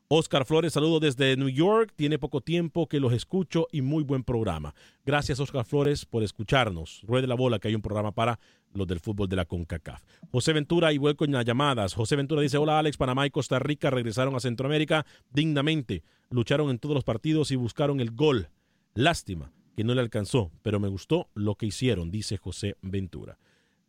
Oscar 0.10 0.46
Flores, 0.46 0.74
saludo 0.74 1.00
desde 1.00 1.38
New 1.38 1.48
York. 1.48 1.94
Tiene 1.96 2.20
poco 2.20 2.42
tiempo 2.42 2.88
que 2.88 3.00
los 3.00 3.14
escucho 3.14 3.70
y 3.72 3.82
muy 3.82 4.04
buen 4.04 4.26
programa. 4.26 4.76
Gracias, 5.06 5.40
Oscar 5.40 5.64
Flores, 5.64 6.06
por 6.06 6.24
escucharnos. 6.24 7.02
Ruede 7.08 7.28
la 7.28 7.36
bola 7.36 7.60
que 7.60 7.70
hay 7.70 7.76
un 7.76 7.82
programa 7.82 8.12
para 8.12 8.38
los 8.74 8.86
del 8.86 9.00
fútbol 9.00 9.30
de 9.30 9.38
la 9.38 9.46
CONCACAF. 9.46 10.04
José 10.30 10.52
Ventura, 10.52 10.92
igual 10.92 11.16
con 11.16 11.32
las 11.32 11.46
llamadas. 11.46 11.94
José 11.94 12.18
Ventura 12.18 12.42
dice: 12.42 12.58
Hola, 12.58 12.80
Alex. 12.80 12.98
Panamá 12.98 13.26
y 13.26 13.30
Costa 13.30 13.60
Rica 13.60 13.90
regresaron 13.90 14.36
a 14.36 14.42
Centroamérica 14.42 15.06
dignamente. 15.32 16.04
Lucharon 16.32 16.70
en 16.70 16.80
todos 16.80 16.96
los 16.96 17.06
partidos 17.06 17.50
y 17.52 17.56
buscaron 17.56 18.02
el 18.02 18.12
gol. 18.12 18.50
Lástima 18.94 19.54
que 19.78 19.86
no 19.86 19.96
le 19.96 20.02
alcanzó, 20.02 20.52
pero 20.64 20.82
me 20.82 20.90
gustó 20.90 21.30
lo 21.34 21.56
que 21.56 21.68
hicieron, 21.68 22.12
dice 22.12 22.36
José 22.36 22.76
Ventura. 22.82 23.38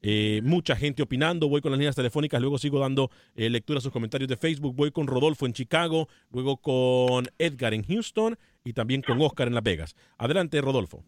Eh, 0.03 0.41
mucha 0.43 0.75
gente 0.75 1.03
opinando. 1.03 1.49
Voy 1.49 1.61
con 1.61 1.71
las 1.71 1.79
líneas 1.79 1.95
telefónicas, 1.95 2.41
luego 2.41 2.59
sigo 2.59 2.81
dando 2.81 3.11
eh, 3.37 3.49
lectura 3.49 3.79
a 3.79 3.81
sus 3.81 3.93
comentarios 3.93 4.29
de 4.29 4.37
Facebook. 4.37 4.75
Voy 4.75 4.91
con 4.91 5.07
Rodolfo 5.07 5.47
en 5.47 5.53
Chicago, 5.53 6.09
luego 6.33 6.57
con 6.57 7.27
Edgar 7.38 7.73
en 7.73 7.85
Houston 7.85 8.37
y 8.65 8.73
también 8.73 9.03
con 9.03 9.21
Oscar 9.21 9.47
en 9.47 9.55
Las 9.55 9.62
Vegas. 9.62 9.95
Adelante, 10.19 10.61
Rodolfo. 10.61 11.05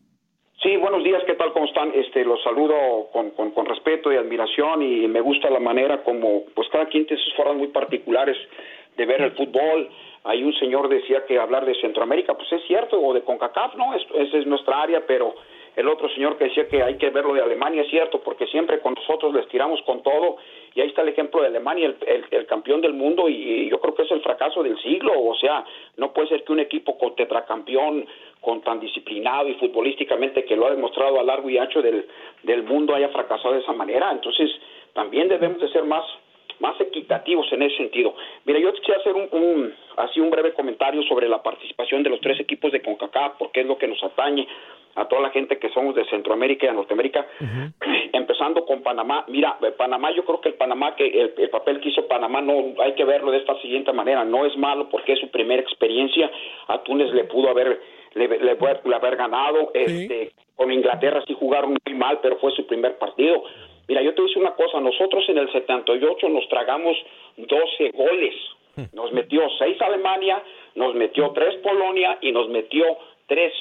Sí, 0.62 0.76
buenos 0.76 1.04
días, 1.04 1.22
¿qué 1.26 1.34
tal? 1.34 1.52
¿Cómo 1.52 1.66
están? 1.66 1.92
Este, 1.94 2.24
los 2.24 2.42
saludo 2.42 3.10
con, 3.12 3.32
con, 3.32 3.66
respeto 3.66 4.10
y 4.10 4.16
admiración 4.16 4.80
y 4.80 5.06
me 5.08 5.20
gusta 5.20 5.50
la 5.50 5.60
manera 5.60 6.02
como, 6.02 6.46
pues 6.54 6.68
cada 6.70 6.86
quien 6.86 7.06
tiene 7.06 7.22
sus 7.22 7.34
formas 7.34 7.56
muy 7.56 7.68
particulares 7.68 8.36
de 8.96 9.04
ver 9.04 9.20
el 9.20 9.32
fútbol. 9.32 9.90
Hay 10.22 10.42
un 10.42 10.54
señor 10.54 10.88
decía 10.88 11.26
que 11.26 11.38
hablar 11.38 11.66
de 11.66 11.74
Centroamérica, 11.82 12.32
pues 12.32 12.50
es 12.50 12.62
cierto, 12.66 12.98
o 12.98 13.12
de 13.12 13.20
CONCACAF, 13.20 13.74
¿no? 13.74 13.92
esa 13.94 14.38
es 14.38 14.46
nuestra 14.46 14.80
área, 14.80 15.04
pero 15.06 15.34
el 15.76 15.88
otro 15.88 16.08
señor 16.10 16.36
que 16.36 16.44
decía 16.44 16.68
que 16.68 16.82
hay 16.82 16.96
que 16.96 17.10
verlo 17.10 17.34
de 17.34 17.42
Alemania 17.42 17.82
es 17.82 17.90
cierto, 17.90 18.20
porque 18.20 18.46
siempre 18.46 18.80
con 18.80 18.94
nosotros 18.94 19.34
les 19.34 19.48
tiramos 19.48 19.82
con 19.82 20.02
todo, 20.02 20.36
y 20.74 20.80
ahí 20.80 20.88
está 20.88 21.02
el 21.02 21.08
ejemplo 21.08 21.40
de 21.40 21.48
Alemania, 21.48 21.94
el, 22.06 22.46
campeón 22.46 22.80
del 22.80 22.92
mundo, 22.92 23.28
y, 23.28 23.68
yo 23.68 23.80
creo 23.80 23.94
que 23.94 24.02
es 24.02 24.10
el 24.10 24.22
fracaso 24.22 24.62
del 24.62 24.78
siglo, 24.80 25.12
o 25.20 25.34
sea, 25.34 25.64
no 25.96 26.12
puede 26.12 26.28
ser 26.28 26.44
que 26.44 26.52
un 26.52 26.60
equipo 26.60 26.96
con 26.98 27.16
tetracampeón, 27.16 28.06
con 28.40 28.60
tan 28.60 28.78
disciplinado 28.78 29.48
y 29.48 29.54
futbolísticamente 29.54 30.44
que 30.44 30.56
lo 30.56 30.66
ha 30.66 30.70
demostrado 30.70 31.18
a 31.18 31.24
largo 31.24 31.48
y 31.48 31.58
ancho 31.58 31.80
del, 31.80 32.06
del 32.42 32.62
mundo 32.62 32.94
haya 32.94 33.08
fracasado 33.08 33.54
de 33.54 33.60
esa 33.60 33.72
manera, 33.72 34.12
entonces 34.12 34.50
también 34.92 35.28
debemos 35.28 35.60
de 35.60 35.68
ser 35.68 35.84
más 35.84 36.04
más 36.60 36.80
equitativos 36.80 37.50
en 37.52 37.62
ese 37.62 37.76
sentido. 37.76 38.14
Mira, 38.44 38.58
yo 38.58 38.72
quisiera 38.72 39.00
hacer 39.00 39.14
un, 39.14 39.74
así 39.96 40.20
un 40.20 40.30
breve 40.30 40.52
comentario 40.52 41.02
sobre 41.04 41.28
la 41.28 41.42
participación 41.42 42.02
de 42.02 42.10
los 42.10 42.20
tres 42.20 42.38
equipos 42.40 42.72
de 42.72 42.82
CONCACAF, 42.82 43.38
porque 43.38 43.60
es 43.60 43.66
lo 43.66 43.78
que 43.78 43.88
nos 43.88 44.02
atañe 44.02 44.46
a 44.96 45.06
toda 45.06 45.22
la 45.22 45.30
gente 45.30 45.58
que 45.58 45.70
somos 45.70 45.94
de 45.94 46.04
Centroamérica 46.06 46.66
y 46.66 46.68
de 46.68 46.74
Norteamérica, 46.74 47.26
empezando 48.12 48.64
con 48.64 48.82
Panamá. 48.82 49.24
Mira, 49.28 49.58
eh, 49.62 49.72
Panamá, 49.72 50.10
yo 50.12 50.24
creo 50.24 50.40
que 50.40 50.50
el 50.50 50.54
Panamá, 50.54 50.94
que 50.94 51.06
el, 51.06 51.50
papel 51.50 51.80
que 51.80 51.88
hizo 51.88 52.06
Panamá, 52.06 52.40
no 52.40 52.74
hay 52.82 52.94
que 52.94 53.04
verlo 53.04 53.30
de 53.30 53.38
esta 53.38 53.60
siguiente 53.60 53.92
manera. 53.92 54.24
No 54.24 54.46
es 54.46 54.56
malo 54.56 54.88
porque 54.88 55.12
es 55.12 55.20
su 55.20 55.28
primera 55.30 55.62
experiencia. 55.62 56.30
A 56.68 56.82
Túnez 56.82 57.12
le 57.12 57.24
pudo 57.24 57.50
haber, 57.50 57.80
le, 58.14 58.28
le 58.28 58.56
pudo 58.56 58.94
haber 58.94 59.16
ganado. 59.16 59.70
Este, 59.74 60.32
con 60.56 60.70
Inglaterra 60.72 61.22
sí 61.26 61.34
jugaron 61.38 61.76
muy 61.84 61.94
mal, 61.94 62.20
pero 62.22 62.36
fue 62.38 62.52
su 62.52 62.66
primer 62.66 62.96
partido. 62.98 63.44
Mira, 63.88 64.02
yo 64.02 64.14
te 64.14 64.22
decir 64.22 64.38
una 64.38 64.54
cosa. 64.54 64.80
Nosotros 64.80 65.24
en 65.28 65.38
el 65.38 65.50
78 65.52 66.28
nos 66.28 66.48
tragamos 66.48 66.96
12 67.36 67.90
goles. 67.90 68.34
Nos 68.92 69.12
metió 69.12 69.42
6 69.58 69.80
Alemania, 69.82 70.42
nos 70.74 70.94
metió 70.94 71.30
3 71.30 71.56
Polonia 71.56 72.18
y 72.20 72.32
nos 72.32 72.48
metió 72.48 72.84
3 73.28 73.52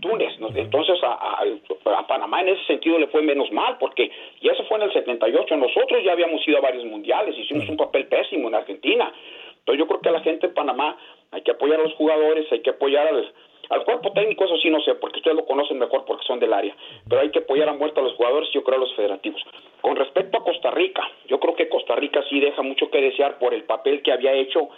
Túnez. 0.00 0.34
Entonces 0.54 0.98
a, 1.02 2.06
Panamá 2.06 2.40
en 2.42 2.48
ese 2.48 2.64
sentido 2.66 2.98
le 2.98 3.08
fue 3.08 3.22
menos 3.22 3.50
mal, 3.52 3.78
porque 3.78 4.10
y 4.40 4.48
eso 4.48 4.64
fue 4.64 4.78
en 4.78 4.84
el 4.84 4.92
78. 4.92 5.56
Nosotros 5.56 6.04
ya 6.04 6.12
habíamos 6.12 6.46
ido 6.46 6.58
a 6.58 6.60
varios 6.60 6.84
mundiales, 6.84 7.36
hicimos 7.38 7.68
un 7.68 7.76
papel 7.76 8.06
pésimo 8.06 8.48
en 8.48 8.54
Argentina. 8.54 9.12
Entonces 9.58 9.78
yo 9.78 9.86
creo 9.86 10.00
que 10.00 10.08
a 10.08 10.12
la 10.12 10.20
gente 10.20 10.48
de 10.48 10.54
Panamá 10.54 10.96
hay 11.32 11.42
que 11.42 11.50
apoyar 11.50 11.80
a 11.80 11.84
los 11.84 11.94
jugadores, 11.94 12.50
hay 12.52 12.60
que 12.60 12.70
apoyar 12.70 13.08
al, 13.08 13.32
al 13.70 13.84
cuerpo 13.84 14.12
técnico, 14.12 14.44
eso 14.44 14.56
sí 14.58 14.70
no 14.70 14.80
sé, 14.80 14.94
porque 14.94 15.18
ustedes 15.18 15.36
lo 15.36 15.44
conocen 15.44 15.78
mejor 15.78 16.04
porque 16.04 16.24
son 16.24 16.38
del 16.38 16.52
área, 16.52 16.74
pero 17.08 17.20
hay 17.22 17.30
que 17.30 17.40
apoyar 17.40 17.68
a 17.68 17.72
muerto 17.72 18.00
a 18.00 18.04
los 18.04 18.14
jugadores, 18.14 18.48
yo 18.52 18.62
creo 18.62 18.78
a 18.78 18.80
los 18.80 18.94
federativos. 18.94 19.42
Con 19.80 19.96
respecto 19.96 20.38
a 20.38 20.44
Costa 20.44 20.70
Rica, 20.70 21.02
yo 21.26 21.40
creo 21.40 21.54
que 21.54 21.68
Costa 21.68 21.96
Rica 21.96 22.22
sí 22.28 22.40
deja 22.40 22.62
mucho 22.62 22.90
que 22.90 23.00
desear 23.00 23.38
por 23.38 23.54
el 23.54 23.64
papel 23.64 24.02
que 24.02 24.12
había 24.12 24.32
hecho 24.32 24.68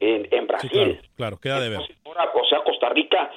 en, 0.00 0.46
Brasil. 0.46 1.00
claro, 1.16 1.38
queda 1.42 1.60
de 1.60 1.70
ver. 1.70 1.80
o 1.80 2.44
sea, 2.48 2.60
Costa 2.62 2.88
Rica 2.90 3.32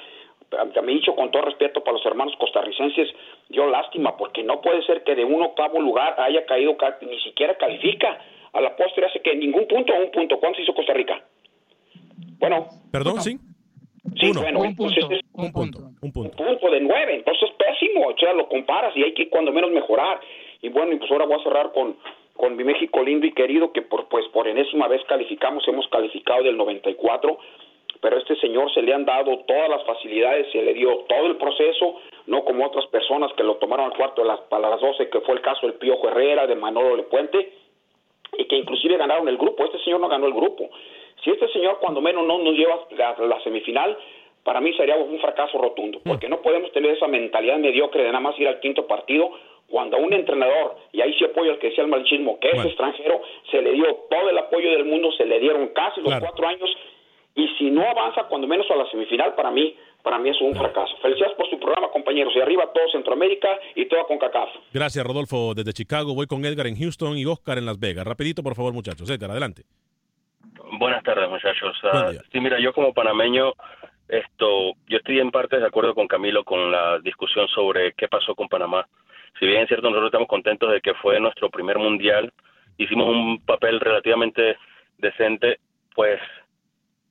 me 0.82 0.92
he 0.92 0.94
dicho 0.96 1.14
con 1.14 1.30
todo 1.30 1.42
respeto 1.42 1.82
para 1.82 1.96
los 1.96 2.06
hermanos 2.06 2.34
costarricenses, 2.38 3.08
dio 3.48 3.66
lástima, 3.66 4.16
porque 4.16 4.42
no 4.42 4.60
puede 4.60 4.82
ser 4.84 5.02
que 5.04 5.14
de 5.14 5.24
un 5.24 5.42
octavo 5.42 5.80
lugar 5.80 6.14
haya 6.18 6.44
caído, 6.46 6.76
ni 7.02 7.18
siquiera 7.20 7.56
califica. 7.56 8.18
A 8.52 8.60
la 8.60 8.76
postre 8.76 9.06
hace 9.06 9.20
que 9.20 9.34
ningún 9.34 9.66
punto 9.66 9.94
o 9.94 10.04
un 10.04 10.10
punto. 10.10 10.38
¿Cuánto 10.38 10.60
hizo 10.60 10.74
Costa 10.74 10.92
Rica? 10.92 11.24
Bueno. 12.38 12.66
Perdón, 12.90 13.20
sí. 13.22 13.38
Sí, 14.20 14.30
bueno, 14.34 14.60
un 14.60 14.76
punto, 14.76 15.08
un, 15.32 15.52
punto, 15.52 15.78
un 16.02 16.12
punto. 16.12 16.70
de 16.70 16.80
nueve, 16.80 17.14
entonces 17.14 17.48
pésimo, 17.56 18.08
o 18.08 18.16
sea, 18.18 18.32
lo 18.34 18.48
comparas 18.48 18.94
y 18.96 19.02
hay 19.04 19.14
que 19.14 19.30
cuando 19.30 19.52
menos 19.52 19.70
mejorar. 19.70 20.20
Y 20.60 20.68
bueno, 20.68 20.92
y 20.92 20.96
pues 20.96 21.10
ahora 21.10 21.24
voy 21.24 21.40
a 21.40 21.44
cerrar 21.44 21.72
con, 21.72 21.96
con 22.34 22.56
mi 22.56 22.64
México 22.64 23.02
lindo 23.02 23.26
y 23.26 23.32
querido, 23.32 23.72
que 23.72 23.82
por, 23.82 24.08
pues 24.08 24.26
por 24.32 24.48
enésima 24.48 24.88
vez 24.88 25.02
calificamos, 25.08 25.66
hemos 25.66 25.88
calificado 25.88 26.42
del 26.42 26.56
94 26.56 27.38
pero 28.02 28.16
a 28.16 28.18
este 28.18 28.34
señor 28.36 28.70
se 28.74 28.82
le 28.82 28.92
han 28.92 29.04
dado 29.04 29.38
todas 29.46 29.68
las 29.68 29.84
facilidades, 29.84 30.50
se 30.50 30.60
le 30.60 30.74
dio 30.74 31.04
todo 31.08 31.26
el 31.26 31.36
proceso, 31.36 32.00
no 32.26 32.44
como 32.44 32.66
otras 32.66 32.84
personas 32.86 33.32
que 33.34 33.44
lo 33.44 33.54
tomaron 33.56 33.86
al 33.86 33.96
cuarto 33.96 34.22
de 34.22 34.28
las, 34.28 34.40
para 34.40 34.68
las 34.68 34.80
12, 34.80 35.08
que 35.08 35.20
fue 35.20 35.36
el 35.36 35.40
caso 35.40 35.68
del 35.68 35.76
Piojo 35.76 36.08
Herrera, 36.08 36.48
de 36.48 36.56
Manolo 36.56 36.96
Lepuente, 36.96 37.52
y 38.36 38.44
que 38.46 38.56
inclusive 38.56 38.96
ganaron 38.96 39.28
el 39.28 39.38
grupo. 39.38 39.64
Este 39.64 39.78
señor 39.84 40.00
no 40.00 40.08
ganó 40.08 40.26
el 40.26 40.34
grupo. 40.34 40.68
Si 41.22 41.30
este 41.30 41.46
señor 41.52 41.78
cuando 41.80 42.00
menos 42.00 42.26
no 42.26 42.38
nos 42.38 42.54
lleva 42.54 42.74
a 42.74 43.22
la 43.22 43.40
semifinal, 43.44 43.96
para 44.42 44.60
mí 44.60 44.72
sería 44.72 44.96
un 44.96 45.20
fracaso 45.20 45.56
rotundo, 45.58 46.00
mm. 46.00 46.08
porque 46.08 46.28
no 46.28 46.42
podemos 46.42 46.72
tener 46.72 46.90
esa 46.90 47.06
mentalidad 47.06 47.58
mediocre 47.58 48.02
de 48.02 48.08
nada 48.08 48.18
más 48.18 48.36
ir 48.36 48.48
al 48.48 48.58
quinto 48.58 48.84
partido 48.88 49.30
cuando 49.68 49.96
a 49.96 50.00
un 50.00 50.12
entrenador, 50.12 50.76
y 50.92 51.00
ahí 51.00 51.14
sí 51.14 51.24
apoyo 51.24 51.52
al 51.52 51.58
que 51.58 51.68
decía 51.68 51.84
el 51.84 51.88
machismo, 51.88 52.38
que 52.40 52.50
es 52.50 52.62
extranjero, 52.64 53.22
se 53.50 53.62
le 53.62 53.72
dio 53.72 53.86
todo 54.10 54.28
el 54.28 54.36
apoyo 54.36 54.70
del 54.70 54.84
mundo, 54.84 55.10
se 55.12 55.24
le 55.24 55.38
dieron 55.38 55.68
casi 55.68 56.00
los 56.02 56.14
cuatro 56.18 56.46
años 56.46 56.68
y 57.34 57.48
si 57.58 57.70
no 57.70 57.82
avanza 57.82 58.24
cuando 58.24 58.46
menos 58.46 58.70
a 58.70 58.76
la 58.76 58.86
semifinal, 58.90 59.34
para 59.34 59.50
mí, 59.50 59.74
para 60.02 60.18
mí 60.18 60.28
es 60.28 60.40
un 60.40 60.54
fracaso. 60.54 60.96
Felicidades 61.00 61.36
por 61.36 61.48
su 61.48 61.58
programa, 61.58 61.88
compañeros. 61.90 62.32
Y 62.36 62.40
arriba 62.40 62.70
todo 62.72 62.88
Centroamérica 62.90 63.48
y 63.74 63.86
toda 63.86 64.04
CONCACAF. 64.04 64.50
Gracias, 64.72 65.06
Rodolfo. 65.06 65.54
Desde 65.54 65.72
Chicago 65.72 66.14
voy 66.14 66.26
con 66.26 66.44
Edgar 66.44 66.66
en 66.66 66.76
Houston 66.76 67.16
y 67.16 67.24
Oscar 67.24 67.58
en 67.58 67.66
Las 67.66 67.78
Vegas. 67.78 68.06
Rapidito, 68.06 68.42
por 68.42 68.54
favor, 68.54 68.72
muchachos. 68.72 69.08
Edgar, 69.08 69.30
adelante. 69.30 69.62
Buenas 70.78 71.02
tardes, 71.02 71.28
muchachos. 71.28 71.76
Ah, 71.84 72.10
sí, 72.30 72.40
mira, 72.40 72.58
yo 72.60 72.72
como 72.72 72.92
panameño, 72.92 73.52
esto, 74.08 74.72
yo 74.88 74.98
estoy 74.98 75.20
en 75.20 75.30
parte 75.30 75.58
de 75.58 75.66
acuerdo 75.66 75.94
con 75.94 76.08
Camilo 76.08 76.44
con 76.44 76.70
la 76.70 76.98
discusión 76.98 77.48
sobre 77.48 77.92
qué 77.94 78.08
pasó 78.08 78.34
con 78.34 78.48
Panamá. 78.48 78.86
Si 79.38 79.46
bien 79.46 79.62
es 79.62 79.68
cierto, 79.68 79.88
nosotros 79.88 80.08
estamos 80.08 80.28
contentos 80.28 80.70
de 80.70 80.80
que 80.80 80.94
fue 80.94 81.18
nuestro 81.18 81.48
primer 81.50 81.78
mundial, 81.78 82.32
hicimos 82.76 83.08
un 83.08 83.40
papel 83.44 83.80
relativamente 83.80 84.56
decente, 84.98 85.58
pues 85.94 86.20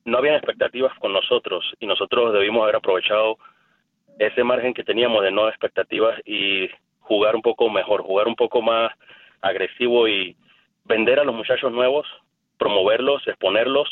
no 0.04 0.18
habían 0.18 0.34
expectativas 0.34 0.92
con 0.98 1.12
nosotros 1.12 1.64
y 1.80 1.86
nosotros 1.86 2.32
debimos 2.32 2.62
haber 2.62 2.76
aprovechado 2.76 3.38
ese 4.18 4.44
margen 4.44 4.74
que 4.74 4.84
teníamos 4.84 5.22
de 5.22 5.30
no 5.30 5.48
expectativas 5.48 6.20
y 6.24 6.68
jugar 7.00 7.34
un 7.34 7.42
poco 7.42 7.68
mejor, 7.70 8.02
jugar 8.02 8.28
un 8.28 8.36
poco 8.36 8.62
más 8.62 8.92
agresivo 9.40 10.08
y 10.08 10.36
vender 10.84 11.20
a 11.20 11.24
los 11.24 11.34
muchachos 11.34 11.72
nuevos, 11.72 12.06
promoverlos, 12.58 13.26
exponerlos, 13.26 13.90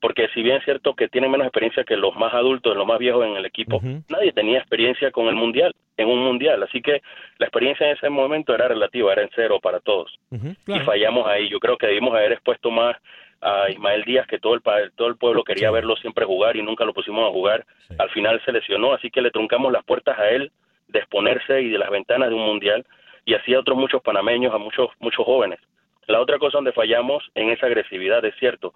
porque 0.00 0.28
si 0.34 0.42
bien 0.42 0.56
es 0.56 0.64
cierto 0.64 0.94
que 0.94 1.08
tienen 1.08 1.30
menos 1.30 1.46
experiencia 1.46 1.84
que 1.84 1.96
los 1.96 2.14
más 2.16 2.32
adultos, 2.32 2.76
los 2.76 2.86
más 2.86 2.98
viejos 2.98 3.26
en 3.26 3.36
el 3.36 3.44
equipo, 3.44 3.80
nadie 4.08 4.32
tenía 4.32 4.58
experiencia 4.58 5.10
con 5.10 5.26
el 5.26 5.34
mundial, 5.34 5.74
en 5.96 6.08
un 6.08 6.20
mundial, 6.20 6.62
así 6.62 6.80
que 6.80 7.02
la 7.38 7.46
experiencia 7.46 7.86
en 7.86 7.96
ese 7.96 8.08
momento 8.08 8.54
era 8.54 8.68
relativa, 8.68 9.12
era 9.12 9.22
en 9.22 9.30
cero 9.34 9.58
para 9.60 9.80
todos. 9.80 10.16
Y 10.30 10.78
fallamos 10.80 11.26
ahí, 11.26 11.48
yo 11.48 11.58
creo 11.58 11.76
que 11.76 11.88
debimos 11.88 12.14
haber 12.14 12.32
expuesto 12.32 12.70
más 12.70 12.96
a 13.40 13.70
Ismael 13.70 14.04
Díaz, 14.04 14.26
que 14.26 14.38
todo 14.38 14.54
el, 14.54 14.62
todo 14.96 15.08
el 15.08 15.16
pueblo 15.16 15.44
quería 15.44 15.70
verlo 15.70 15.96
siempre 15.96 16.24
jugar 16.24 16.56
y 16.56 16.62
nunca 16.62 16.84
lo 16.84 16.92
pusimos 16.92 17.28
a 17.28 17.32
jugar. 17.32 17.64
Al 17.98 18.10
final 18.10 18.40
se 18.44 18.52
lesionó, 18.52 18.92
así 18.92 19.10
que 19.10 19.22
le 19.22 19.30
truncamos 19.30 19.72
las 19.72 19.84
puertas 19.84 20.18
a 20.18 20.28
él 20.30 20.50
de 20.88 20.98
exponerse 21.00 21.62
y 21.62 21.70
de 21.70 21.78
las 21.78 21.90
ventanas 21.90 22.28
de 22.28 22.34
un 22.34 22.44
mundial 22.44 22.84
y 23.24 23.34
así 23.34 23.54
a 23.54 23.60
otros 23.60 23.76
muchos 23.76 24.02
panameños, 24.02 24.54
a 24.54 24.58
muchos, 24.58 24.88
muchos 25.00 25.24
jóvenes. 25.24 25.60
La 26.06 26.20
otra 26.20 26.38
cosa 26.38 26.58
donde 26.58 26.72
fallamos 26.72 27.22
en 27.34 27.50
esa 27.50 27.66
agresividad, 27.66 28.24
es 28.24 28.34
cierto, 28.38 28.72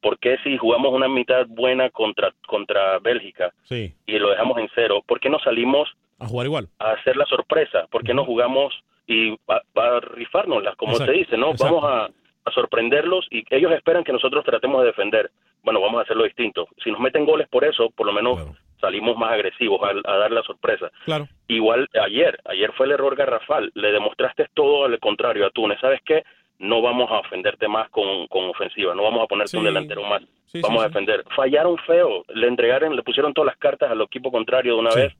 porque 0.00 0.38
si 0.44 0.56
jugamos 0.56 0.92
una 0.92 1.08
mitad 1.08 1.46
buena 1.48 1.90
contra, 1.90 2.32
contra 2.46 2.98
Bélgica 3.00 3.52
y 3.68 4.18
lo 4.18 4.30
dejamos 4.30 4.58
en 4.58 4.68
cero, 4.74 5.02
¿por 5.04 5.18
qué 5.18 5.28
no 5.28 5.38
salimos 5.40 5.88
a 6.18 6.26
jugar 6.26 6.46
igual? 6.46 6.68
A 6.78 6.92
hacer 6.92 7.16
la 7.16 7.26
sorpresa, 7.26 7.86
¿por 7.90 8.04
qué 8.04 8.14
no 8.14 8.24
jugamos 8.24 8.72
y 9.06 9.32
a, 9.48 9.60
a 9.74 10.00
rifárnoslas, 10.00 10.76
como 10.76 10.94
se 10.94 11.10
dice, 11.10 11.36
¿no? 11.36 11.52
Vamos 11.58 11.84
a 11.84 12.08
a 12.46 12.52
sorprenderlos 12.52 13.26
y 13.30 13.44
ellos 13.50 13.72
esperan 13.72 14.04
que 14.04 14.12
nosotros 14.12 14.44
tratemos 14.44 14.80
de 14.80 14.88
defender. 14.88 15.30
Bueno, 15.62 15.80
vamos 15.80 15.98
a 15.98 16.02
hacerlo 16.02 16.24
distinto. 16.24 16.68
Si 16.82 16.90
nos 16.90 17.00
meten 17.00 17.26
goles 17.26 17.48
por 17.48 17.64
eso, 17.64 17.90
por 17.90 18.06
lo 18.06 18.12
menos 18.12 18.40
salimos 18.80 19.16
más 19.16 19.32
agresivos 19.32 19.80
a, 19.82 20.16
dar 20.16 20.30
la 20.30 20.42
sorpresa. 20.42 20.90
Claro. 21.04 21.28
Igual 21.48 21.88
ayer, 22.00 22.38
ayer 22.44 22.72
fue 22.72 22.86
el 22.86 22.92
error 22.92 23.16
garrafal. 23.16 23.72
Le 23.74 23.90
demostraste 23.90 24.46
todo 24.54 24.84
al 24.84 24.98
contrario 25.00 25.46
a 25.46 25.50
Túnez. 25.50 25.80
¿Sabes 25.80 26.00
qué? 26.04 26.22
No 26.58 26.80
vamos 26.80 27.10
a 27.10 27.18
ofenderte 27.18 27.68
más 27.68 27.90
con, 27.90 28.28
con 28.28 28.44
ofensiva, 28.44 28.94
no 28.94 29.02
vamos 29.02 29.24
a 29.24 29.26
ponerte 29.26 29.58
un 29.58 29.64
delantero 29.64 30.02
más. 30.04 30.22
vamos 30.62 30.84
a 30.84 30.86
defender. 30.86 31.24
Fallaron 31.34 31.76
feo, 31.78 32.24
le 32.28 32.46
entregaron, 32.46 32.94
le 32.96 33.02
pusieron 33.02 33.34
todas 33.34 33.46
las 33.46 33.58
cartas 33.58 33.90
al 33.90 34.00
equipo 34.00 34.30
contrario 34.30 34.74
de 34.74 34.80
una 34.80 34.94
vez 34.94 35.14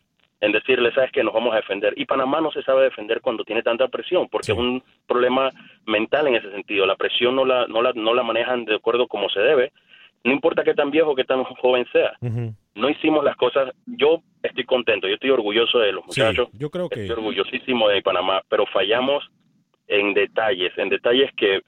en 0.47 0.53
decirle, 0.53 0.93
sabes 0.93 1.11
que 1.11 1.25
nos 1.25 1.35
vamos 1.35 1.53
a 1.53 1.57
defender. 1.57 1.93
Y 1.97 2.05
Panamá 2.05 2.41
no 2.41 2.51
se 2.53 2.63
sabe 2.63 2.85
defender 2.85 3.21
cuando 3.21 3.45
tiene 3.45 3.63
tanta 3.63 3.89
presión, 3.89 4.29
porque 4.29 4.53
es 4.53 4.59
un 4.59 4.83
problema 5.07 5.51
mental 5.87 6.29
en 6.29 6.37
ese 6.37 6.51
sentido. 6.53 6.87
La 6.87 6.97
presión 6.97 7.35
no 7.35 7.45
la, 7.45 7.67
no 7.67 7.83
la, 7.83 7.93
no 7.95 8.15
la 8.15 8.23
manejan 8.23 8.65
de 8.65 8.77
acuerdo 8.77 9.09
como 9.09 9.29
se 9.29 9.41
debe, 9.41 9.73
no 10.25 10.33
importa 10.33 10.65
qué 10.65 10.75
tan 10.75 10.91
viejo 10.91 11.11
o 11.11 11.15
qué 11.15 11.25
tan 11.25 11.43
joven 11.45 11.87
sea. 11.93 12.17
No 12.75 12.91
hicimos 12.91 13.25
las 13.25 13.37
cosas. 13.37 13.73
Yo 13.87 14.23
estoy 14.43 14.65
contento, 14.65 15.09
yo 15.09 15.15
estoy 15.15 15.31
orgulloso 15.31 15.79
de 15.79 15.93
los 15.93 16.07
muchachos. 16.07 16.49
yo 16.53 16.71
creo 16.71 16.89
que. 16.89 17.03
Estoy 17.03 17.17
orgullosísimo 17.17 17.89
de 17.89 18.03
Panamá, 18.03 18.43
pero 18.49 18.67
fallamos 18.67 19.25
en 19.89 20.15
detalles, 20.15 20.73
en 20.79 20.89
detalles 20.89 21.31
que, 21.37 21.61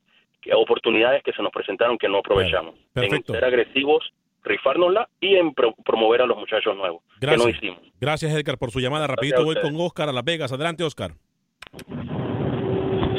oportunidades 0.55 1.23
que 1.23 1.33
se 1.33 1.43
nos 1.43 1.53
presentaron 1.53 1.99
que 1.99 2.09
no 2.09 2.19
aprovechamos. 2.19 2.75
En 2.95 3.23
ser 3.25 3.45
agresivos 3.45 4.13
rifárnosla 4.45 5.09
y 5.21 5.37
en 5.37 5.55
promover 5.55 6.23
a 6.23 6.27
los 6.27 6.39
muchachos 6.39 6.77
nuevos. 6.77 7.03
Gracias. 7.21 7.45
Que 7.45 7.53
no 7.53 7.57
hicimos. 7.57 7.93
Gracias, 8.01 8.33
Edgar, 8.33 8.59
por 8.59 8.71
su 8.71 8.81
llamada. 8.81 9.07
Rapidito 9.07 9.45
voy 9.45 9.57
con 9.61 9.75
Oscar 9.81 10.09
a 10.09 10.13
Las 10.13 10.25
Vegas. 10.25 10.53
Adelante, 10.53 10.85
Oscar. 10.85 11.13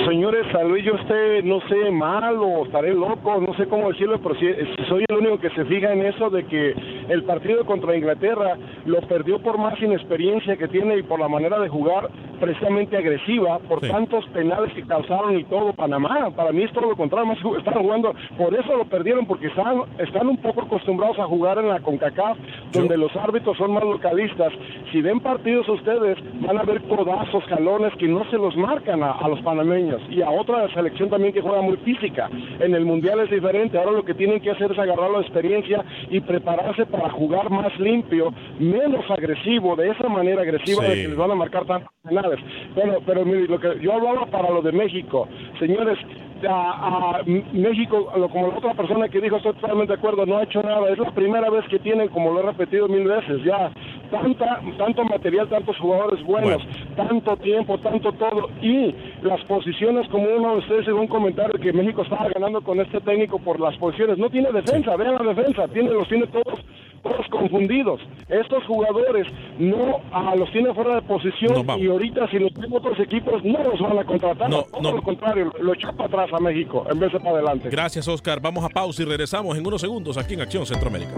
Señores, 0.10 0.52
tal 0.52 0.72
vez 0.72 0.84
yo 0.84 0.94
esté, 0.96 1.44
no 1.44 1.62
sé, 1.70 1.92
mal 1.92 2.36
o 2.40 2.66
estaré 2.66 2.96
loco, 2.96 3.40
no 3.40 3.54
sé 3.54 3.68
cómo 3.68 3.92
decirlo, 3.92 4.20
pero 4.20 4.34
si, 4.40 4.48
soy 4.88 5.06
el 5.08 5.18
único 5.18 5.38
que 5.38 5.52
se 5.52 5.64
fija 5.66 5.94
en 5.94 6.04
eso 6.04 6.32
de 6.32 6.48
que 6.48 6.74
el 7.10 7.24
partido 7.26 7.64
contra 7.64 7.96
Inglaterra 7.96 8.58
lo 8.88 9.02
perdió 9.02 9.38
por 9.38 9.60
más 9.60 9.80
inexperiencia 9.80 10.58
que 10.58 10.68
tiene 10.68 10.98
y 10.98 11.04
por 11.04 11.20
la 11.20 11.28
manera 11.28 11.60
de 11.60 11.70
jugar 11.70 12.10
precisamente 12.40 12.98
agresiva, 12.98 13.60
por 13.60 13.82
tantos 13.82 14.26
penales 14.30 14.74
que 14.74 14.82
causaron 14.82 15.38
y 15.38 15.44
todo 15.44 15.74
Panamá. 15.74 16.32
Para 16.36 16.54
mí 16.54 16.64
es 16.64 16.72
todo 16.72 16.90
lo 16.90 16.96
contrario, 16.96 17.28
más 17.28 17.58
están 17.60 17.76
jugando, 17.76 18.16
por 18.36 18.56
eso 18.56 18.78
lo 18.78 18.86
perdieron, 18.86 19.28
porque 19.28 19.48
están, 19.48 19.84
están 20.00 20.28
un 20.28 20.38
poco 20.38 20.64
acostumbrados 20.64 21.20
a 21.20 21.26
jugar 21.26 21.60
en 21.60 21.68
la 21.68 21.82
CONCACAF, 21.82 22.36
donde 22.72 22.98
los 22.98 23.16
árbitros 23.16 23.58
son 23.58 23.74
más 23.74 23.84
localistas. 23.84 24.54
Si 24.92 25.02
ven 25.02 25.20
partidos 25.20 25.70
ustedes, 25.70 26.18
van 26.42 26.58
a 26.58 26.64
ver 26.64 26.82
codazos, 26.84 27.44
jalones 27.44 27.94
que 28.00 28.08
no 28.08 28.28
se 28.32 28.38
los 28.38 28.58
marcan 28.58 29.04
a 29.04 29.28
los 29.28 29.40
panameños 29.42 29.99
y 30.10 30.22
a 30.22 30.30
otra 30.30 30.72
selección 30.74 31.10
también 31.10 31.34
que 31.34 31.42
juega 31.42 31.62
muy 31.62 31.78
física. 31.78 32.30
En 32.60 32.74
el 32.74 32.86
Mundial 32.86 33.20
es 33.22 33.30
diferente, 33.30 33.78
ahora 33.78 33.92
lo 33.92 34.06
que 34.06 34.14
tienen 34.14 34.40
que 34.40 34.52
hacer 34.52 34.72
es 34.72 34.80
agarrar 34.80 35.12
la 35.12 35.22
experiencia 35.22 35.84
y 36.10 36.20
prepararse 36.20 36.86
para 36.86 37.10
jugar 37.10 37.50
más 37.50 37.78
limpio, 37.80 38.34
menos 38.60 39.10
agresivo, 39.10 39.76
de 39.76 39.90
esa 39.90 40.08
manera 40.08 40.42
agresiva 40.42 40.84
de 40.84 40.96
que 40.96 41.08
les 41.08 41.18
van 41.18 41.32
a 41.32 41.36
marcar 41.36 41.66
tantos 41.66 41.92
penales. 42.04 42.40
Bueno, 42.76 42.98
pero 43.06 43.24
lo 43.24 43.60
que 43.60 43.80
yo 43.82 43.94
hablaba 43.94 44.26
para 44.28 44.50
lo 44.50 44.62
de 44.62 44.72
México, 44.72 45.28
señores, 45.60 45.98
a, 46.48 47.22
México, 47.26 48.12
como 48.32 48.48
la 48.48 48.58
otra 48.58 48.74
persona 48.74 49.10
que 49.10 49.22
dijo, 49.22 49.38
estoy 49.38 49.54
totalmente 49.54 49.94
de 49.94 50.00
acuerdo, 50.00 50.26
no 50.26 50.38
ha 50.38 50.44
hecho 50.44 50.62
nada. 50.62 50.90
Es 50.90 50.98
la 50.98 51.12
primera 51.12 51.50
vez 51.50 51.66
que 51.70 51.80
tienen, 51.80 52.10
como 52.10 52.32
lo 52.32 52.40
he 52.40 52.44
repetido 52.44 52.88
mil 52.88 53.06
veces, 53.06 53.44
ya 53.44 53.72
tanta, 54.12 54.62
tanto 54.78 55.04
material, 55.04 55.50
tantos 55.50 55.78
jugadores 55.78 56.24
buenos, 56.26 56.62
tanto 56.96 57.38
tiempo, 57.38 57.78
tanto 57.80 58.12
todo. 58.14 58.50
Y 58.62 58.96
las 59.22 59.42
posiciones, 59.46 60.08
como 60.10 60.28
uno 60.30 60.54
de 60.54 60.60
ustedes 60.60 60.84
hizo 60.84 60.96
un 60.96 61.08
comentario 61.08 61.60
que 61.60 61.74
México 61.74 62.04
estaba 62.04 62.30
ganando 62.30 62.62
con 62.62 62.80
este 62.80 63.00
técnico 63.02 63.40
por 63.40 63.60
las 63.60 63.76
posiciones. 63.78 64.18
No 64.18 64.30
tiene 64.30 64.52
defensa, 64.52 64.96
vean 64.96 65.16
la 65.16 65.34
defensa, 65.34 65.68
tiene, 65.68 65.92
los 65.92 66.08
tiene 66.08 66.28
todos 66.28 66.60
todos 67.00 67.28
confundidos. 67.30 68.02
Estos 68.28 68.64
jugadores 68.66 69.28
no 69.58 70.02
a 70.12 70.36
los 70.36 70.52
tienen 70.52 70.74
fuera 70.76 70.96
de 70.96 71.02
posición 71.04 71.66
y 71.80 71.88
ahorita 71.88 72.30
si 72.30 72.40
los 72.40 72.54
tienen 72.54 72.74
otros 72.74 73.00
equipos 73.00 73.44
no 73.44 73.64
los 73.64 73.80
van 73.80 74.00
a 74.00 74.04
contratar. 74.04 74.50
No, 74.50 74.64
todo 74.64 74.94
lo 74.94 75.02
contrario, 75.02 75.52
lo 75.60 75.74
echan 75.74 75.96
para 75.96 76.08
atrás 76.08 76.30
a 76.34 76.44
México 76.44 76.86
en 76.90 77.00
vez 77.00 77.12
de 77.12 77.20
para 77.20 77.32
adelante. 77.32 77.70
Gracias, 77.70 78.08
Oscar. 78.08 78.40
Vamos 78.42 78.64
a 78.64 78.70
pausa 78.70 79.02
y 79.02 79.06
regresamos 79.06 79.58
en 79.58 79.66
unos 79.66 79.82
segundos 79.82 80.18
aquí 80.18 80.34
en 80.34 80.42
Acción 80.42 80.66
Centroamérica. 80.66 81.14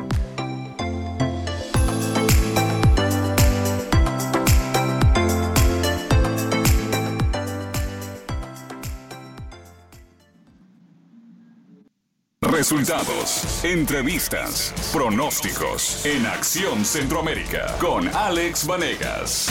Resultados, 12.71 13.65
entrevistas, 13.65 14.73
pronósticos 14.93 16.05
en 16.05 16.25
Acción 16.25 16.85
Centroamérica 16.85 17.77
con 17.81 18.07
Alex 18.07 18.65
Vanegas. 18.65 19.49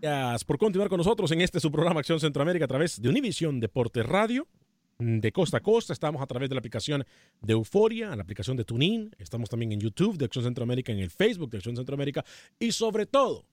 Gracias 0.00 0.44
por 0.44 0.56
continuar 0.56 0.88
con 0.88 0.98
nosotros 0.98 1.32
en 1.32 1.40
este 1.40 1.58
su 1.58 1.72
programa 1.72 1.98
Acción 1.98 2.20
Centroamérica 2.20 2.66
a 2.66 2.68
través 2.68 3.02
de 3.02 3.08
Univisión 3.08 3.58
Deporte 3.58 4.04
Radio. 4.04 4.46
De 5.00 5.32
costa 5.32 5.56
a 5.56 5.60
costa, 5.60 5.94
estamos 5.94 6.22
a 6.22 6.26
través 6.26 6.48
de 6.48 6.54
la 6.54 6.60
aplicación 6.60 7.04
de 7.40 7.52
Euforia, 7.52 8.14
la 8.14 8.22
aplicación 8.22 8.56
de 8.56 8.64
TuneIn, 8.64 9.16
estamos 9.18 9.48
también 9.50 9.72
en 9.72 9.80
YouTube 9.80 10.16
de 10.16 10.26
Acción 10.26 10.44
Centroamérica, 10.44 10.92
en 10.92 11.00
el 11.00 11.10
Facebook 11.10 11.50
de 11.50 11.56
Acción 11.56 11.74
Centroamérica 11.74 12.24
y 12.56 12.70
sobre 12.70 13.04
todo 13.04 13.46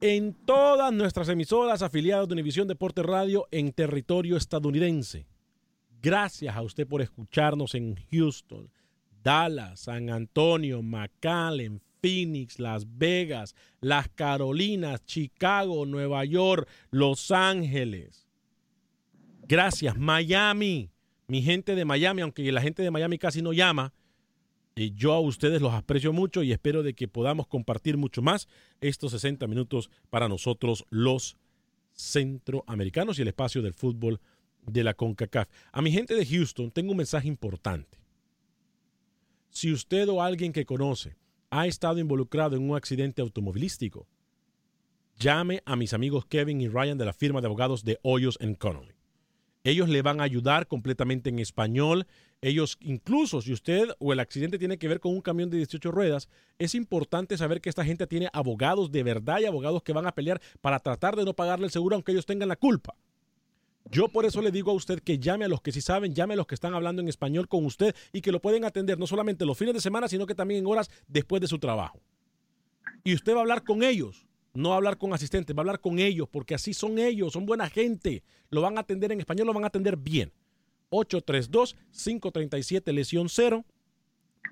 en 0.00 0.32
todas 0.32 0.92
nuestras 0.92 1.28
emisoras 1.28 1.82
afiliadas 1.82 2.26
de 2.26 2.32
Univisión 2.32 2.66
Deporte 2.66 3.02
Radio 3.02 3.46
en 3.50 3.72
territorio 3.72 4.36
estadounidense. 4.36 5.26
Gracias 6.00 6.56
a 6.56 6.62
usted 6.62 6.86
por 6.86 7.02
escucharnos 7.02 7.74
en 7.74 7.96
Houston, 8.10 8.70
Dallas, 9.22 9.80
San 9.80 10.08
Antonio, 10.08 10.82
McAllen, 10.82 11.82
Phoenix, 12.00 12.58
Las 12.58 12.86
Vegas, 12.96 13.54
Las 13.80 14.08
Carolinas, 14.08 15.04
Chicago, 15.04 15.84
Nueva 15.84 16.24
York, 16.24 16.66
Los 16.90 17.30
Ángeles. 17.30 18.26
Gracias, 19.46 19.98
Miami. 19.98 20.90
Mi 21.26 21.42
gente 21.42 21.74
de 21.74 21.84
Miami, 21.84 22.22
aunque 22.22 22.50
la 22.50 22.62
gente 22.62 22.82
de 22.82 22.90
Miami 22.90 23.18
casi 23.18 23.42
no 23.42 23.52
llama, 23.52 23.92
yo 24.88 25.12
a 25.12 25.20
ustedes 25.20 25.60
los 25.60 25.74
aprecio 25.74 26.12
mucho 26.12 26.42
y 26.42 26.52
espero 26.52 26.82
de 26.82 26.94
que 26.94 27.06
podamos 27.06 27.46
compartir 27.46 27.98
mucho 27.98 28.22
más 28.22 28.48
estos 28.80 29.12
60 29.12 29.46
minutos 29.46 29.90
para 30.08 30.28
nosotros 30.28 30.86
los 30.88 31.36
centroamericanos 31.92 33.18
y 33.18 33.22
el 33.22 33.28
espacio 33.28 33.60
del 33.60 33.74
fútbol 33.74 34.20
de 34.66 34.84
la 34.84 34.94
CONCACAF. 34.94 35.48
A 35.72 35.82
mi 35.82 35.92
gente 35.92 36.14
de 36.14 36.24
Houston 36.24 36.70
tengo 36.70 36.92
un 36.92 36.96
mensaje 36.96 37.28
importante. 37.28 37.98
Si 39.50 39.72
usted 39.72 40.08
o 40.08 40.22
alguien 40.22 40.52
que 40.52 40.64
conoce 40.64 41.16
ha 41.50 41.66
estado 41.66 41.98
involucrado 41.98 42.56
en 42.56 42.70
un 42.70 42.76
accidente 42.76 43.20
automovilístico, 43.20 44.06
llame 45.18 45.62
a 45.66 45.76
mis 45.76 45.92
amigos 45.92 46.24
Kevin 46.24 46.60
y 46.60 46.68
Ryan 46.68 46.96
de 46.96 47.04
la 47.04 47.12
firma 47.12 47.40
de 47.40 47.46
abogados 47.46 47.84
de 47.84 47.98
Hoyos 48.02 48.38
Connolly. 48.58 48.94
Ellos 49.62 49.88
le 49.88 50.02
van 50.02 50.20
a 50.20 50.24
ayudar 50.24 50.66
completamente 50.66 51.28
en 51.28 51.38
español. 51.38 52.06
Ellos, 52.42 52.78
incluso 52.80 53.42
si 53.42 53.52
usted 53.52 53.88
o 53.98 54.12
el 54.12 54.20
accidente 54.20 54.58
tiene 54.58 54.78
que 54.78 54.88
ver 54.88 54.98
con 54.98 55.12
un 55.12 55.20
camión 55.20 55.50
de 55.50 55.58
18 55.58 55.90
ruedas, 55.90 56.28
es 56.58 56.74
importante 56.74 57.36
saber 57.36 57.60
que 57.60 57.68
esta 57.68 57.84
gente 57.84 58.06
tiene 58.06 58.30
abogados 58.32 58.90
de 58.90 59.02
verdad 59.02 59.40
y 59.40 59.44
abogados 59.44 59.82
que 59.82 59.92
van 59.92 60.06
a 60.06 60.14
pelear 60.14 60.40
para 60.60 60.80
tratar 60.80 61.16
de 61.16 61.24
no 61.24 61.34
pagarle 61.34 61.66
el 61.66 61.70
seguro 61.70 61.96
aunque 61.96 62.12
ellos 62.12 62.24
tengan 62.24 62.48
la 62.48 62.56
culpa. 62.56 62.94
Yo 63.90 64.08
por 64.08 64.24
eso 64.24 64.40
le 64.40 64.50
digo 64.50 64.70
a 64.70 64.74
usted 64.74 65.00
que 65.00 65.18
llame 65.18 65.44
a 65.44 65.48
los 65.48 65.60
que 65.60 65.72
sí 65.72 65.82
saben, 65.82 66.14
llame 66.14 66.34
a 66.34 66.36
los 66.38 66.46
que 66.46 66.54
están 66.54 66.74
hablando 66.74 67.02
en 67.02 67.08
español 67.08 67.46
con 67.46 67.66
usted 67.66 67.94
y 68.12 68.22
que 68.22 68.32
lo 68.32 68.40
pueden 68.40 68.64
atender 68.64 68.98
no 68.98 69.06
solamente 69.06 69.44
los 69.44 69.58
fines 69.58 69.74
de 69.74 69.80
semana, 69.80 70.08
sino 70.08 70.26
que 70.26 70.34
también 70.34 70.60
en 70.60 70.66
horas 70.66 70.90
después 71.08 71.42
de 71.42 71.48
su 71.48 71.58
trabajo. 71.58 72.00
Y 73.04 73.14
usted 73.14 73.34
va 73.34 73.38
a 73.38 73.40
hablar 73.42 73.64
con 73.64 73.82
ellos 73.82 74.26
no 74.52 74.74
hablar 74.74 74.98
con 74.98 75.12
asistentes, 75.12 75.54
va 75.54 75.60
a 75.60 75.62
hablar 75.62 75.80
con 75.80 75.98
ellos, 75.98 76.28
porque 76.28 76.54
así 76.54 76.74
son 76.74 76.98
ellos, 76.98 77.32
son 77.32 77.46
buena 77.46 77.68
gente. 77.68 78.22
Lo 78.50 78.60
van 78.62 78.78
a 78.78 78.80
atender 78.80 79.12
en 79.12 79.20
español, 79.20 79.46
lo 79.46 79.54
van 79.54 79.64
a 79.64 79.68
atender 79.68 79.96
bien. 79.96 80.32
832-537 80.90 82.92
lesión 82.92 83.28
0. 83.28 83.64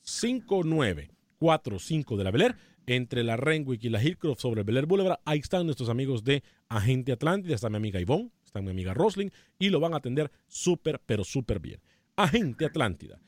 5945 0.00 2.16
de 2.16 2.24
la 2.24 2.30
Beler. 2.30 2.56
Entre 2.86 3.22
la 3.22 3.36
Renwick 3.36 3.84
y 3.84 3.88
la 3.88 4.02
Hillcroft 4.02 4.40
sobre 4.40 4.60
el 4.60 4.64
Beler 4.64 4.86
Boulevard, 4.86 5.20
ahí 5.24 5.38
están 5.38 5.66
nuestros 5.66 5.88
amigos 5.88 6.24
de 6.24 6.42
Agente 6.68 7.12
Atlántida. 7.12 7.54
Está 7.54 7.70
mi 7.70 7.76
amiga 7.76 8.00
Ivonne, 8.00 8.30
está 8.44 8.60
mi 8.60 8.70
amiga 8.70 8.92
Rosling 8.94 9.30
y 9.58 9.68
lo 9.70 9.80
van 9.80 9.94
a 9.94 9.98
atender 9.98 10.30
súper, 10.48 11.00
pero 11.04 11.24
súper 11.24 11.60
bien. 11.60 11.80
Agente 12.16 12.64
Atlántida. 12.64 13.20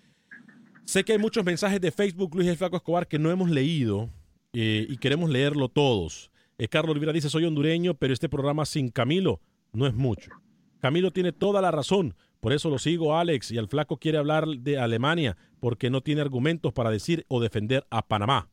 Sé 0.84 1.04
que 1.04 1.12
hay 1.12 1.18
muchos 1.18 1.44
mensajes 1.44 1.80
de 1.80 1.90
Facebook, 1.90 2.34
Luis 2.34 2.48
el 2.48 2.56
Flaco 2.56 2.76
Escobar, 2.76 3.08
que 3.08 3.18
no 3.18 3.30
hemos 3.30 3.48
leído 3.48 4.10
eh, 4.52 4.86
y 4.88 4.96
queremos 4.98 5.30
leerlo 5.30 5.68
todos. 5.68 6.30
Eh, 6.58 6.68
Carlos 6.68 6.92
Olivera 6.92 7.12
dice, 7.12 7.30
soy 7.30 7.44
hondureño, 7.44 7.94
pero 7.94 8.12
este 8.12 8.28
programa 8.28 8.66
sin 8.66 8.90
Camilo 8.90 9.40
no 9.72 9.86
es 9.86 9.94
mucho. 9.94 10.30
Camilo 10.80 11.10
tiene 11.10 11.32
toda 11.32 11.62
la 11.62 11.70
razón, 11.70 12.14
por 12.40 12.52
eso 12.52 12.68
lo 12.68 12.78
sigo 12.78 13.16
Alex 13.16 13.50
y 13.52 13.56
el 13.56 13.68
Flaco 13.68 13.96
quiere 13.96 14.18
hablar 14.18 14.46
de 14.46 14.78
Alemania 14.78 15.36
porque 15.60 15.88
no 15.88 16.02
tiene 16.02 16.20
argumentos 16.20 16.74
para 16.74 16.90
decir 16.90 17.24
o 17.28 17.40
defender 17.40 17.86
a 17.88 18.06
Panamá. 18.06 18.50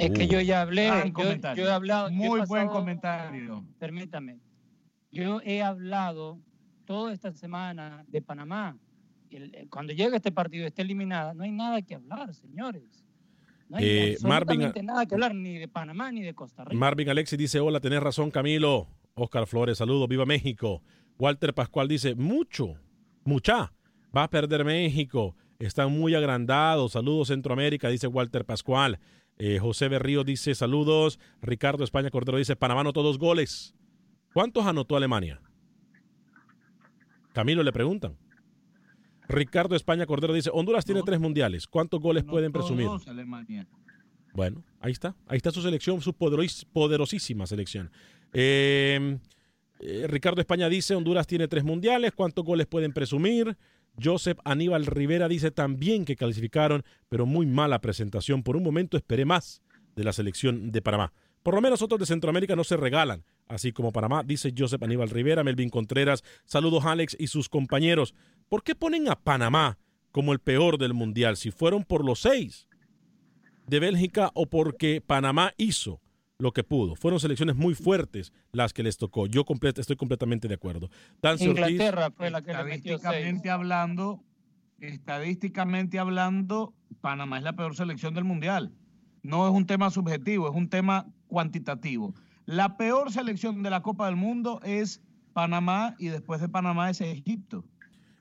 Es 0.00 0.10
que 0.12 0.26
yo 0.26 0.40
ya 0.40 0.62
hablé, 0.62 1.12
yo, 1.56 1.66
he 1.66 1.70
hablado. 1.70 2.10
Muy 2.10 2.40
buen 2.46 2.68
comentario. 2.68 3.64
Permítame. 3.78 4.40
Yo 5.12 5.40
he 5.44 5.62
hablado 5.62 6.38
toda 6.84 7.12
esta 7.12 7.32
semana 7.32 8.04
de 8.08 8.22
Panamá. 8.22 8.78
Eh, 9.30 9.66
cuando 9.70 9.92
llega 9.92 10.16
este 10.16 10.32
partido 10.32 10.66
esté 10.66 10.82
eliminada, 10.82 11.34
no 11.34 11.44
hay 11.44 11.52
nada 11.52 11.82
que 11.82 11.94
hablar, 11.94 12.34
señores. 12.34 13.04
No 13.68 13.76
hay 13.76 13.84
eh, 13.84 14.16
absolutamente 14.24 14.82
nada 14.82 15.06
que 15.06 15.14
hablar 15.14 15.34
ni 15.34 15.58
de 15.58 15.68
Panamá 15.68 16.10
ni 16.10 16.22
de 16.22 16.34
Costa 16.34 16.64
Rica. 16.64 16.76
Marvin 16.76 17.08
Alexis 17.08 17.38
dice, 17.38 17.60
hola, 17.60 17.80
tenés 17.80 18.02
razón, 18.02 18.30
Camilo. 18.30 18.88
Oscar 19.14 19.46
Flores, 19.46 19.78
saludos, 19.78 20.08
viva 20.08 20.26
México. 20.26 20.82
Walter 21.18 21.52
Pascual 21.54 21.86
dice, 21.86 22.14
mucho, 22.14 22.74
mucha, 23.24 23.72
va 24.16 24.24
a 24.24 24.30
perder 24.30 24.64
México. 24.64 25.36
Están 25.60 25.92
muy 25.92 26.14
agrandados. 26.14 26.92
Saludos 26.92 27.28
Centroamérica, 27.28 27.88
dice 27.88 28.06
Walter 28.06 28.44
Pascual. 28.46 28.98
Eh, 29.42 29.58
José 29.58 29.88
Berrío 29.88 30.22
dice 30.22 30.54
saludos. 30.54 31.18
Ricardo 31.40 31.82
España 31.82 32.10
Cordero 32.10 32.36
dice 32.36 32.56
Panamá 32.56 32.82
anotó 32.82 33.02
dos 33.02 33.16
goles. 33.16 33.74
¿Cuántos 34.34 34.66
anotó 34.66 34.98
Alemania? 34.98 35.40
Camilo 37.32 37.62
le 37.62 37.72
preguntan. 37.72 38.18
Ricardo 39.28 39.76
España 39.76 40.04
Cordero 40.04 40.34
dice 40.34 40.50
Honduras 40.52 40.84
tiene 40.84 41.02
tres 41.02 41.18
mundiales. 41.20 41.66
¿Cuántos 41.66 42.00
goles 42.00 42.22
pueden 42.24 42.52
presumir? 42.52 42.88
Bueno, 44.34 44.62
ahí 44.78 44.92
está. 44.92 45.16
Ahí 45.26 45.38
está 45.38 45.50
su 45.50 45.62
selección, 45.62 46.02
su 46.02 46.12
poderosísima 46.12 47.46
selección. 47.46 47.90
Eh, 48.34 49.18
eh, 49.80 50.06
Ricardo 50.06 50.42
España 50.42 50.68
dice 50.68 50.94
Honduras 50.94 51.26
tiene 51.26 51.48
tres 51.48 51.64
mundiales. 51.64 52.12
¿Cuántos 52.12 52.44
goles 52.44 52.66
pueden 52.66 52.92
presumir? 52.92 53.56
Joseph 54.02 54.38
Aníbal 54.44 54.86
Rivera 54.86 55.28
dice 55.28 55.50
también 55.50 56.04
que 56.04 56.16
calificaron, 56.16 56.84
pero 57.08 57.26
muy 57.26 57.46
mala 57.46 57.80
presentación. 57.80 58.42
Por 58.42 58.56
un 58.56 58.62
momento 58.62 58.96
esperé 58.96 59.24
más 59.24 59.62
de 59.96 60.04
la 60.04 60.12
selección 60.12 60.72
de 60.72 60.82
Panamá. 60.82 61.12
Por 61.42 61.54
lo 61.54 61.60
menos 61.60 61.80
otros 61.82 62.00
de 62.00 62.06
Centroamérica 62.06 62.54
no 62.54 62.64
se 62.64 62.76
regalan, 62.76 63.24
así 63.48 63.72
como 63.72 63.92
Panamá, 63.92 64.22
dice 64.22 64.52
Joseph 64.56 64.82
Aníbal 64.82 65.08
Rivera, 65.08 65.42
Melvin 65.42 65.70
Contreras. 65.70 66.22
Saludos 66.44 66.84
Alex 66.84 67.16
y 67.18 67.28
sus 67.28 67.48
compañeros. 67.48 68.14
¿Por 68.48 68.62
qué 68.62 68.74
ponen 68.74 69.08
a 69.08 69.16
Panamá 69.16 69.78
como 70.12 70.32
el 70.32 70.40
peor 70.40 70.76
del 70.76 70.94
Mundial 70.94 71.36
si 71.36 71.50
fueron 71.50 71.84
por 71.84 72.04
los 72.04 72.20
seis 72.20 72.68
de 73.66 73.80
Bélgica 73.80 74.30
o 74.34 74.46
porque 74.46 75.00
Panamá 75.00 75.54
hizo 75.56 76.00
lo 76.40 76.52
que 76.52 76.64
pudo. 76.64 76.96
Fueron 76.96 77.20
selecciones 77.20 77.56
muy 77.56 77.74
fuertes 77.74 78.32
las 78.52 78.72
que 78.72 78.82
les 78.82 78.96
tocó. 78.96 79.26
Yo 79.26 79.44
estoy 79.76 79.96
completamente 79.96 80.48
de 80.48 80.54
acuerdo. 80.54 80.90
Inglaterra 81.38 82.10
fue 82.10 82.30
la 82.30 82.42
que 82.42 82.50
estadísticamente 82.50 83.50
hablando, 83.50 84.24
estadísticamente 84.80 85.98
hablando, 85.98 86.74
Panamá 87.00 87.38
es 87.38 87.44
la 87.44 87.54
peor 87.54 87.76
selección 87.76 88.14
del 88.14 88.24
mundial. 88.24 88.72
No 89.22 89.46
es 89.46 89.54
un 89.54 89.66
tema 89.66 89.90
subjetivo, 89.90 90.48
es 90.48 90.54
un 90.54 90.68
tema 90.68 91.06
cuantitativo. 91.28 92.14
La 92.46 92.76
peor 92.76 93.12
selección 93.12 93.62
de 93.62 93.70
la 93.70 93.82
Copa 93.82 94.06
del 94.06 94.16
Mundo 94.16 94.60
es 94.64 95.02
Panamá 95.32 95.94
y 95.98 96.08
después 96.08 96.40
de 96.40 96.48
Panamá 96.48 96.90
es 96.90 97.00
Egipto. 97.00 97.64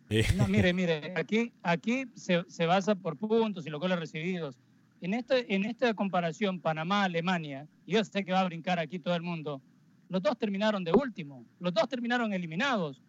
Eh. 0.10 0.26
mire, 0.50 0.74
mire, 0.74 1.14
aquí, 1.16 1.54
aquí 1.64 2.06
se, 2.16 2.44
se 2.50 2.66
basa 2.66 2.96
por 2.96 3.16
puntos 3.18 3.66
y 3.66 3.70
los 3.70 3.80
goles 3.80 4.00
recibidos 4.00 4.58
en, 5.02 5.14
este, 5.14 5.54
en 5.54 5.66
esta 5.66 5.94
comparación 5.94 6.60
Panamá-Alemania, 6.60 7.68
yo 7.86 8.04
sé 8.04 8.24
que 8.24 8.32
va 8.32 8.42
a 8.42 8.46
brincar 8.46 8.80
aquí 8.80 9.00
todo 9.00 9.16
el 9.16 9.22
mundo, 9.22 9.62
los 10.10 10.22
dos 10.22 10.38
terminaron 10.38 10.84
de 10.84 10.92
último, 10.92 11.46
los 11.60 11.74
dos 11.74 11.88
terminaron 11.88 12.34
eliminados. 12.34 13.02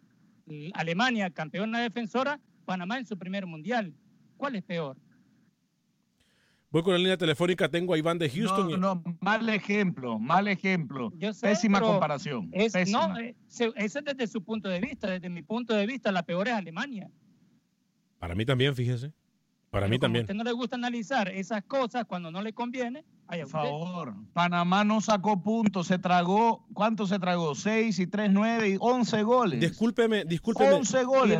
Alemania, 0.73 1.29
campeona 1.29 1.81
defensora, 1.81 2.39
Panamá 2.65 2.97
en 2.97 3.05
su 3.05 3.17
primer 3.17 3.45
mundial. 3.45 3.93
¿Cuál 4.37 4.55
es 4.55 4.63
peor? 4.63 4.97
Voy 6.71 6.83
con 6.83 6.93
la 6.93 6.99
línea 6.99 7.17
telefónica, 7.17 7.67
tengo 7.69 7.93
a 7.93 7.97
Iván 7.97 8.17
de 8.17 8.29
Houston. 8.29 8.71
No, 8.71 8.95
no, 8.95 9.03
mal 9.19 9.47
ejemplo, 9.49 10.17
mal 10.17 10.47
ejemplo. 10.47 11.11
Pésima 11.41 11.81
comparación. 11.81 12.49
Es, 12.53 12.73
No, 12.89 13.17
eh, 13.19 13.35
ese 13.47 13.73
es 13.75 13.93
desde 13.93 14.27
su 14.27 14.41
punto 14.41 14.69
de 14.69 14.79
vista, 14.79 15.09
desde 15.09 15.29
mi 15.29 15.41
punto 15.41 15.73
de 15.73 15.85
vista, 15.85 16.11
la 16.11 16.23
peor 16.23 16.47
es 16.47 16.53
Alemania. 16.53 17.09
Para 18.19 18.35
mí 18.35 18.45
también, 18.45 18.73
fíjese. 18.73 19.11
Para 19.71 19.87
mí 19.87 19.97
también. 19.97 20.23
A 20.23 20.25
usted 20.25 20.35
no 20.35 20.43
le 20.43 20.51
gusta 20.51 20.75
analizar 20.75 21.29
esas 21.29 21.63
cosas 21.63 22.05
cuando 22.05 22.29
no 22.29 22.41
le 22.41 22.53
conviene. 22.53 23.05
Por 23.31 23.47
favor, 23.47 24.13
Panamá 24.33 24.83
no 24.83 24.99
sacó 24.99 25.41
puntos, 25.41 25.87
se 25.87 25.97
tragó, 25.97 26.65
¿cuánto 26.73 27.07
se 27.07 27.17
tragó? 27.17 27.55
6 27.55 27.97
y 27.99 28.07
3, 28.07 28.29
9 28.31 28.69
y 28.69 28.77
11 28.77 29.23
goles. 29.23 29.59
Discúlpeme, 29.61 30.25
discúlpeme. 30.25 30.73
11 30.73 31.03
goles. 31.05 31.39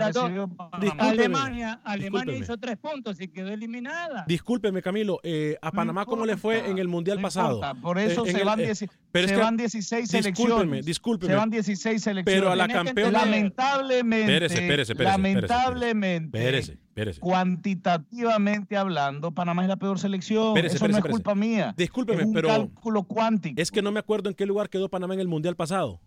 Alemania, 0.98 1.82
Alemania 1.84 2.38
hizo 2.38 2.58
3 2.58 2.78
puntos 2.78 3.20
y 3.20 3.28
quedó 3.28 3.50
eliminada. 3.50 4.24
Discúlpeme, 4.26 4.82
Camilo, 4.82 5.20
eh, 5.24 5.58
¿a 5.62 5.72
Panamá 5.72 6.06
cómo 6.06 6.26
le 6.26 6.38
fue 6.38 6.70
en 6.70 6.78
el 6.78 6.88
Mundial 6.88 7.20
pasado? 7.20 7.62
Por 7.82 8.00
eso 8.00 8.26
eh, 8.26 8.32
se, 8.32 8.44
van, 8.44 8.62
eh, 8.62 8.74
se 8.74 8.88
van 9.36 9.58
16 9.58 10.10
selecciones. 10.10 10.86
Discúlpeme, 10.86 11.34
Se 11.34 11.38
van 11.38 11.50
16 11.50 12.02
selecciones. 12.02 12.42
Pero 12.42 12.52
a 12.52 12.56
la 12.56 12.68
campeona... 12.68 13.26
Lamentablemente, 13.26 14.34
espérese, 14.34 14.62
espérese, 14.62 14.94
espérese, 14.94 15.18
lamentablemente, 15.18 16.38
espérese, 16.38 16.72
espérese, 16.74 17.20
cuantitativamente 17.20 18.78
hablando, 18.78 19.32
Panamá 19.32 19.64
es 19.64 19.68
la 19.68 19.76
peor 19.76 20.00
selección. 20.00 20.58
eso 20.58 20.88
no 20.88 20.98
es 20.98 21.04
culpa 21.04 21.36
mía. 21.36 21.74
Discúlpeme, 21.82 22.24
es 22.24 22.30
pero. 22.34 22.48
cálculo 22.48 23.04
cuántico. 23.04 23.62
Es 23.62 23.72
que 23.72 23.82
no 23.82 23.92
me 23.92 24.00
acuerdo 24.00 24.30
en 24.30 24.36
qué 24.36 24.46
lugar 24.46 24.70
quedó 24.70 24.90
Panamá 24.90 25.14
en 25.14 25.20
el 25.20 25.28
mundial 25.28 25.56
pasado. 25.56 26.00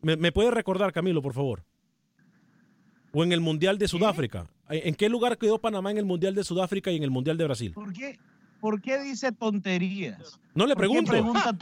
¿Me, 0.00 0.32
puede 0.32 0.50
recordar, 0.50 0.92
Camilo, 0.92 1.22
por 1.22 1.32
favor? 1.32 1.64
O 3.12 3.24
en 3.24 3.32
el 3.32 3.40
mundial 3.40 3.78
de 3.78 3.88
Sudáfrica. 3.88 4.50
¿En 4.68 4.94
qué 4.94 5.08
lugar 5.08 5.38
quedó 5.38 5.58
Panamá 5.58 5.90
en 5.90 5.98
el 5.98 6.04
mundial 6.04 6.34
de 6.34 6.44
Sudáfrica 6.44 6.90
y 6.90 6.96
en 6.96 7.04
el 7.04 7.10
mundial 7.10 7.38
de 7.38 7.44
Brasil? 7.44 7.72
¿Por 7.72 7.92
qué? 7.92 8.18
¿Por 8.64 8.80
qué 8.80 8.98
dice 8.98 9.30
tonterías? 9.30 10.40
No 10.54 10.66
le 10.66 10.74
pregunto. 10.74 11.12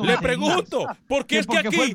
Le 0.05 0.19
pregunto. 0.19 0.87
Porque 1.09 1.41
es 1.41 1.49
que 1.49 1.59
aquí. 1.59 1.93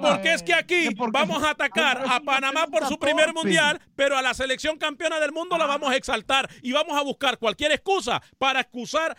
porque 0.00 0.32
es 0.32 0.42
que 0.42 0.54
aquí 0.54 0.88
vamos 1.10 1.42
a 1.42 1.50
atacar 1.50 2.02
a 2.08 2.18
Panamá 2.20 2.68
por 2.68 2.86
su 2.86 2.98
primer 2.98 3.34
mundial, 3.34 3.78
pero 3.94 4.16
a 4.16 4.22
la 4.22 4.32
selección 4.32 4.78
campeona 4.78 5.20
del 5.20 5.32
mundo 5.32 5.58
la 5.58 5.66
vamos 5.66 5.90
a 5.90 5.96
exaltar 5.96 6.48
y 6.62 6.72
vamos 6.72 6.98
a 6.98 7.02
buscar 7.02 7.36
cualquier 7.36 7.72
excusa 7.72 8.22
para 8.38 8.60
excusar, 8.60 9.14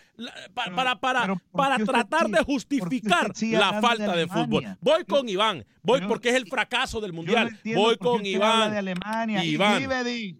para, 0.54 0.98
para, 0.98 1.40
para, 1.52 1.78
tratar 1.78 2.28
de 2.28 2.42
justificar 2.42 3.30
la 3.52 3.80
falta 3.80 4.16
de, 4.16 4.26
fútbol. 4.26 4.76
Voy 4.80 5.04
con 5.04 5.28
Iván. 5.28 5.64
Voy 5.84 6.00
porque 6.00 6.30
es 6.30 6.34
el 6.34 6.48
fracaso 6.48 7.00
del 7.00 7.12
mundial. 7.12 7.56
Voy 7.76 7.96
con 7.96 8.26
Iván. 8.26 8.74
Iván. 9.40 10.34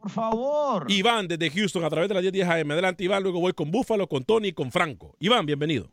Por 0.00 0.10
favor. 0.10 0.86
Iván, 0.88 1.28
desde 1.28 1.50
Houston, 1.50 1.84
a 1.84 1.90
través 1.90 2.08
de 2.08 2.14
la 2.14 2.20
1010 2.20 2.48
AM. 2.48 2.70
Adelante, 2.70 3.04
Iván. 3.04 3.22
Luego 3.22 3.40
voy 3.40 3.52
con 3.52 3.70
Búfalo, 3.70 4.06
con 4.06 4.24
Tony 4.24 4.48
y 4.48 4.52
con 4.52 4.70
Franco. 4.70 5.14
Iván, 5.20 5.46
bienvenido. 5.46 5.86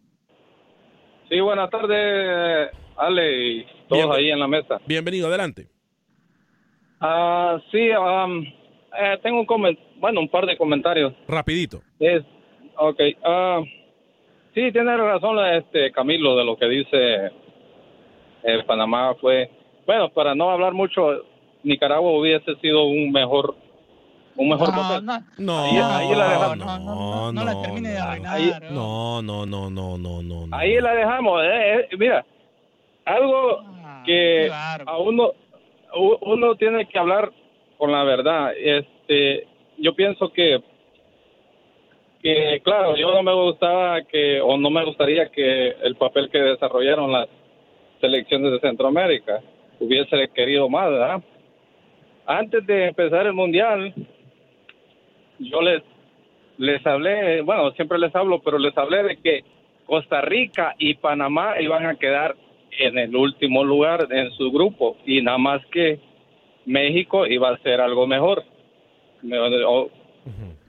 Sí, 1.30 1.40
buenas 1.42 1.70
tardes, 1.70 2.72
Ale 2.96 3.48
y 3.48 3.68
todos 3.90 4.16
ahí 4.16 4.30
en 4.30 4.40
la 4.40 4.48
mesa. 4.48 4.80
Bienvenido, 4.86 5.28
adelante. 5.28 5.68
Ah, 7.02 7.60
sí, 7.70 7.90
um, 7.92 8.44
eh, 8.98 9.20
tengo 9.22 9.42
un 9.42 9.78
bueno, 10.00 10.22
un 10.22 10.30
par 10.30 10.46
de 10.46 10.58
comentarios. 10.58 11.14
Rapidito. 11.28 11.82
Es, 12.00 12.24
ok. 12.78 13.00
Uh, 13.00 13.66
sí, 14.56 14.72
tiene 14.72 14.96
razón 14.96 15.38
este 15.54 15.92
Camilo 15.92 16.38
de 16.38 16.46
lo 16.46 16.58
que 16.58 16.68
dice 16.68 17.32
el 18.44 18.64
Panamá 18.66 19.14
fue, 19.20 19.50
bueno, 19.86 20.10
para 20.10 20.34
no 20.34 20.50
hablar 20.50 20.74
mucho, 20.74 21.26
Nicaragua 21.64 22.18
hubiese 22.18 22.56
sido 22.62 22.86
un 22.86 23.12
mejor 23.12 23.56
un 24.38 24.50
mejor 24.50 24.70
no, 24.70 24.76
papel. 24.76 25.06
No, 25.06 25.20
no, 25.38 25.60
ahí, 25.64 26.16
la 26.16 26.30
dejamos. 26.30 26.58
No, 26.58 26.80
no, 26.80 27.32
no, 27.32 27.46
la 27.46 27.62
termine 27.62 27.90
de 27.90 27.98
arruinar. 27.98 28.72
no, 28.72 29.22
no, 29.22 29.46
no, 29.46 29.70
no, 29.70 29.98
no, 29.98 30.22
no. 30.22 30.56
Ahí 30.56 30.80
la 30.80 30.94
dejamos. 30.94 31.44
Eh, 31.44 31.80
eh, 31.80 31.88
mira, 31.98 32.26
algo 33.06 33.60
ah, 33.62 34.04
que 34.06 34.50
a 34.52 34.98
uno, 34.98 35.32
uno 36.22 36.56
tiene 36.56 36.88
que 36.88 37.00
hablar 37.00 37.32
con 37.78 37.92
la 37.92 38.04
verdad. 38.04 38.54
Este, 38.58 39.48
yo 39.78 39.94
pienso 39.96 40.32
que 40.32 40.62
que 42.22 42.62
claro, 42.64 42.96
yo 42.96 43.12
no 43.14 43.22
me 43.24 43.34
gustaba 43.34 44.02
que 44.02 44.42
o 44.42 44.58
no 44.58 44.70
me 44.70 44.84
gustaría 44.84 45.30
que 45.30 45.70
el 45.84 45.96
papel 45.96 46.30
que 46.30 46.40
desarrollaron 46.40 47.12
las 47.12 47.28
selecciones 48.02 48.52
de 48.52 48.60
Centroamérica 48.60 49.40
hubiese 49.80 50.28
querido 50.30 50.68
más, 50.68 50.90
¿verdad? 50.90 51.24
Antes 52.26 52.66
de 52.66 52.88
empezar 52.88 53.28
el 53.28 53.34
mundial, 53.34 53.94
yo 55.40 55.62
les, 55.62 55.84
les 56.58 56.86
hablé, 56.86 57.42
bueno, 57.42 57.72
siempre 57.72 57.98
les 58.00 58.16
hablo, 58.16 58.42
pero 58.42 58.58
les 58.58 58.78
hablé 58.78 59.04
de 59.04 59.18
que 59.18 59.44
Costa 59.86 60.22
Rica 60.22 60.76
y 60.78 60.96
Panamá 60.96 61.60
iban 61.62 61.86
a 61.86 61.96
quedar 61.96 62.36
en 62.72 62.98
el 62.98 63.16
último 63.16 63.64
lugar 63.64 64.08
en 64.12 64.32
su 64.32 64.52
grupo 64.52 64.98
y 65.06 65.22
nada 65.22 65.38
más 65.38 65.66
que 65.68 66.00
México 66.66 67.26
iba 67.26 67.50
a 67.50 67.58
ser 67.60 67.82
algo 67.82 68.06
mejor. 68.06 68.44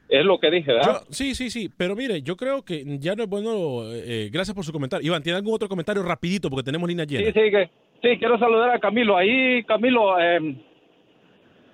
Es 0.08 0.24
lo 0.24 0.38
que 0.38 0.50
dije, 0.50 0.72
¿verdad? 0.72 1.02
sí, 1.10 1.34
sí, 1.34 1.50
sí, 1.50 1.68
pero 1.76 1.94
mire, 1.94 2.22
yo 2.22 2.36
creo 2.36 2.64
que 2.64 2.82
ya 2.98 3.14
no 3.14 3.24
es 3.24 3.28
bueno, 3.28 3.82
eh, 3.92 4.30
gracias 4.32 4.54
por 4.54 4.64
su 4.64 4.72
comentario. 4.72 5.06
Iván, 5.06 5.22
¿tiene 5.22 5.36
algún 5.36 5.52
otro 5.52 5.68
comentario 5.68 6.02
rapidito 6.02 6.48
porque 6.48 6.64
tenemos 6.64 6.88
línea 6.88 7.04
llena? 7.04 7.26
Sí, 7.26 7.32
sí, 7.32 7.50
que, 7.50 7.70
sí, 8.02 8.18
quiero 8.18 8.38
saludar 8.38 8.70
a 8.70 8.78
Camilo. 8.78 9.16
Ahí, 9.16 9.62
Camilo, 9.64 10.18
eh, 10.18 10.56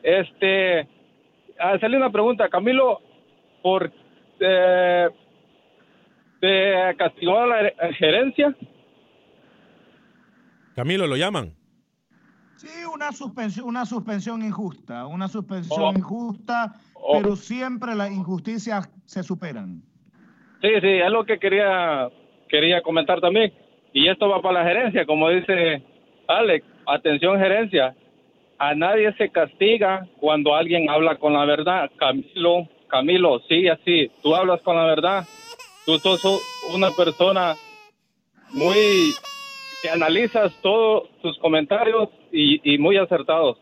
este, 0.03 0.89
hacerle 1.59 1.97
una 1.97 2.11
pregunta, 2.11 2.49
Camilo, 2.49 3.01
por 3.63 3.91
eh, 4.41 5.09
te 6.41 6.97
castigó 6.97 7.47
la 7.47 7.73
gerencia 7.99 8.55
Camilo, 10.75 11.07
¿lo 11.07 11.17
llaman? 11.17 11.55
Sí, 12.57 12.85
una 12.93 13.13
suspensión, 13.13 13.69
una 13.69 13.87
suspensión 13.87 14.43
injusta, 14.43 15.07
una 15.07 15.29
suspensión 15.29 15.95
oh. 15.95 15.99
injusta, 15.99 16.73
oh. 16.95 17.19
pero 17.21 17.37
siempre 17.37 17.95
las 17.95 18.11
injusticias 18.11 18.91
se 19.05 19.23
superan. 19.23 19.83
Sí, 20.63 20.69
sí, 20.81 20.89
es 20.89 21.11
lo 21.11 21.25
que 21.25 21.39
quería, 21.39 22.09
quería 22.49 22.83
comentar 22.83 23.21
también. 23.21 23.53
Y 23.93 24.09
esto 24.09 24.29
va 24.29 24.43
para 24.43 24.63
la 24.63 24.69
gerencia, 24.69 25.07
como 25.07 25.29
dice 25.29 25.85
Alex, 26.27 26.67
atención 26.87 27.39
gerencia, 27.39 27.95
a 28.59 28.75
nadie 28.75 29.13
se 29.15 29.31
castiga 29.31 30.07
cuando 30.21 30.55
alguien 30.55 30.89
habla 30.89 31.17
con 31.17 31.33
la 31.33 31.45
verdad. 31.45 31.91
Camilo, 31.97 32.69
Camilo, 32.89 33.41
sí, 33.49 33.69
así, 33.69 34.11
tú 34.23 34.35
hablas 34.35 34.61
con 34.63 34.77
la 34.77 34.85
verdad. 34.85 35.25
Tú 35.85 35.99
sos 35.99 36.41
una 36.75 36.91
persona 36.91 37.55
muy 38.53 39.13
que 39.83 39.91
analizas 39.91 40.53
todos 40.63 41.11
tus 41.21 41.39
comentarios 41.39 42.09
y, 42.33 42.79
muy 42.79 42.97
acertados. 42.97 43.59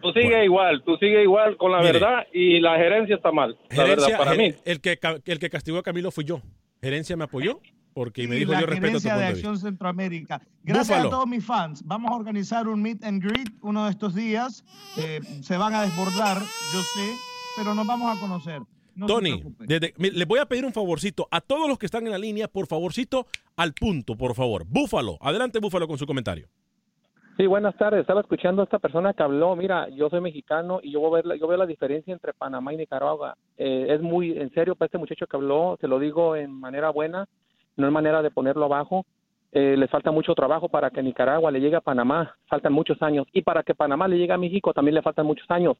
Tú 0.00 0.12
sigue 0.12 0.44
igual, 0.44 0.82
tú 0.84 0.96
sigue 0.96 1.22
igual 1.22 1.56
con 1.56 1.72
la 1.72 1.82
verdad 1.82 2.26
y 2.32 2.60
la 2.60 2.76
gerencia 2.76 3.16
está 3.16 3.32
mal. 3.32 3.56
la 3.76 3.84
verdad, 3.84 4.16
para 4.16 4.34
mí. 4.34 4.54
El 4.64 4.80
que, 4.80 4.98
el 5.26 5.38
que 5.38 5.50
castigó 5.50 5.78
a 5.78 5.82
Camilo 5.82 6.10
fui 6.10 6.24
yo. 6.24 6.40
Gerencia 6.80 7.16
me 7.16 7.24
apoyó 7.24 7.60
porque 7.94 8.26
me 8.26 8.36
dijo 8.36 8.52
yo 8.52 8.66
respeto 8.66 8.98
tu 8.98 9.02
punto 9.02 9.18
de, 9.18 9.24
Acción 9.24 9.58
Centroamérica. 9.58 10.40
Gracias 10.62 11.04
a 11.04 11.10
todos 11.10 11.26
mis 11.26 11.44
fans. 11.44 11.82
Vamos 11.84 12.10
a 12.10 12.14
organizar 12.14 12.68
un 12.68 12.82
meet 12.82 13.04
and 13.04 13.22
greet 13.22 13.48
uno 13.60 13.84
de 13.84 13.90
estos 13.90 14.14
días. 14.14 14.64
Eh, 14.98 15.20
se 15.42 15.56
van 15.56 15.74
a 15.74 15.82
desbordar, 15.82 16.38
yo 16.38 16.80
sé, 16.80 17.14
pero 17.56 17.74
nos 17.74 17.86
vamos 17.86 18.16
a 18.16 18.20
conocer. 18.20 18.62
Tony, 19.06 19.42
le 19.58 20.24
voy 20.26 20.38
a 20.38 20.46
pedir 20.46 20.66
un 20.66 20.72
favorcito 20.72 21.26
a 21.30 21.40
todos 21.40 21.68
los 21.68 21.78
que 21.78 21.86
están 21.86 22.04
en 22.04 22.12
la 22.12 22.18
línea, 22.18 22.46
por 22.46 22.66
favorcito, 22.66 23.26
al 23.56 23.72
punto, 23.72 24.16
por 24.16 24.34
favor. 24.34 24.64
Búfalo, 24.66 25.16
adelante 25.20 25.60
Búfalo 25.60 25.88
con 25.88 25.98
su 25.98 26.06
comentario. 26.06 26.48
Sí, 27.38 27.46
buenas 27.46 27.74
tardes. 27.78 28.02
Estaba 28.02 28.20
escuchando 28.20 28.60
a 28.60 28.64
esta 28.64 28.78
persona 28.78 29.14
que 29.14 29.22
habló. 29.22 29.56
Mira, 29.56 29.88
yo 29.88 30.10
soy 30.10 30.20
mexicano 30.20 30.80
y 30.82 30.92
yo, 30.92 31.00
voy 31.00 31.20
a 31.20 31.22
ver, 31.22 31.38
yo 31.40 31.48
veo 31.48 31.56
la 31.56 31.66
diferencia 31.66 32.12
entre 32.12 32.34
Panamá 32.34 32.74
y 32.74 32.76
Nicaragua. 32.76 33.38
Eh, 33.56 33.86
es 33.88 34.02
muy 34.02 34.38
en 34.38 34.52
serio 34.52 34.76
para 34.76 34.86
este 34.86 34.98
muchacho 34.98 35.26
que 35.26 35.36
habló, 35.36 35.78
se 35.80 35.88
lo 35.88 35.98
digo 35.98 36.36
en 36.36 36.52
manera 36.52 36.90
buena 36.90 37.26
no 37.76 37.86
hay 37.86 37.92
manera 37.92 38.22
de 38.22 38.30
ponerlo 38.30 38.64
abajo. 38.64 39.04
Eh, 39.52 39.76
les 39.76 39.90
falta 39.90 40.10
mucho 40.10 40.34
trabajo 40.34 40.68
para 40.68 40.90
que 40.90 41.02
Nicaragua 41.02 41.50
le 41.50 41.60
llegue 41.60 41.76
a 41.76 41.80
Panamá, 41.82 42.34
faltan 42.46 42.72
muchos 42.72 43.00
años. 43.02 43.26
Y 43.32 43.42
para 43.42 43.62
que 43.62 43.74
Panamá 43.74 44.08
le 44.08 44.18
llegue 44.18 44.32
a 44.32 44.38
México 44.38 44.72
también 44.72 44.94
le 44.94 45.02
faltan 45.02 45.26
muchos 45.26 45.50
años. 45.50 45.76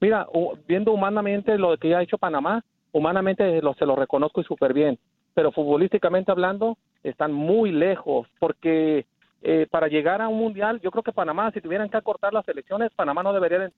Mira, 0.00 0.26
viendo 0.68 0.92
humanamente 0.92 1.58
lo 1.58 1.76
que 1.76 1.94
ha 1.94 2.02
hecho 2.02 2.18
Panamá, 2.18 2.62
humanamente 2.92 3.60
se 3.78 3.86
lo 3.86 3.96
reconozco 3.96 4.40
y 4.40 4.44
súper 4.44 4.72
bien. 4.72 4.98
Pero 5.34 5.52
futbolísticamente 5.52 6.30
hablando, 6.30 6.78
están 7.02 7.32
muy 7.32 7.72
lejos, 7.72 8.28
porque 8.38 9.06
eh, 9.42 9.66
para 9.70 9.88
llegar 9.88 10.22
a 10.22 10.28
un 10.28 10.38
mundial, 10.38 10.80
yo 10.80 10.90
creo 10.90 11.02
que 11.02 11.12
Panamá, 11.12 11.50
si 11.52 11.60
tuvieran 11.60 11.88
que 11.88 11.96
acortar 11.96 12.32
las 12.32 12.46
elecciones, 12.48 12.92
Panamá 12.94 13.22
no 13.22 13.32
debería. 13.32 13.70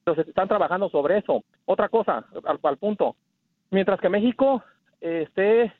Entonces, 0.00 0.28
están 0.28 0.48
trabajando 0.48 0.88
sobre 0.88 1.18
eso. 1.18 1.42
Otra 1.66 1.88
cosa, 1.88 2.24
al, 2.44 2.58
al 2.62 2.76
punto. 2.78 3.16
Mientras 3.70 4.00
que 4.00 4.08
México 4.08 4.62
eh, 5.00 5.24
esté 5.26 5.72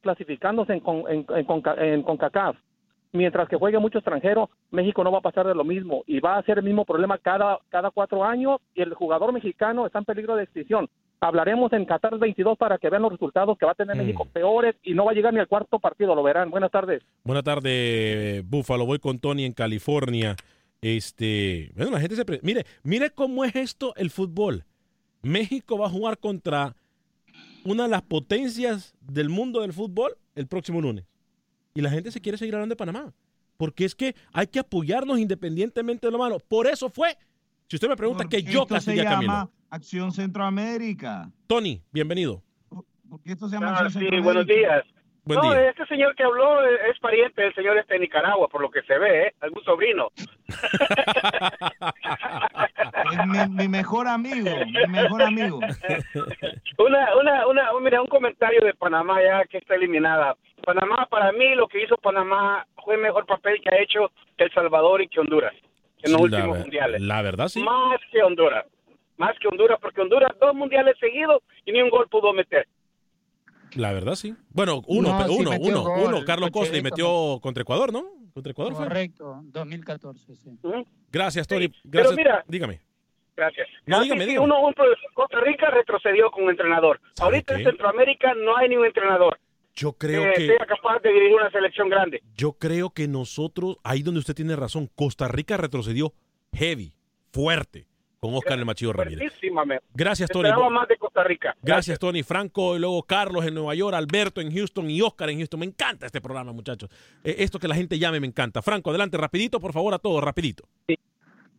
clasificándose 0.00 0.72
en, 0.72 0.82
en, 1.08 1.26
en, 1.28 2.02
CONCACAF, 2.02 2.56
mientras 3.12 3.48
que 3.48 3.56
juegue 3.56 3.78
mucho 3.78 3.98
extranjero, 3.98 4.50
México 4.70 5.04
no 5.04 5.12
va 5.12 5.18
a 5.18 5.22
pasar 5.22 5.46
de 5.46 5.54
lo 5.54 5.64
mismo 5.64 6.02
y 6.06 6.20
va 6.20 6.36
a 6.36 6.42
ser 6.42 6.58
el 6.58 6.64
mismo 6.64 6.84
problema 6.84 7.18
cada, 7.18 7.58
cada 7.68 7.90
cuatro 7.90 8.24
años 8.24 8.60
y 8.74 8.82
el 8.82 8.94
jugador 8.94 9.32
mexicano 9.32 9.86
está 9.86 9.98
en 9.98 10.04
peligro 10.04 10.36
de 10.36 10.44
extinción. 10.44 10.88
Hablaremos 11.22 11.70
en 11.74 11.84
Qatar 11.84 12.18
22 12.18 12.56
para 12.56 12.78
que 12.78 12.88
vean 12.88 13.02
los 13.02 13.12
resultados 13.12 13.58
que 13.58 13.66
va 13.66 13.72
a 13.72 13.74
tener 13.74 13.94
mm. 13.94 13.98
México 13.98 14.24
peores 14.24 14.74
y 14.82 14.94
no 14.94 15.04
va 15.04 15.10
a 15.10 15.14
llegar 15.14 15.34
ni 15.34 15.40
al 15.40 15.48
cuarto 15.48 15.78
partido, 15.78 16.14
lo 16.14 16.22
verán. 16.22 16.50
Buenas 16.50 16.70
tardes. 16.70 17.02
Buenas 17.24 17.44
tardes, 17.44 18.48
Búfalo. 18.48 18.86
Voy 18.86 18.98
con 18.98 19.18
Tony 19.18 19.44
en 19.44 19.52
California. 19.52 20.36
Este, 20.80 21.72
bueno, 21.76 21.90
la 21.90 22.00
gente 22.00 22.16
se... 22.16 22.24
Mire, 22.42 22.64
mire 22.82 23.10
cómo 23.10 23.44
es 23.44 23.54
esto 23.54 23.94
el 23.96 24.10
fútbol. 24.10 24.64
México 25.22 25.76
va 25.76 25.86
a 25.86 25.90
jugar 25.90 26.16
contra 26.16 26.74
una 27.64 27.84
de 27.84 27.88
las 27.88 28.02
potencias 28.02 28.94
del 29.00 29.28
mundo 29.28 29.60
del 29.60 29.72
fútbol 29.72 30.16
el 30.34 30.46
próximo 30.46 30.80
lunes. 30.80 31.04
Y 31.74 31.80
la 31.80 31.90
gente 31.90 32.10
se 32.10 32.20
quiere 32.20 32.38
seguir 32.38 32.54
hablando 32.54 32.74
de 32.74 32.76
Panamá. 32.76 33.12
Porque 33.56 33.84
es 33.84 33.94
que 33.94 34.14
hay 34.32 34.46
que 34.46 34.58
apoyarnos 34.58 35.18
independientemente 35.18 36.06
de 36.06 36.10
lo 36.10 36.18
malo. 36.18 36.38
Por 36.40 36.66
eso 36.66 36.88
fue, 36.88 37.16
si 37.68 37.76
usted 37.76 37.88
me 37.88 37.96
pregunta, 37.96 38.24
que 38.28 38.42
yo 38.42 38.66
castigué 38.66 39.02
a 39.02 39.10
Camilo. 39.10 39.52
Acción 39.68 40.12
Centroamérica. 40.12 41.30
Tony, 41.46 41.82
bienvenido. 41.92 42.42
Porque 43.08 43.32
esto 43.32 43.48
se 43.48 43.56
llama 43.56 43.78
ah, 43.78 43.90
sí, 43.90 44.08
buenos 44.20 44.46
días 44.46 44.84
no, 45.24 45.54
este 45.54 45.86
señor 45.86 46.14
que 46.14 46.24
habló 46.24 46.64
es, 46.64 46.98
pariente 47.00 47.42
del 47.42 47.54
señor 47.54 47.78
este 47.78 47.94
de 47.94 48.00
Nicaragua, 48.00 48.48
por 48.48 48.60
lo 48.60 48.70
que 48.70 48.82
se 48.82 48.98
ve, 48.98 49.26
¿eh? 49.26 49.34
Algún 49.40 49.64
sobrino. 49.64 50.10
es 53.42 53.50
mi, 53.50 53.68
mejor 53.68 54.08
amigo, 54.08 54.50
mi 54.66 54.86
mejor 54.88 55.22
amigo. 55.22 55.60
Una, 56.78 57.16
una, 57.16 57.46
una, 57.46 57.70
mira, 57.80 58.02
un 58.02 58.08
comentario 58.08 58.60
de 58.64 58.74
Panamá 58.74 59.22
ya 59.22 59.44
que 59.44 59.58
está 59.58 59.74
eliminada. 59.74 60.36
Panamá, 60.64 61.06
para 61.10 61.32
mí, 61.32 61.54
lo 61.54 61.68
que 61.68 61.82
hizo 61.82 61.96
Panamá 61.96 62.66
fue 62.84 62.96
el 62.96 63.00
mejor 63.00 63.26
papel 63.26 63.60
que 63.62 63.74
ha 63.74 63.82
hecho 63.82 64.12
El 64.36 64.52
Salvador 64.52 65.00
y 65.02 65.08
que 65.08 65.20
Honduras 65.20 65.54
en 66.02 66.12
los 66.12 66.20
últimos 66.20 66.58
mundiales. 66.58 67.00
La 67.00 67.22
verdad, 67.22 67.48
sí. 67.48 67.62
Más 67.62 68.00
que 68.10 68.22
Honduras. 68.22 68.66
Más 69.16 69.38
que 69.38 69.48
Honduras, 69.48 69.78
porque 69.80 70.00
Honduras 70.00 70.32
dos 70.40 70.54
mundiales 70.54 70.96
seguidos 70.98 71.42
y 71.66 71.72
ni 71.72 71.82
un 71.82 71.90
gol 71.90 72.08
pudo 72.08 72.32
meter. 72.32 72.66
La 73.74 73.92
verdad, 73.92 74.14
sí. 74.14 74.34
Bueno, 74.50 74.82
uno, 74.86 75.16
uno, 75.28 75.50
uno, 75.60 75.94
uno. 75.94 76.24
Carlos 76.24 76.50
Costa 76.50 76.80
metió 76.82 77.38
contra 77.40 77.62
Ecuador, 77.62 77.92
¿no? 77.92 78.04
Contra 78.32 78.52
Ecuador 78.52 78.74
Correcto, 78.74 79.40
2014, 79.44 80.36
sí. 80.36 80.58
Gracias, 81.10 81.46
Tori. 81.46 81.72
Gracias. 81.84 81.90
Pero 81.90 82.10
mira, 82.16 82.44
dígame. 82.46 82.80
Gracias. 83.36 83.68
No, 83.86 84.00
dígame, 84.02 84.26
dígame. 84.26 84.44
Uno, 84.44 84.56
Costa 85.14 85.40
Rica 85.40 85.70
retrocedió 85.70 86.30
con 86.30 86.44
un 86.44 86.50
entrenador. 86.50 87.00
Ahorita 87.20 87.54
en 87.58 87.64
Centroamérica 87.64 88.34
no 88.34 88.56
hay 88.56 88.68
ni 88.68 88.76
un 88.76 88.86
entrenador. 88.86 89.38
Yo 89.74 89.92
creo 89.94 90.24
que, 90.34 90.46
que 90.46 90.46
sea 90.46 90.66
capaz 90.66 91.00
de 91.00 91.12
dirigir 91.12 91.36
una 91.36 91.50
selección 91.50 91.88
grande. 91.88 92.22
Yo 92.34 92.52
creo 92.52 92.90
que 92.90 93.08
nosotros, 93.08 93.78
ahí 93.82 94.02
donde 94.02 94.20
usted 94.20 94.34
tiene 94.34 94.56
razón, 94.56 94.90
Costa 94.94 95.28
Rica 95.28 95.56
retrocedió 95.56 96.12
heavy, 96.52 96.92
fuerte 97.32 97.89
con 98.20 98.34
Oscar 98.34 98.58
el 98.58 98.66
Machillo 98.66 98.92
Ramírez. 98.92 99.32
Gracias, 99.94 100.28
Tony. 100.28 100.50
más 100.70 100.86
de 100.86 100.96
Costa 100.96 101.24
Rica. 101.24 101.56
Gracias. 101.62 101.98
Tony. 101.98 102.22
Franco, 102.22 102.76
y 102.76 102.78
luego 102.78 103.02
Carlos 103.02 103.46
en 103.46 103.54
Nueva 103.54 103.74
York, 103.74 103.94
Alberto 103.94 104.40
en 104.40 104.52
Houston 104.52 104.90
y 104.90 105.00
Oscar 105.00 105.30
en 105.30 105.38
Houston. 105.38 105.60
Me 105.60 105.66
encanta 105.66 106.06
este 106.06 106.20
programa, 106.20 106.52
muchachos. 106.52 106.90
Eh, 107.24 107.36
esto 107.38 107.58
que 107.58 107.66
la 107.66 107.74
gente 107.74 107.98
llame 107.98 108.20
me 108.20 108.26
encanta. 108.26 108.60
Franco, 108.60 108.90
adelante, 108.90 109.16
rapidito, 109.16 109.58
por 109.58 109.72
favor, 109.72 109.94
a 109.94 109.98
todos, 109.98 110.22
rapidito. 110.22 110.64
Sí. 110.86 110.98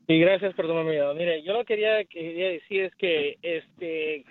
gracias 0.08 0.54
por 0.54 0.68
tomarme 0.68 1.00
Mire, 1.16 1.42
yo 1.42 1.54
lo 1.54 1.60
que 1.60 1.74
quería, 1.74 2.04
quería 2.06 2.50
decir 2.50 2.84
es 2.84 2.96
que 2.96 3.38
este 3.42 4.24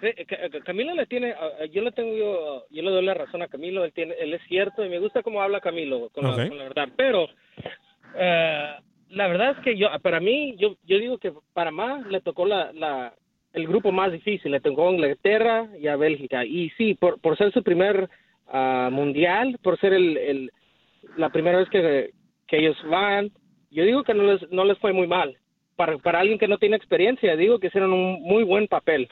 Camilo 0.65 0.95
le 0.95 1.07
tiene, 1.07 1.35
yo 1.73 1.83
le 1.83 1.91
tengo 1.91 2.15
yo, 2.17 2.67
yo 2.71 2.83
le 2.83 2.91
doy 2.91 3.05
la 3.05 3.15
razón 3.15 3.43
a 3.43 3.49
Camilo, 3.49 3.85
él 3.85 3.93
tiene, 3.93 4.15
él 4.21 4.35
es 4.35 4.43
cierto 4.47 4.85
y 4.85 4.89
me 4.89 4.99
gusta 4.99 5.23
cómo 5.23 5.43
habla 5.43 5.61
Camilo 5.61 6.11
con, 6.11 6.25
la, 6.25 6.37
verdad, 6.37 6.89
pero 6.97 7.29
eh, 8.15 8.75
la 9.11 9.27
verdad 9.27 9.57
es 9.57 9.65
que 9.65 9.77
yo, 9.77 9.89
para 10.03 10.21
mí, 10.21 10.55
yo, 10.59 10.77
yo 10.85 10.99
digo 10.99 11.19
que 11.19 11.33
para 11.53 11.71
más 11.71 12.07
le 12.07 12.21
tocó 12.21 12.47
la, 12.47 12.73
la, 12.73 13.13
el 13.53 13.67
grupo 13.67 13.91
más 13.93 14.13
difícil, 14.13 14.53
le 14.53 14.61
tocó 14.61 14.89
a 14.89 14.93
Inglaterra 14.93 15.69
y 15.79 15.89
a 15.89 15.97
Bélgica. 15.97 16.45
Y 16.45 16.71
sí, 16.71 16.95
por, 16.95 17.21
por 17.21 17.37
ser 17.37 17.53
su 17.53 17.63
primer 17.63 18.09
ah, 18.49 18.89
mundial, 18.93 19.59
por 19.63 19.79
ser 19.81 19.95
el, 19.95 20.17
el, 20.17 20.53
la 21.17 21.31
primera 21.31 21.59
vez 21.59 21.69
que, 21.71 22.11
que 22.47 22.59
ellos 22.59 22.77
van, 22.89 23.31
yo 23.71 23.85
digo 23.85 24.05
que 24.05 24.15
no 24.15 24.23
les, 24.23 24.51
no 24.51 24.65
les 24.65 24.79
fue 24.79 24.93
muy 24.93 25.07
mal. 25.07 25.37
Para, 25.77 25.99
para 25.99 26.21
alguien 26.21 26.39
que 26.39 26.49
no 26.49 26.59
tiene 26.59 26.77
experiencia, 26.77 27.37
digo 27.37 27.59
que 27.59 27.69
hicieron 27.69 27.93
un 27.93 28.23
muy 28.23 28.45
buen 28.45 28.69
papel. 28.69 29.09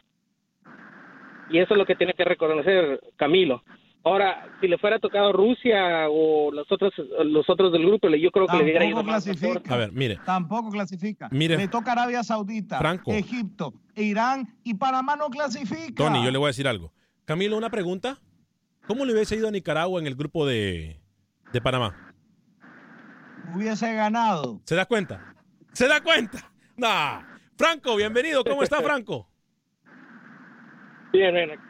Y 1.51 1.59
eso 1.59 1.75
es 1.75 1.79
lo 1.79 1.87
que 1.87 1.97
tiene 1.97 2.13
que 2.13 2.25
reconocer 2.25 3.01
Camilo. 3.17 3.63
Ahora, 4.09 4.49
si 4.59 4.69
le 4.69 4.79
fuera 4.79 4.99
tocado 4.99 5.35
Rusia 5.35 6.09
o 6.09 6.51
los 6.51 6.67
otros 6.73 6.95
los 7.27 7.49
otros 7.51 7.71
del 7.73 7.85
grupo, 7.85 8.09
yo 8.09 8.31
creo 8.31 8.47
que 8.47 8.57
le 8.57 8.63
hubiera 8.63 8.87
ido 8.87 9.05
clasifica. 9.05 9.75
A 9.75 9.77
ver, 9.77 9.93
mire. 9.93 10.19
Tampoco 10.25 10.71
clasifica. 10.71 11.29
Le 11.31 11.69
toca 11.69 11.93
Arabia 11.93 12.25
Saudita, 12.25 12.81
Egipto, 13.09 13.75
Irán 13.95 14.49
y 14.65 14.75
Panamá 14.75 15.15
no 15.17 15.29
clasifica. 15.29 16.05
Tony, 16.05 16.25
yo 16.25 16.31
le 16.31 16.39
voy 16.39 16.47
a 16.47 16.49
decir 16.49 16.67
algo. 16.67 16.95
Camilo, 17.27 17.59
una 17.59 17.69
pregunta. 17.69 18.17
¿Cómo 18.87 19.05
le 19.05 19.13
hubiese 19.13 19.37
ido 19.37 19.49
a 19.49 19.51
Nicaragua 19.51 20.01
en 20.01 20.07
el 20.07 20.15
grupo 20.15 20.47
de, 20.47 21.03
de 21.53 21.61
Panamá? 21.61 22.15
Hubiese 23.55 23.93
ganado. 23.93 24.63
¿Se 24.65 24.75
da 24.75 24.87
cuenta? 24.87 25.35
¿Se 25.75 25.87
da 25.87 26.01
cuenta? 26.01 26.51
Nah. 26.79 27.21
Franco, 27.59 27.95
bienvenido. 27.97 28.43
¿Cómo 28.43 28.63
está 28.63 28.81
Franco? 28.81 29.29
Bien, 31.13 31.35
bien. 31.35 31.68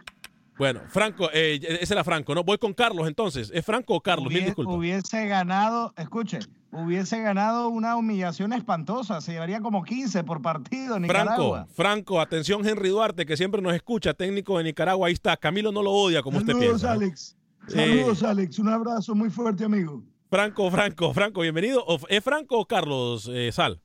Bueno, 0.59 0.81
Franco, 0.89 1.31
eh, 1.33 1.61
ese 1.81 1.95
era 1.95 2.03
Franco, 2.03 2.35
¿no? 2.35 2.43
Voy 2.43 2.59
con 2.59 2.75
Carlos 2.75 3.07
entonces. 3.07 3.51
¿Es 3.55 3.65
Franco 3.65 3.95
o 3.95 4.01
Carlos? 4.01 4.27
Hubiese, 4.27 4.55
hubiese 4.57 5.27
ganado, 5.29 5.95
escuche, 5.97 6.41
hubiese 6.73 7.23
ganado 7.23 7.69
una 7.69 7.97
humillación 7.97 8.53
espantosa. 8.53 9.21
Se 9.21 9.33
llevaría 9.33 9.61
como 9.61 9.85
15 9.85 10.25
por 10.25 10.43
partido 10.43 10.99
Nicaragua. 10.99 11.67
Franco, 11.67 11.75
Franco, 11.75 12.21
atención 12.21 12.67
Henry 12.67 12.89
Duarte, 12.89 13.25
que 13.25 13.37
siempre 13.37 13.63
nos 13.63 13.73
escucha, 13.73 14.15
técnico 14.15 14.59
de 14.59 14.65
Nicaragua. 14.65 15.07
Ahí 15.07 15.15
está. 15.15 15.37
Camilo 15.37 15.71
no 15.71 15.81
lo 15.81 15.93
odia 15.93 16.23
como 16.23 16.39
usted 16.39 16.59
piensa. 16.59 16.93
Alex. 16.93 17.37
Saludos, 17.69 18.23
eh, 18.23 18.27
Alex. 18.27 18.59
Un 18.59 18.69
abrazo 18.69 19.15
muy 19.15 19.31
fuerte, 19.31 19.65
amigo. 19.65 20.03
Franco, 20.29 20.71
Franco, 20.73 21.15
Franco, 21.15 21.41
bienvenido. 21.41 21.85
¿Es 22.09 22.25
Franco 22.25 22.59
o 22.59 22.67
Carlos 22.67 23.31
eh, 23.33 23.53
Sal? 23.53 23.81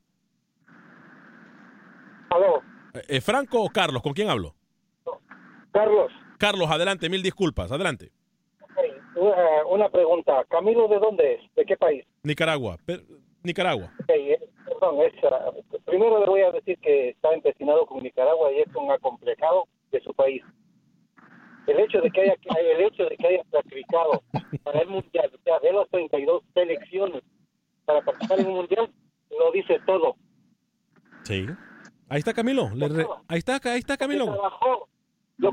¿Aló? 2.30 2.62
¿Es 3.08 3.22
Franco 3.22 3.62
o 3.62 3.70
Carlos? 3.70 4.02
¿Con 4.02 4.12
quién 4.12 4.28
hablo? 4.28 4.56
Carlos. 5.72 6.10
Carlos, 6.38 6.70
adelante, 6.70 7.08
mil 7.08 7.22
disculpas, 7.22 7.70
adelante. 7.70 8.10
una 9.66 9.88
pregunta. 9.88 10.44
¿Camilo 10.48 10.88
de 10.88 10.98
dónde 10.98 11.34
es? 11.34 11.54
¿De 11.54 11.64
qué 11.64 11.76
país? 11.76 12.04
Nicaragua. 12.22 12.78
Nicaragua. 13.42 13.92
Eh, 14.08 14.38
perdón, 14.64 14.96
primero 15.84 16.18
le 16.20 16.26
voy 16.26 16.40
a 16.40 16.50
decir 16.50 16.78
que 16.78 17.10
está 17.10 17.32
empecinado 17.32 17.86
con 17.86 18.02
Nicaragua 18.02 18.50
y 18.52 18.60
es 18.60 18.74
un 18.74 18.90
acomplejado 18.90 19.68
de 19.92 20.00
su 20.00 20.12
país. 20.14 20.42
El 21.66 21.80
hecho 21.80 22.00
de 22.00 22.10
que 22.10 22.20
haya, 22.22 22.34
el 22.58 22.80
hecho 22.82 23.04
de 23.04 23.16
que 23.16 23.26
haya 23.26 23.42
clasificado 23.50 24.22
para 24.62 24.80
el 24.80 24.88
mundial, 24.88 25.30
o 25.34 25.42
sea, 25.42 25.58
de 25.60 25.72
las 25.72 25.88
32 25.90 26.42
selecciones 26.52 27.22
para 27.84 28.02
participar 28.02 28.40
en 28.40 28.46
un 28.48 28.54
mundial, 28.54 28.90
lo 29.30 29.52
dice 29.52 29.78
todo. 29.86 30.16
Sí. 31.22 31.46
Ahí 32.08 32.18
está 32.18 32.34
Camilo. 32.34 32.70
ahí 33.28 33.38
está, 33.38 33.60
ahí 33.64 33.78
está 33.78 33.96
Camilo. 33.96 34.26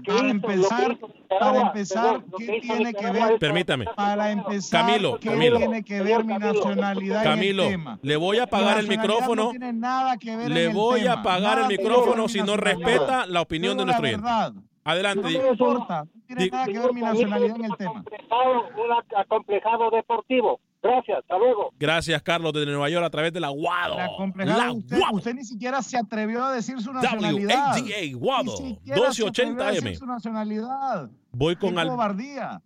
Para, 0.05 0.29
empezar, 0.29 0.97
para 1.39 1.61
empezar, 1.61 2.23
¿qué 2.37 2.59
tiene 2.61 2.93
que 2.93 3.11
ver? 3.11 3.39
Permítame. 3.39 3.85
Para 3.95 4.31
empezar, 4.31 4.85
Camilo, 4.85 5.19
¿qué 5.19 5.29
Camilo. 5.29 5.57
tiene 5.57 5.83
que 5.83 6.01
ver 6.01 6.23
mi 6.23 6.37
nacionalidad 6.37 7.23
Camilo, 7.23 7.63
en 7.63 7.69
el 7.69 7.75
tema? 7.75 7.99
le 8.01 8.15
voy 8.15 8.37
a 8.37 8.43
apagar 8.43 8.79
el 8.79 8.87
micrófono. 8.87 9.45
No 9.45 9.49
tiene 9.51 9.73
nada 9.73 10.17
que 10.17 10.35
ver 10.35 10.51
le 10.51 10.65
en 10.65 10.73
voy 10.73 11.07
a 11.07 11.13
apagar 11.13 11.59
el 11.59 11.67
que 11.67 11.77
micrófono 11.77 12.27
si 12.29 12.41
no 12.41 12.57
respeta 12.57 13.25
la 13.25 13.41
opinión 13.41 13.77
de 13.77 13.85
nuestro 13.85 14.05
oyente. 14.05 14.21
verdad. 14.23 14.53
Adelante. 14.83 15.31
No 15.31 15.41
me 15.41 15.49
importa. 15.49 16.03
No 16.03 16.21
tiene 16.27 16.49
nada 16.49 16.65
que 16.65 16.79
ver 16.79 16.93
mi 16.93 17.01
nacionalidad 17.01 17.55
en 17.55 17.65
el 17.65 17.77
tema. 17.77 18.03
Un 18.03 19.17
acomplejado 19.17 19.89
deportivo. 19.91 20.59
Gracias, 20.83 21.19
hasta 21.19 21.37
luego. 21.37 21.71
Gracias, 21.79 22.21
Carlos, 22.23 22.53
desde 22.53 22.65
Nueva 22.71 22.89
York 22.89 23.05
a 23.05 23.09
través 23.11 23.31
de 23.31 23.39
la 23.39 23.49
Guado. 23.49 23.97
La 23.97 24.71
usted, 24.71 24.97
Guado. 24.97 25.15
usted 25.17 25.33
ni 25.35 25.43
siquiera 25.43 25.81
se 25.83 25.97
atrevió 25.97 26.43
a 26.43 26.53
decir 26.53 26.79
su 26.81 26.91
nacionalidad. 26.91 27.75
WADA, 27.77 28.17
Guado, 28.17 28.43
Ni 28.61 28.69
siquiera 28.75 29.11
se 29.13 29.27
atrevió 29.27 29.61
a 29.63 29.71
1280M. 29.71 29.73
decir 29.83 29.95
su 29.97 30.05
nacionalidad. 30.07 31.09
Voy 31.33 31.55
con, 31.55 31.77
Al- 31.77 31.91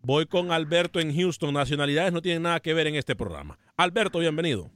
voy 0.01 0.25
con 0.27 0.51
Alberto 0.51 0.99
en 0.99 1.13
Houston. 1.13 1.53
Nacionalidades 1.53 2.13
no 2.13 2.21
tienen 2.21 2.43
nada 2.43 2.59
que 2.61 2.73
ver 2.73 2.87
en 2.87 2.95
este 2.95 3.15
programa. 3.15 3.57
Alberto, 3.75 4.19
bienvenido. 4.19 4.69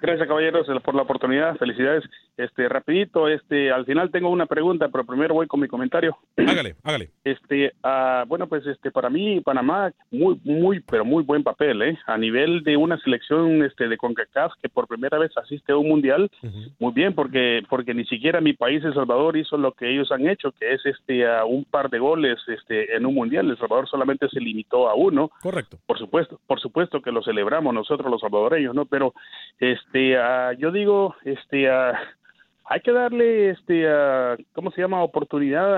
Gracias, 0.00 0.26
caballeros, 0.26 0.66
por 0.82 0.94
la 0.94 1.02
oportunidad. 1.02 1.56
Felicidades. 1.56 2.04
Este, 2.36 2.68
rapidito, 2.68 3.28
este, 3.28 3.72
al 3.72 3.86
final 3.86 4.10
tengo 4.10 4.28
una 4.28 4.44
pregunta, 4.44 4.88
pero 4.88 5.06
primero 5.06 5.34
voy 5.34 5.46
con 5.46 5.60
mi 5.60 5.68
comentario. 5.68 6.18
Hágale, 6.36 6.76
hágale. 6.82 7.10
Este, 7.24 7.72
ah, 7.82 8.24
bueno, 8.28 8.46
pues, 8.46 8.66
este, 8.66 8.90
para 8.90 9.08
mí 9.08 9.40
Panamá 9.40 9.92
muy, 10.10 10.38
muy, 10.44 10.80
pero 10.80 11.04
muy 11.04 11.22
buen 11.22 11.42
papel, 11.42 11.80
¿eh? 11.82 11.98
A 12.06 12.18
nivel 12.18 12.62
de 12.62 12.76
una 12.76 12.98
selección, 12.98 13.62
este, 13.62 13.88
de 13.88 13.96
Concacaf 13.96 14.52
que 14.60 14.68
por 14.68 14.86
primera 14.86 15.18
vez 15.18 15.32
asiste 15.36 15.72
a 15.72 15.76
un 15.76 15.88
mundial, 15.88 16.30
muy 16.78 16.92
bien, 16.92 17.14
porque, 17.14 17.62
porque 17.68 17.94
ni 17.94 18.04
siquiera 18.04 18.40
mi 18.40 18.52
país 18.52 18.84
El 18.84 18.94
Salvador 18.94 19.36
hizo 19.36 19.56
lo 19.56 19.72
que 19.72 19.90
ellos 19.90 20.12
han 20.12 20.28
hecho, 20.28 20.52
que 20.52 20.74
es, 20.74 20.84
este, 20.84 21.26
a 21.26 21.44
un 21.44 21.64
par 21.64 21.88
de 21.88 21.98
goles, 21.98 22.38
este, 22.48 22.94
en 22.94 23.06
un 23.06 23.14
mundial. 23.14 23.50
El 23.50 23.58
Salvador 23.58 23.88
solamente 23.88 24.28
se 24.28 24.40
limitó 24.40 24.88
a 24.88 24.94
uno. 24.94 25.30
Correcto. 25.40 25.78
Por 25.86 25.98
supuesto, 25.98 26.40
por 26.46 26.60
supuesto 26.60 27.00
que 27.00 27.12
lo 27.12 27.22
celebramos 27.22 27.72
nosotros 27.72 28.10
los 28.10 28.20
salvadoreños, 28.20 28.74
¿no? 28.74 28.84
Pero, 28.84 29.14
este, 29.58 30.16
ah, 30.18 30.52
yo 30.52 30.70
digo, 30.70 31.16
este, 31.24 31.70
ah, 31.70 31.98
hay 32.68 32.80
que 32.80 32.92
darle, 32.92 33.50
este, 33.50 33.88
ah, 33.88 34.36
¿cómo 34.52 34.70
se 34.72 34.80
llama? 34.80 35.02
Oportunidad 35.02 35.72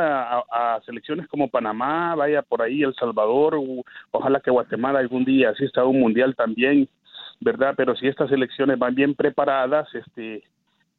a, 0.51 0.80
selecciones 0.86 1.26
como 1.28 1.49
Panamá, 1.49 2.14
vaya 2.14 2.43
por 2.43 2.62
ahí 2.62 2.82
El 2.82 2.95
Salvador, 2.95 3.57
u- 3.57 3.84
ojalá 4.11 4.41
que 4.41 4.51
Guatemala 4.51 4.99
algún 4.99 5.24
día 5.24 5.51
asista 5.51 5.82
a 5.82 5.86
un 5.86 6.01
mundial 6.01 6.34
también, 6.34 6.89
¿verdad? 7.41 7.74
Pero 7.76 7.95
si 7.97 8.09
estas 8.09 8.30
selecciones 8.30 8.78
van 8.78 8.95
bien 8.95 9.14
preparadas, 9.14 9.95
este, 9.95 10.43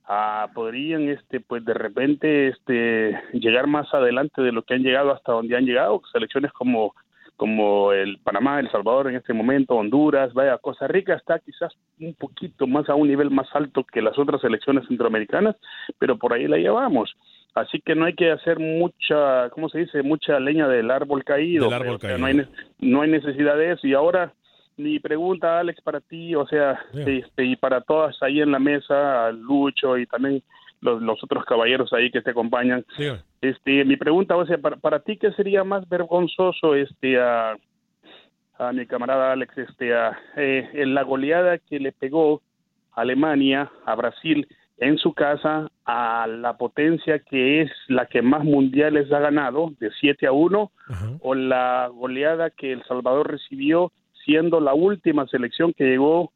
ah, 0.07 0.47
podrían, 0.53 1.09
este, 1.09 1.39
pues 1.39 1.65
de 1.65 1.73
repente, 1.73 2.49
este, 2.49 3.19
llegar 3.33 3.65
más 3.67 3.91
adelante 3.93 4.41
de 4.41 4.51
lo 4.51 4.61
que 4.63 4.75
han 4.75 4.83
llegado 4.83 5.11
hasta 5.11 5.31
donde 5.31 5.55
han 5.57 5.65
llegado, 5.65 6.01
selecciones 6.11 6.51
como 6.51 6.93
como 7.39 7.93
el 7.93 8.17
Panamá, 8.17 8.59
El 8.59 8.69
Salvador 8.69 9.07
en 9.07 9.15
este 9.15 9.31
momento, 9.31 9.75
Honduras, 9.75 10.33
vaya, 10.33 10.57
Costa 10.57 10.89
Rica 10.89 11.13
está 11.15 11.39
quizás 11.39 11.71
un 11.97 12.13
poquito 12.13 12.67
más 12.67 12.89
a 12.89 12.95
un 12.95 13.07
nivel 13.07 13.31
más 13.31 13.47
alto 13.53 13.85
que 13.85 14.01
las 14.01 14.19
otras 14.19 14.41
selecciones 14.41 14.85
centroamericanas, 14.89 15.55
pero 15.97 16.17
por 16.17 16.33
ahí 16.33 16.49
la 16.49 16.57
llevamos. 16.57 17.15
Así 17.55 17.79
que 17.79 17.95
no 17.95 18.03
hay 18.03 18.13
que 18.13 18.29
hacer 18.29 18.59
mucha, 18.59 19.49
¿cómo 19.51 19.69
se 19.69 19.79
dice? 19.79 20.03
Mucha 20.03 20.37
leña 20.37 20.67
del 20.67 20.91
árbol 20.91 21.23
caído. 21.23 21.63
Del 21.63 21.75
árbol 21.75 21.95
O 21.95 21.99
sea, 21.99 22.09
caído. 22.09 22.19
No, 22.19 22.25
hay, 22.25 22.47
no 22.79 23.01
hay 23.03 23.09
necesidad 23.09 23.55
de 23.55 23.71
eso. 23.71 23.87
Y 23.87 23.93
ahora, 23.93 24.33
mi 24.75 24.99
pregunta, 24.99 25.59
Alex, 25.59 25.79
para 25.81 26.01
ti, 26.01 26.35
o 26.35 26.45
sea, 26.45 26.77
este, 26.93 27.45
y 27.45 27.55
para 27.55 27.79
todas 27.79 28.21
ahí 28.21 28.41
en 28.41 28.51
la 28.51 28.59
mesa, 28.59 29.31
Lucho 29.31 29.97
y 29.97 30.05
también 30.07 30.43
los, 30.81 31.01
los 31.01 31.23
otros 31.23 31.45
caballeros 31.45 31.93
ahí 31.93 32.11
que 32.11 32.21
te 32.21 32.31
acompañan. 32.31 32.85
Este, 33.41 33.85
mi 33.85 33.95
pregunta, 33.95 34.35
o 34.35 34.45
sea, 34.45 34.57
para, 34.57 34.75
para 34.77 34.99
ti, 34.99 35.17
¿qué 35.17 35.31
sería 35.33 35.63
más 35.63 35.87
vergonzoso, 35.87 36.75
este, 36.75 37.19
a, 37.19 37.55
a 38.57 38.73
mi 38.73 38.85
camarada 38.85 39.31
Alex, 39.31 39.57
este, 39.57 39.93
a, 39.95 40.17
eh, 40.35 40.69
en 40.73 40.93
la 40.93 41.03
goleada 41.03 41.57
que 41.57 41.79
le 41.79 41.91
pegó 41.93 42.41
Alemania 42.93 43.71
a 43.85 43.95
Brasil 43.95 44.45
en 44.77 44.97
su 44.97 45.13
casa 45.13 45.69
a 45.85 46.27
la 46.27 46.57
potencia 46.57 47.19
que 47.19 47.61
es 47.61 47.71
la 47.87 48.05
que 48.07 48.21
más 48.21 48.43
mundiales 48.43 49.11
ha 49.11 49.19
ganado, 49.19 49.71
de 49.79 49.89
7 49.99 50.27
a 50.27 50.31
1, 50.31 50.71
o 51.21 51.35
la 51.35 51.89
goleada 51.93 52.49
que 52.49 52.71
El 52.73 52.83
Salvador 52.83 53.29
recibió 53.31 53.91
siendo 54.25 54.59
la 54.59 54.73
última 54.73 55.27
selección 55.27 55.73
que 55.73 55.85
llegó 55.85 56.31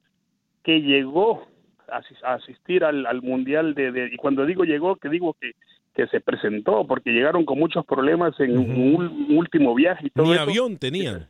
que 0.63 0.81
llegó 0.81 1.47
a 1.89 2.01
a 2.23 2.33
asistir 2.35 2.83
al, 2.85 3.05
al 3.05 3.21
mundial 3.21 3.75
de, 3.75 3.91
de- 3.91 4.09
y 4.13 4.15
cuando 4.17 4.45
digo 4.45 4.63
llegó 4.63 4.95
que 4.95 5.09
digo 5.09 5.35
que 5.39 5.51
que 5.93 6.07
se 6.07 6.19
presentó 6.19 6.85
porque 6.87 7.11
llegaron 7.11 7.45
con 7.45 7.59
muchos 7.59 7.85
problemas 7.85 8.39
en 8.39 8.57
un 8.57 9.27
último 9.37 9.75
viaje 9.75 10.07
y 10.07 10.09
todo 10.09 10.25
Ni 10.27 10.33
eso. 10.33 10.41
avión 10.41 10.77
tenían. 10.77 11.27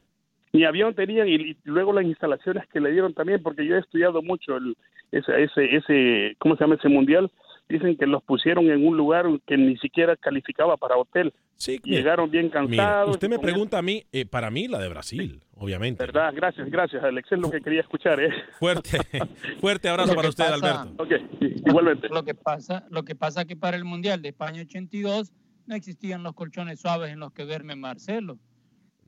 Ni 0.54 0.66
avión 0.66 0.94
tenían 0.94 1.28
y, 1.28 1.34
y 1.36 1.58
luego 1.64 1.94
las 1.94 2.06
instalaciones 2.06 2.68
que 2.72 2.80
le 2.80 2.92
dieron 2.92 3.14
también 3.14 3.42
porque 3.42 3.66
yo 3.66 3.76
he 3.76 3.80
estudiado 3.80 4.22
mucho 4.22 4.58
el, 4.58 4.76
ese 5.12 5.44
ese 5.44 5.76
ese 5.76 6.36
cómo 6.40 6.56
se 6.56 6.64
llama 6.64 6.76
ese 6.76 6.90
mundial 6.90 7.30
dicen 7.70 7.96
que 7.98 8.06
los 8.06 8.22
pusieron 8.24 8.70
en 8.70 8.86
un 8.86 8.96
lugar 8.98 9.26
que 9.48 9.58
ni 9.58 9.78
siquiera 9.78 10.16
calificaba 10.18 10.78
para 10.78 10.98
hotel 10.98 11.34
Sí, 11.56 11.80
llegaron 11.84 12.30
bien 12.30 12.46
Mire, 12.48 12.54
cansados 12.78 13.12
usted 13.12 13.28
y 13.28 13.30
me 13.30 13.40
pregunta 13.40 13.78
a 13.78 13.82
mí, 13.82 14.04
eh, 14.12 14.26
para 14.26 14.50
mí 14.52 14.68
la 14.68 14.80
de 14.80 14.90
Brasil, 14.90 15.42
obviamente. 15.56 16.04
verdad 16.04 16.34
gracias 16.36 16.70
gracias 16.70 17.04
Alex 17.04 17.32
es 17.32 17.40
lo 17.40 17.50
que 17.50 17.62
quería 17.62 17.82
escuchar 17.82 18.20
eh 18.20 18.30
Fuerte, 18.60 18.98
fuerte 19.62 19.88
abrazo 19.90 20.14
para 20.14 20.30
usted, 20.30 20.44
pasa- 20.46 20.82
Alberto. 20.82 21.08
igualmente. 21.40 22.10
Lo 22.10 22.24
que 22.24 22.34
pasa, 22.36 22.86
lo 22.90 23.04
que 23.04 23.16
pasa 23.16 23.46
que 23.46 23.56
para 23.56 23.78
el 23.78 23.86
Mundial 23.86 24.22
de 24.22 24.30
España 24.30 24.62
82 24.62 25.32
no 25.66 25.76
existían 25.76 26.24
los 26.24 26.34
colchones 26.34 26.82
suaves 26.82 27.12
en 27.12 27.20
los 27.20 27.32
que 27.32 27.46
duerme 27.46 27.76
Marcelo. 27.76 28.38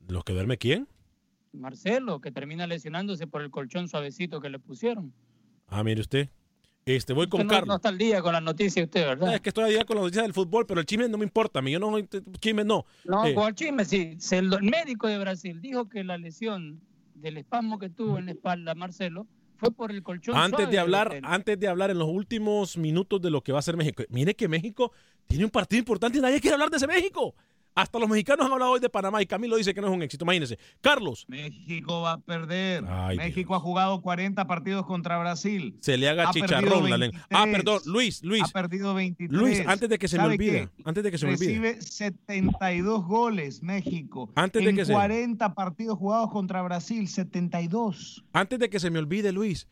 ¿Los 0.08 0.24
que 0.24 0.32
duerme 0.32 0.56
quién? 0.56 0.88
Marcelo, 1.52 2.20
que 2.20 2.30
termina 2.30 2.66
lesionándose 2.66 3.26
por 3.26 3.42
el 3.42 3.50
colchón 3.50 3.88
suavecito 3.88 4.40
que 4.40 4.50
le 4.50 4.58
pusieron. 4.58 5.12
Ah, 5.68 5.82
mire 5.82 6.00
usted. 6.00 6.28
Este, 6.86 7.12
voy 7.12 7.28
con 7.28 7.42
no, 7.42 7.48
Carlos. 7.48 7.66
no 7.66 7.76
está 7.76 7.88
al 7.88 7.98
día 7.98 8.22
con 8.22 8.32
las 8.32 8.42
noticias 8.42 8.84
usted, 8.84 9.04
¿verdad? 9.04 9.34
Es 9.34 9.40
que 9.40 9.48
estoy 9.48 9.64
allá 9.64 9.84
con 9.84 9.96
las 9.96 10.04
noticias 10.04 10.24
del 10.24 10.32
fútbol, 10.32 10.66
pero 10.66 10.78
el 10.78 10.86
chisme 10.86 11.08
no 11.08 11.18
me 11.18 11.24
importa. 11.24 11.58
A 11.58 11.62
mí 11.62 11.72
yo 11.72 11.80
no, 11.80 11.98
chisme 12.40 12.64
no. 12.64 12.86
No, 13.04 13.26
Eh, 13.26 13.34
con 13.34 13.48
el 13.48 13.54
chisme, 13.56 13.84
sí. 13.84 14.16
El 14.30 14.50
médico 14.62 15.08
de 15.08 15.18
Brasil 15.18 15.60
dijo 15.60 15.88
que 15.88 16.04
la 16.04 16.16
lesión 16.16 16.80
del 17.16 17.38
espasmo 17.38 17.80
que 17.80 17.90
tuvo 17.90 18.18
en 18.18 18.26
la 18.26 18.32
espalda 18.32 18.76
Marcelo 18.76 19.26
fue 19.56 19.72
por 19.72 19.90
el 19.90 20.04
colchón 20.04 20.36
antes 20.36 20.58
suave 20.58 20.70
de 20.70 20.78
hablar, 20.78 21.20
antes 21.24 21.58
de 21.58 21.66
hablar 21.66 21.90
en 21.90 21.98
los 21.98 22.08
últimos 22.08 22.76
minutos 22.76 23.20
de 23.20 23.30
lo 23.30 23.42
que 23.42 23.50
va 23.50 23.58
a 23.58 23.62
ser 23.62 23.76
México. 23.76 24.04
Mire 24.10 24.36
que 24.36 24.46
México 24.46 24.92
tiene 25.26 25.44
un 25.44 25.50
partido 25.50 25.80
importante 25.80 26.18
y 26.18 26.20
nadie 26.20 26.40
quiere 26.40 26.54
hablar 26.54 26.70
de 26.70 26.76
ese 26.76 26.86
México. 26.86 27.34
Hasta 27.76 27.98
los 27.98 28.08
mexicanos 28.08 28.46
han 28.46 28.52
hablado 28.52 28.72
hoy 28.72 28.80
de 28.80 28.88
Panamá 28.88 29.20
y 29.22 29.26
Camilo 29.26 29.54
dice 29.56 29.74
que 29.74 29.80
no 29.82 29.86
es 29.88 29.92
un 29.92 30.02
éxito. 30.02 30.24
Imagínense. 30.24 30.58
Carlos, 30.80 31.26
México 31.28 32.00
va 32.00 32.12
a 32.12 32.18
perder. 32.18 32.82
Ay, 32.88 33.18
México 33.18 33.54
ha 33.54 33.60
jugado 33.60 34.00
40 34.00 34.46
partidos 34.46 34.86
contra 34.86 35.18
Brasil. 35.18 35.76
se 35.80 35.98
le 35.98 36.08
haga 36.08 36.28
Ha 36.28 36.32
chicharrón 36.32 36.88
la 36.88 36.96
lengua. 36.96 37.20
Ah, 37.30 37.44
23. 37.44 37.52
perdón, 37.64 37.80
Luis, 37.92 38.24
Luis. 38.24 38.42
Ha 38.42 38.48
perdido 38.48 38.94
23. 38.94 39.38
Luis, 39.40 39.62
antes 39.66 39.88
de 39.90 39.98
que 39.98 40.08
se 40.08 40.16
me 40.16 40.22
¿Sabe 40.24 40.34
olvide, 40.34 40.68
qué? 40.74 40.82
antes 40.86 41.04
de 41.04 41.10
que 41.10 41.18
se 41.18 41.26
me 41.26 41.32
olvide. 41.34 41.46
Recibe 41.48 41.82
72 41.82 43.04
goles 43.04 43.62
México. 43.62 44.32
Antes 44.34 44.64
de 44.64 44.70
en 44.70 44.76
que 44.76 44.84
se- 44.86 44.92
40 44.94 45.54
partidos 45.54 45.98
jugados 45.98 46.30
contra 46.32 46.62
Brasil, 46.62 47.06
72. 47.08 48.24
Antes 48.32 48.58
de 48.58 48.70
que 48.70 48.80
se 48.80 48.90
me 48.90 48.98
olvide, 48.98 49.32
Luis, 49.32 49.68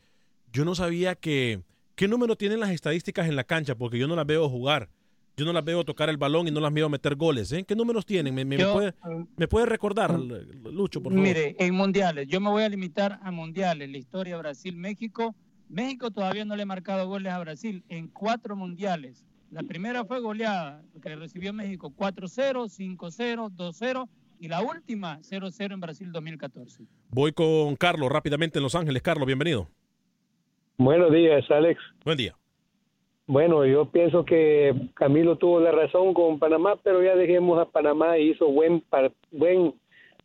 yo 0.53 0.63
no 0.63 0.75
sabía 0.75 1.15
que 1.15 1.63
qué 1.95 2.07
número 2.07 2.35
tienen 2.35 2.59
las 2.59 2.69
estadísticas 2.69 3.27
en 3.27 3.35
la 3.35 3.43
cancha 3.45 3.75
porque 3.75 3.97
yo 3.97 4.07
no 4.07 4.15
las 4.15 4.25
veo 4.27 4.47
jugar. 4.47 4.89
Yo 5.37 5.43
no 5.45 5.51
las 5.51 5.65
veo 5.65 5.83
tocar 5.83 6.09
el 6.09 6.17
balón 6.17 6.47
y 6.47 6.51
no 6.51 6.59
las 6.61 6.73
veo 6.73 6.87
meter 6.87 7.15
goles. 7.15 7.51
¿eh? 7.51 7.63
¿Qué 7.65 7.75
números 7.75 8.05
tienen? 8.05 8.33
¿Me, 8.33 8.45
me- 8.45 8.57
Yo, 8.57 8.73
puede, 8.73 8.93
me 9.35 9.47
puede 9.47 9.65
recordar, 9.65 10.17
Lucho, 10.17 11.01
por 11.03 11.11
favor? 11.11 11.27
Mire, 11.27 11.55
en 11.59 11.73
mundiales, 11.75 12.27
yo 12.27 12.39
me 12.39 12.49
voy 12.49 12.63
a 12.63 12.69
limitar 12.69 13.19
a 13.21 13.31
mundiales, 13.31 13.89
la 13.89 13.97
historia 13.97 14.37
Brasil-México. 14.37 15.35
México 15.67 16.11
todavía 16.11 16.45
no 16.45 16.55
le 16.55 16.63
ha 16.63 16.65
marcado 16.65 17.07
goles 17.07 17.33
a 17.33 17.39
Brasil 17.39 17.83
en 17.89 18.07
cuatro 18.07 18.55
mundiales. 18.55 19.25
La 19.51 19.63
primera 19.63 20.05
fue 20.05 20.19
goleada, 20.21 20.83
que 21.01 21.15
recibió 21.15 21.51
México 21.53 21.91
4-0, 21.95 22.69
5-0, 22.69 23.49
2-0 23.55 24.09
y 24.39 24.47
la 24.47 24.61
última 24.61 25.19
0-0 25.21 25.73
en 25.73 25.79
Brasil 25.79 26.11
2014. 26.11 26.83
Voy 27.09 27.31
con 27.33 27.75
Carlos 27.75 28.09
rápidamente 28.11 28.59
en 28.59 28.63
Los 28.63 28.75
Ángeles. 28.75 29.01
Carlos, 29.01 29.25
bienvenido. 29.25 29.69
Buenos 30.77 31.11
días, 31.11 31.43
Alex. 31.51 31.79
Buen 32.03 32.17
día. 32.17 32.35
Bueno, 33.27 33.65
yo 33.65 33.85
pienso 33.85 34.23
que 34.23 34.71
Camilo 34.93 35.37
tuvo 35.37 35.59
la 35.59 35.71
razón 35.71 36.13
con 36.13 36.37
Panamá, 36.37 36.75
pero 36.83 37.01
ya 37.01 37.15
dejemos 37.15 37.57
a 37.57 37.65
Panamá 37.65 38.19
hizo 38.19 38.47
buen 38.47 38.83
buen 39.31 39.73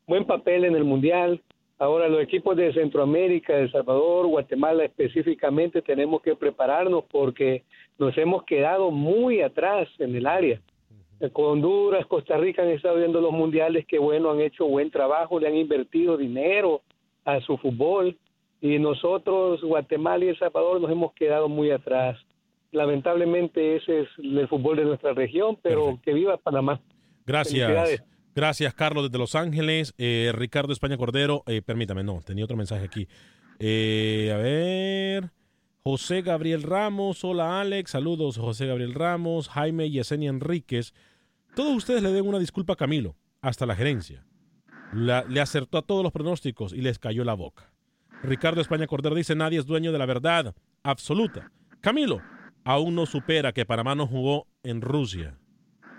buen 0.06 0.26
papel 0.26 0.66
en 0.66 0.76
el 0.76 0.84
mundial. 0.84 1.40
Ahora 1.78 2.08
los 2.08 2.22
equipos 2.22 2.58
de 2.58 2.74
Centroamérica, 2.74 3.56
El 3.56 3.72
Salvador, 3.72 4.26
Guatemala 4.26 4.84
específicamente 4.84 5.80
tenemos 5.80 6.20
que 6.20 6.36
prepararnos 6.36 7.04
porque 7.10 7.62
nos 7.98 8.18
hemos 8.18 8.42
quedado 8.44 8.90
muy 8.90 9.40
atrás 9.40 9.88
en 9.98 10.14
el 10.14 10.26
área. 10.26 10.60
Con 11.32 11.46
Honduras, 11.46 12.04
Costa 12.04 12.36
Rica 12.36 12.62
han 12.62 12.68
estado 12.68 12.96
viendo 12.96 13.22
los 13.22 13.32
mundiales 13.32 13.86
que 13.86 13.98
bueno, 13.98 14.30
han 14.30 14.42
hecho 14.42 14.66
buen 14.66 14.90
trabajo, 14.90 15.40
le 15.40 15.48
han 15.48 15.56
invertido 15.56 16.18
dinero 16.18 16.82
a 17.24 17.40
su 17.40 17.56
fútbol 17.56 18.14
y 18.60 18.78
nosotros, 18.78 19.62
Guatemala 19.62 20.26
y 20.26 20.28
El 20.28 20.38
Salvador, 20.38 20.82
nos 20.82 20.90
hemos 20.90 21.14
quedado 21.14 21.48
muy 21.48 21.70
atrás 21.70 22.18
lamentablemente 22.72 23.76
ese 23.76 24.02
es 24.02 24.08
el 24.18 24.48
fútbol 24.48 24.76
de 24.76 24.84
nuestra 24.84 25.12
región, 25.12 25.58
pero 25.62 26.00
que 26.02 26.12
viva 26.12 26.36
Panamá. 26.36 26.80
Gracias. 27.26 28.02
Gracias, 28.34 28.74
Carlos, 28.74 29.04
desde 29.04 29.18
Los 29.18 29.34
Ángeles. 29.34 29.92
Eh, 29.98 30.32
Ricardo 30.34 30.72
España 30.72 30.96
Cordero, 30.96 31.42
eh, 31.46 31.62
permítame, 31.62 32.04
no, 32.04 32.20
tenía 32.24 32.44
otro 32.44 32.56
mensaje 32.56 32.84
aquí. 32.84 33.08
Eh, 33.58 34.30
a 34.32 34.36
ver. 34.36 35.30
José 35.82 36.22
Gabriel 36.22 36.62
Ramos, 36.62 37.24
hola 37.24 37.60
Alex, 37.60 37.92
saludos 37.92 38.36
José 38.36 38.66
Gabriel 38.66 38.92
Ramos, 38.92 39.48
Jaime 39.48 39.90
Yesenia 39.90 40.28
Enríquez. 40.28 40.92
Todos 41.56 41.74
ustedes 41.74 42.02
le 42.02 42.12
den 42.12 42.28
una 42.28 42.38
disculpa 42.38 42.74
a 42.74 42.76
Camilo, 42.76 43.16
hasta 43.40 43.64
la 43.64 43.74
gerencia. 43.74 44.24
le 44.92 45.40
acertó 45.40 45.78
a 45.78 45.82
todos 45.82 46.02
los 46.02 46.12
pronósticos 46.12 46.74
y 46.74 46.82
les 46.82 46.98
cayó 46.98 47.24
la 47.24 47.34
boca. 47.34 47.72
Ricardo 48.22 48.60
España 48.60 48.86
Cordero 48.86 49.14
dice, 49.14 49.34
nadie 49.34 49.58
es 49.58 49.66
dueño 49.66 49.90
de 49.90 49.98
la 49.98 50.06
verdad 50.06 50.54
absoluta. 50.82 51.50
Camilo, 51.80 52.20
aún 52.64 52.94
no 52.94 53.06
supera 53.06 53.52
que 53.52 53.66
Panamá 53.66 53.94
no 53.94 54.06
jugó 54.06 54.46
en 54.62 54.80
Rusia. 54.80 55.38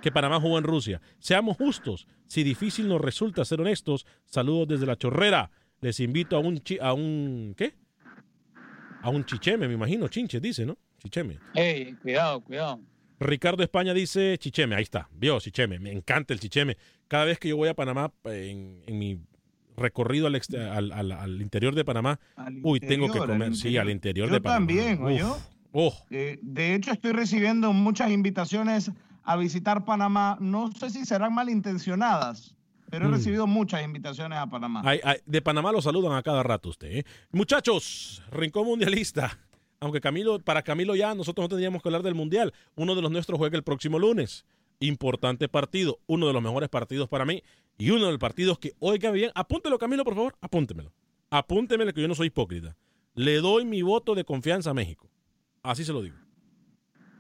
Que 0.02 0.12
Panamá 0.12 0.40
jugó 0.40 0.58
en 0.58 0.64
Rusia. 0.64 1.02
Seamos 1.20 1.58
justos. 1.58 2.08
Si 2.28 2.44
difícil 2.44 2.88
nos 2.88 3.02
resulta 3.02 3.46
ser 3.46 3.62
honestos, 3.62 4.06
saludos 4.26 4.68
desde 4.70 4.86
la 4.86 4.96
chorrera. 4.96 5.52
Les 5.82 6.00
invito 6.00 6.36
a 6.36 6.40
un, 6.40 6.62
a 6.80 6.94
un 6.94 7.54
¿qué? 7.58 7.74
A 9.02 9.10
un 9.10 9.26
chicheme, 9.26 9.68
me 9.68 9.74
imagino. 9.74 10.08
Chinche 10.08 10.40
dice, 10.40 10.66
¿no? 10.66 10.78
Chicheme. 11.00 11.40
Ey, 11.56 11.94
cuidado, 11.96 12.42
cuidado. 12.42 12.80
Ricardo 13.20 13.62
España 13.62 13.94
dice 13.94 14.38
chicheme, 14.40 14.76
ahí 14.76 14.84
está. 14.84 15.08
Vio, 15.12 15.40
chicheme. 15.40 15.80
Me 15.80 15.92
encanta 15.92 16.34
el 16.34 16.40
chicheme. 16.40 16.78
Cada 17.08 17.26
vez 17.26 17.38
que 17.38 17.50
yo 17.50 17.58
voy 17.58 17.70
a 17.70 17.76
Panamá, 17.76 18.12
en, 18.26 18.84
mi 18.88 19.20
recorrido 19.76 20.28
al, 20.28 20.92
al, 20.92 21.42
interior 21.42 21.76
de 21.76 21.86
Panamá, 21.86 22.20
uy, 22.64 22.80
tengo 22.80 23.12
que 23.12 23.20
comer. 23.20 23.56
Sí, 23.56 23.78
al 23.78 23.90
interior 23.90 24.32
de 24.32 24.42
Panamá. 24.42 24.68
También, 24.68 25.18
yo 25.18 25.38
Oh. 25.72 25.94
Eh, 26.10 26.40
de 26.42 26.76
hecho, 26.76 26.92
estoy 26.92 27.12
recibiendo 27.14 27.74
muchas 27.74 28.12
invitaciones 28.12 28.92
a 29.24 29.38
visitar 29.38 29.86
Panamá. 29.86 30.38
No 30.40 30.72
sé 30.72 30.90
si 30.90 31.06
serán 31.06 31.34
malintencionadas, 31.34 32.56
pero 32.90 33.06
he 33.06 33.10
mm. 33.10 33.14
recibido 33.14 33.48
muchas 33.48 33.84
invitaciones 33.84 34.38
a 34.38 34.48
Panamá. 34.48 34.84
de 35.26 35.42
Panamá 35.42 35.72
lo 35.72 35.82
saludan 35.82 36.14
a 36.14 36.24
cada 36.24 36.44
rato 36.44 36.70
usted. 36.70 36.92
¿eh? 36.92 37.06
Muchachos, 37.32 38.22
Rincón 38.32 38.66
Mundialista. 38.66 39.38
Aunque 39.80 40.00
Camilo, 40.00 40.40
para 40.40 40.62
Camilo 40.62 40.96
ya 40.96 41.16
nosotros 41.16 41.46
no 41.46 41.50
tendríamos 41.50 41.82
que 41.82 41.90
hablar 41.90 42.04
del 42.04 42.14
Mundial. 42.14 42.54
Uno 42.76 42.94
de 42.94 43.02
los 43.02 43.10
nuestros 43.10 43.40
juega 43.40 43.58
el 43.58 43.64
próximo 43.64 43.98
lunes. 43.98 44.46
Importante 44.80 45.50
partido. 45.50 46.00
Uno 46.06 46.28
de 46.28 46.34
los 46.34 46.42
mejores 46.42 46.70
partidos 46.70 47.10
para 47.10 47.26
mí. 47.26 47.42
Y 47.80 47.90
uno 47.90 48.06
de 48.06 48.12
los 48.12 48.20
partidos 48.20 48.60
que, 48.60 48.74
oiga 48.80 49.10
bien, 49.10 49.32
apúntelo 49.34 49.80
Camilo, 49.80 50.04
por 50.04 50.14
favor. 50.14 50.36
Apúntemelo. 50.40 50.94
Apúntemelo 51.32 51.94
que 51.94 52.02
yo 52.02 52.08
no 52.08 52.14
soy 52.14 52.28
hipócrita. 52.28 52.78
Le 53.16 53.38
doy 53.38 53.66
mi 53.66 53.82
voto 53.82 54.14
de 54.14 54.24
confianza 54.24 54.70
a 54.70 54.74
México. 54.76 55.10
Así 55.64 55.86
se 55.86 55.94
lo 55.94 56.02
digo. 56.02 56.16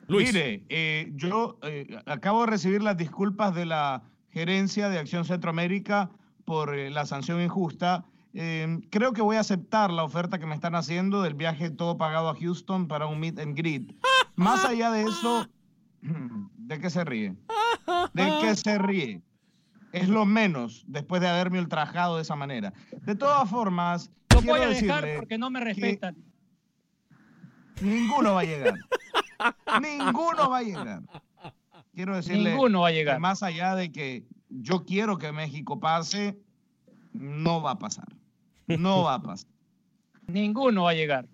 Luis. 0.08 0.34
Mire, 0.34 0.66
eh, 0.70 1.12
yo 1.16 1.60
eh, 1.64 1.88
acabo 2.06 2.42
de 2.42 2.48
recibir 2.48 2.82
las 2.82 2.98
disculpas 2.98 3.56
de 3.56 3.66
la 3.66 4.04
gerencia 4.30 4.89
de 4.89 5.00
Acción 5.00 5.26
Centroamérica 5.26 6.10
por 6.44 6.76
eh, 6.76 6.89
la 6.89 7.06
sanción 7.06 7.42
injusta. 7.42 8.06
creo 8.34 9.14
que 9.14 9.22
voy 9.22 9.36
a 9.36 9.42
aceptar 9.42 9.92
la 9.92 10.04
oferta 10.04 10.39
que 10.39 10.46
me 10.46 10.56
están 10.56 10.76
haciendo 10.76 11.22
del 11.22 11.36
viaje 11.36 11.70
todo 11.70 11.98
pagado 11.98 12.30
a 12.30 12.36
Houston 12.36 12.88
para 12.88 13.06
un 13.06 13.20
meet 13.20 13.39
and 13.39 13.56
greet. 13.56 13.94
Más 14.36 14.66
allá 14.66 14.89
de 14.92 15.04
eso, 15.04 15.48
¿de 16.02 16.80
qué 16.80 16.89
se 16.89 17.04
ríe? 17.04 17.36
¿De 18.14 18.38
qué 18.42 18.56
se 18.56 18.78
ríe? 18.78 19.22
Es 19.92 20.08
lo 20.08 20.26
menos 20.26 20.84
después 20.88 21.22
de 21.22 21.28
haberme 21.28 21.60
ultrajado 21.60 22.16
de 22.16 22.22
esa 22.24 22.36
manera. 22.36 22.74
De 23.02 23.16
todas 23.16 23.50
formas, 23.50 24.10
lo 24.34 24.42
voy 24.42 24.62
a 24.62 24.70
dejar 24.70 25.06
porque 25.18 25.38
no 25.38 25.50
me 25.50 25.60
respetan. 25.60 26.16
Ninguno 27.82 28.34
va 28.34 28.42
a 28.42 28.44
llegar. 28.44 28.74
Ninguno 29.82 30.50
va 30.50 30.58
a 30.58 30.64
llegar. 30.64 31.02
Quiero 31.94 32.16
decirle 32.16 32.52
Ninguno 32.52 32.82
va 32.82 32.88
a 32.88 32.92
llegar. 32.92 33.16
Que 33.16 33.20
más 33.20 33.44
allá 33.44 33.76
de 33.76 33.92
que 33.92 34.26
yo 34.50 34.86
quiero 34.86 35.18
que 35.18 35.32
México 35.32 35.80
pase, 35.80 36.38
no 37.14 37.62
va 37.62 37.72
a 37.72 37.80
pasar. 37.80 38.08
No 38.68 39.04
va 39.04 39.16
a 39.16 39.22
pasar. 39.22 39.50
Ninguno 40.28 40.84
va 40.84 40.92
a 40.92 40.94
llegar. 40.94 41.28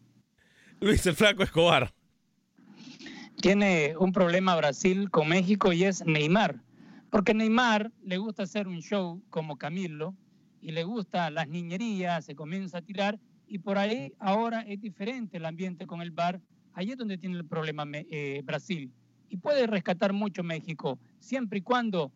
Luis 0.79 1.05
el 1.05 1.15
Flaco 1.15 1.43
Escobar. 1.43 1.93
Tiene 3.41 3.95
un 3.99 4.11
problema 4.11 4.55
Brasil 4.55 5.11
con 5.11 5.29
México 5.29 5.71
y 5.71 5.83
es 5.83 6.05
Neymar. 6.05 6.63
Porque 7.11 7.33
Neymar 7.33 7.91
le 8.03 8.17
gusta 8.17 8.43
hacer 8.43 8.67
un 8.67 8.81
show 8.81 9.21
como 9.29 9.57
Camilo 9.57 10.15
y 10.61 10.71
le 10.71 10.83
gusta 10.83 11.29
las 11.29 11.47
niñerías, 11.47 12.25
se 12.25 12.35
comienza 12.35 12.79
a 12.79 12.81
tirar 12.81 13.19
y 13.47 13.59
por 13.59 13.77
ahí 13.77 14.13
ahora 14.19 14.61
es 14.61 14.79
diferente 14.81 15.37
el 15.37 15.45
ambiente 15.45 15.87
con 15.87 16.01
el 16.01 16.11
bar. 16.11 16.41
Ahí 16.73 16.91
es 16.91 16.97
donde 16.97 17.17
tiene 17.17 17.37
el 17.37 17.45
problema 17.45 17.85
eh, 17.93 18.41
Brasil. 18.43 18.91
Y 19.29 19.37
puede 19.37 19.67
rescatar 19.67 20.13
mucho 20.13 20.43
México, 20.43 20.99
siempre 21.19 21.59
y 21.59 21.61
cuando 21.61 22.11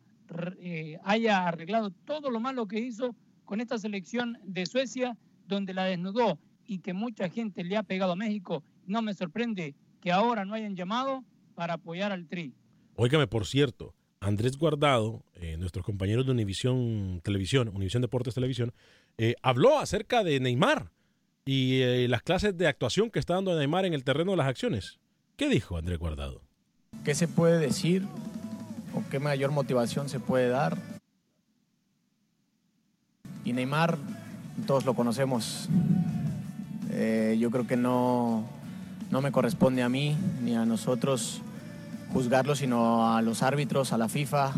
eh, 0.60 0.98
haya 1.04 1.48
arreglado 1.48 1.92
todo 1.92 2.30
lo 2.30 2.40
malo 2.40 2.68
que 2.68 2.80
hizo 2.80 3.16
con 3.44 3.60
esta 3.60 3.78
selección 3.78 4.38
de 4.44 4.66
Suecia, 4.66 5.18
donde 5.48 5.74
la 5.74 5.86
desnudó 5.86 6.40
y 6.66 6.80
que 6.80 6.94
mucha 6.94 7.30
gente 7.30 7.64
le 7.64 7.76
ha 7.76 7.84
pegado 7.84 8.14
a 8.14 8.16
México. 8.16 8.64
No 8.86 9.02
me 9.02 9.14
sorprende 9.14 9.76
que 10.00 10.12
ahora 10.12 10.46
no 10.46 10.54
hayan 10.54 10.76
llamado 10.76 11.26
para 11.56 11.74
apoyar 11.74 12.12
al 12.12 12.28
Tri. 12.28 12.54
Óigame, 12.96 13.28
por 13.28 13.46
cierto, 13.46 13.94
Andrés 14.22 14.58
Guardado, 14.58 15.26
eh, 15.34 15.58
nuestros 15.58 15.86
compañeros 15.86 16.26
de 16.26 16.32
Univisión 16.32 17.20
Televisión, 17.24 17.70
Univisión 17.70 18.02
Deportes 18.02 18.36
Televisión, 18.36 18.74
habló 19.44 19.78
acerca 19.78 20.24
de 20.24 20.40
Neymar 20.40 20.92
y 21.46 21.82
eh, 21.82 22.08
las 22.08 22.22
clases 22.22 22.58
de 22.58 22.68
actuación 22.68 23.10
que 23.10 23.20
está 23.20 23.36
dando 23.36 23.58
Neymar 23.58 23.86
en 23.86 23.94
el 23.94 24.04
terreno 24.04 24.32
de 24.32 24.38
las 24.38 24.48
acciones. 24.48 25.00
¿Qué 25.38 25.50
dijo 25.50 25.78
Andrés 25.78 25.98
Guardado? 25.98 26.42
¿Qué 27.04 27.16
se 27.16 27.28
puede 27.28 27.58
decir 27.58 28.06
o 28.94 29.04
qué 29.10 29.20
mayor 29.20 29.52
motivación 29.52 30.10
se 30.10 30.20
puede 30.20 30.50
dar? 30.50 30.78
Y 33.44 33.54
Neymar, 33.54 33.98
todos 34.68 34.86
lo 34.86 34.94
conocemos. 34.94 35.68
Eh, 36.92 37.38
yo 37.40 37.50
creo 37.50 37.66
que 37.66 37.78
no, 37.78 38.48
no 39.10 39.22
me 39.22 39.32
corresponde 39.32 39.82
a 39.82 39.90
mí 39.90 40.16
ni 40.44 40.56
a 40.56 40.66
nosotros 40.66 41.42
juzgarlo, 42.14 42.56
sino 42.56 43.16
a 43.16 43.22
los 43.22 43.42
árbitros, 43.42 43.94
a 43.94 43.98
la 43.98 44.10
FIFA, 44.10 44.54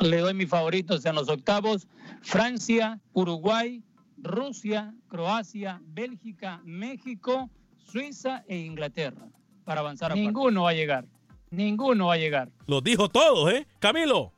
Le 0.00 0.18
doy 0.18 0.34
mis 0.34 0.48
favoritos 0.48 1.06
en 1.06 1.14
los 1.14 1.28
octavos. 1.28 1.86
Francia, 2.22 3.00
Uruguay, 3.12 3.84
Rusia, 4.22 4.94
Croacia, 5.08 5.80
Bélgica, 5.84 6.60
México, 6.64 7.50
Suiza 7.78 8.44
e 8.46 8.58
Inglaterra 8.58 9.28
para 9.64 9.80
avanzar 9.80 10.12
a 10.12 10.14
Ninguno 10.14 10.62
va 10.64 10.70
a 10.70 10.74
llegar. 10.74 11.06
Ninguno 11.50 12.06
va 12.06 12.14
a 12.14 12.18
llegar. 12.18 12.50
Los 12.66 12.82
dijo 12.82 13.08
todos, 13.08 13.52
¿eh? 13.52 13.66
Camilo. 13.78 14.32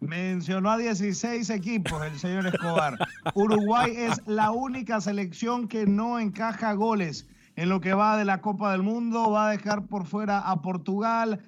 Mencionó 0.00 0.70
a 0.70 0.78
16 0.78 1.50
equipos 1.50 2.02
el 2.02 2.18
señor 2.18 2.46
Escobar. 2.46 2.96
Uruguay 3.34 3.92
es 3.94 4.26
la 4.26 4.50
única 4.50 5.00
selección 5.00 5.68
que 5.68 5.86
no 5.86 6.18
encaja 6.18 6.72
goles 6.72 7.28
en 7.56 7.68
lo 7.68 7.80
que 7.80 7.92
va 7.92 8.16
de 8.16 8.24
la 8.24 8.40
Copa 8.40 8.72
del 8.72 8.82
Mundo. 8.82 9.30
Va 9.30 9.48
a 9.48 9.50
dejar 9.50 9.86
por 9.86 10.06
fuera 10.06 10.38
a 10.38 10.62
Portugal. 10.62 11.40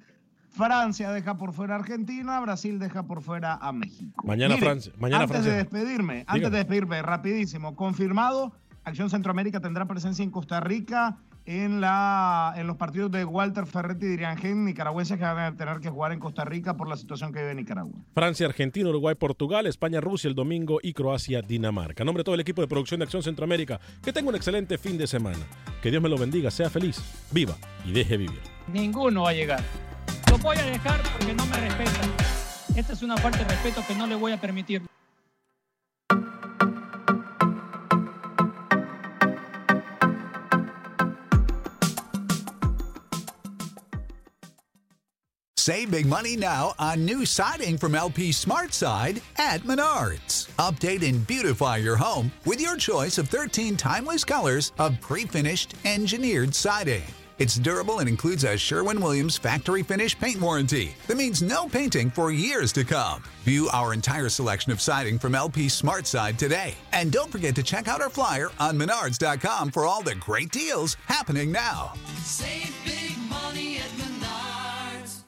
Francia 0.53 1.11
deja 1.11 1.35
por 1.35 1.51
fuera 1.53 1.75
a 1.75 1.79
Argentina. 1.79 2.39
Brasil 2.39 2.79
deja 2.79 3.03
por 3.03 3.21
fuera 3.21 3.55
a 3.55 3.71
México. 3.71 4.25
Mañana 4.25 4.57
Francia. 4.57 4.93
Mañana 4.97 5.23
antes 5.23 5.43
de 5.43 5.51
despedirme, 5.51 6.23
antes 6.27 6.51
de 6.51 6.57
despedirme, 6.57 7.01
rapidísimo. 7.01 7.75
Confirmado, 7.75 8.53
Acción 8.83 9.09
Centroamérica 9.09 9.59
tendrá 9.59 9.85
presencia 9.85 10.23
en 10.23 10.29
Costa 10.29 10.59
Rica 10.59 11.17
en, 11.45 11.81
la, 11.81 12.53
en 12.55 12.67
los 12.67 12.77
partidos 12.77 13.11
de 13.11 13.25
Walter 13.25 13.65
Ferretti 13.65 14.05
y 14.05 14.09
Diriangén, 14.09 14.63
nicaragüenses 14.63 15.17
que 15.17 15.23
van 15.23 15.53
a 15.53 15.57
tener 15.57 15.79
que 15.79 15.89
jugar 15.89 16.11
en 16.11 16.19
Costa 16.19 16.45
Rica 16.45 16.77
por 16.77 16.87
la 16.87 16.95
situación 16.95 17.33
que 17.33 17.39
vive 17.39 17.55
Nicaragua. 17.55 17.93
Francia, 18.13 18.45
Argentina, 18.45 18.89
Uruguay, 18.89 19.15
Portugal, 19.15 19.67
España, 19.67 19.99
Rusia 19.99 20.27
el 20.27 20.35
domingo 20.35 20.79
y 20.81 20.93
Croacia, 20.93 21.41
Dinamarca. 21.41 22.03
nombre 22.03 22.21
de 22.21 22.25
todo 22.25 22.35
el 22.35 22.41
equipo 22.41 22.61
de 22.61 22.67
producción 22.67 22.99
de 22.99 23.05
Acción 23.05 23.23
Centroamérica, 23.23 23.79
que 24.01 24.13
tenga 24.13 24.29
un 24.29 24.35
excelente 24.35 24.77
fin 24.77 24.97
de 24.97 25.07
semana. 25.07 25.45
Que 25.81 25.91
Dios 25.91 26.01
me 26.01 26.09
lo 26.09 26.17
bendiga, 26.17 26.51
sea 26.51 26.69
feliz, 26.69 27.01
viva 27.31 27.55
y 27.85 27.91
deje 27.91 28.17
vivir. 28.17 28.39
Ninguno 28.71 29.23
va 29.23 29.31
a 29.31 29.33
llegar. 29.33 29.63
Voy 30.43 30.57
a 30.57 30.63
dejar 30.63 31.01
porque 31.13 31.33
no 31.33 31.45
me 31.45 31.55
respetan. 31.55 32.11
Esta 32.75 32.91
es 32.91 33.01
una 33.01 33.15
parte 33.15 33.37
de 33.37 33.45
respeto 33.45 33.81
que 33.87 33.95
no 33.95 34.05
le 34.05 34.15
voy 34.15 34.33
a 34.33 34.41
permitir. 34.41 34.81
Save 45.55 45.91
big 45.91 46.05
money 46.05 46.35
now 46.35 46.73
on 46.77 47.05
new 47.05 47.25
siding 47.25 47.77
from 47.77 47.95
LP 47.95 48.33
Smart 48.33 48.73
Side 48.73 49.21
at 49.37 49.61
Menards. 49.61 50.49
Update 50.57 51.07
and 51.07 51.25
beautify 51.25 51.77
your 51.77 51.95
home 51.95 52.33
with 52.45 52.59
your 52.59 52.75
choice 52.75 53.17
of 53.17 53.29
13 53.29 53.77
timeless 53.77 54.25
colors 54.25 54.73
of 54.77 54.99
pre 54.99 55.23
finished 55.23 55.75
engineered 55.85 56.53
siding. 56.53 57.03
It's 57.43 57.55
durable 57.55 57.99
and 57.99 58.07
includes 58.07 58.45
a 58.45 58.57
Sherwin 58.57 59.01
Williams 59.01 59.35
factory 59.35 59.83
finish 59.83 60.17
paint 60.17 60.39
warranty 60.39 60.95
that 61.07 61.17
means 61.17 61.41
no 61.41 61.67
painting 61.67 62.09
for 62.09 62.31
years 62.31 62.71
to 62.71 62.85
come. 62.85 63.21
View 63.43 63.67
our 63.73 63.93
entire 63.93 64.29
selection 64.29 64.71
of 64.71 64.79
siding 64.79 65.19
from 65.19 65.35
LP 65.35 65.67
Smart 65.67 66.07
Side 66.07 66.39
today. 66.39 66.73
And 66.93 67.11
don't 67.11 67.29
forget 67.29 67.53
to 67.55 67.61
check 67.61 67.89
out 67.89 67.99
our 67.99 68.09
flyer 68.09 68.49
on 68.61 68.79
menards.com 68.79 69.71
for 69.71 69.85
all 69.85 70.01
the 70.01 70.15
great 70.15 70.51
deals 70.53 70.95
happening 71.05 71.51
now. 71.51 71.95
Save 72.21 72.73
big 72.85 73.17
money 73.29 73.75
at 73.75 73.91
Menards. 73.97 75.23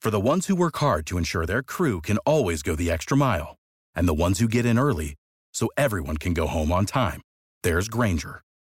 For 0.00 0.10
the 0.10 0.18
ones 0.18 0.48
who 0.48 0.56
work 0.56 0.78
hard 0.78 1.06
to 1.06 1.16
ensure 1.16 1.46
their 1.46 1.62
crew 1.62 2.00
can 2.00 2.18
always 2.26 2.64
go 2.64 2.74
the 2.74 2.90
extra 2.90 3.16
mile, 3.16 3.54
and 3.94 4.08
the 4.08 4.14
ones 4.14 4.40
who 4.40 4.48
get 4.48 4.66
in 4.66 4.80
early 4.80 5.14
so 5.52 5.68
everyone 5.76 6.16
can 6.16 6.34
go 6.34 6.48
home 6.48 6.72
on 6.72 6.86
time, 6.86 7.20
there's 7.62 7.88
Granger, 7.88 8.42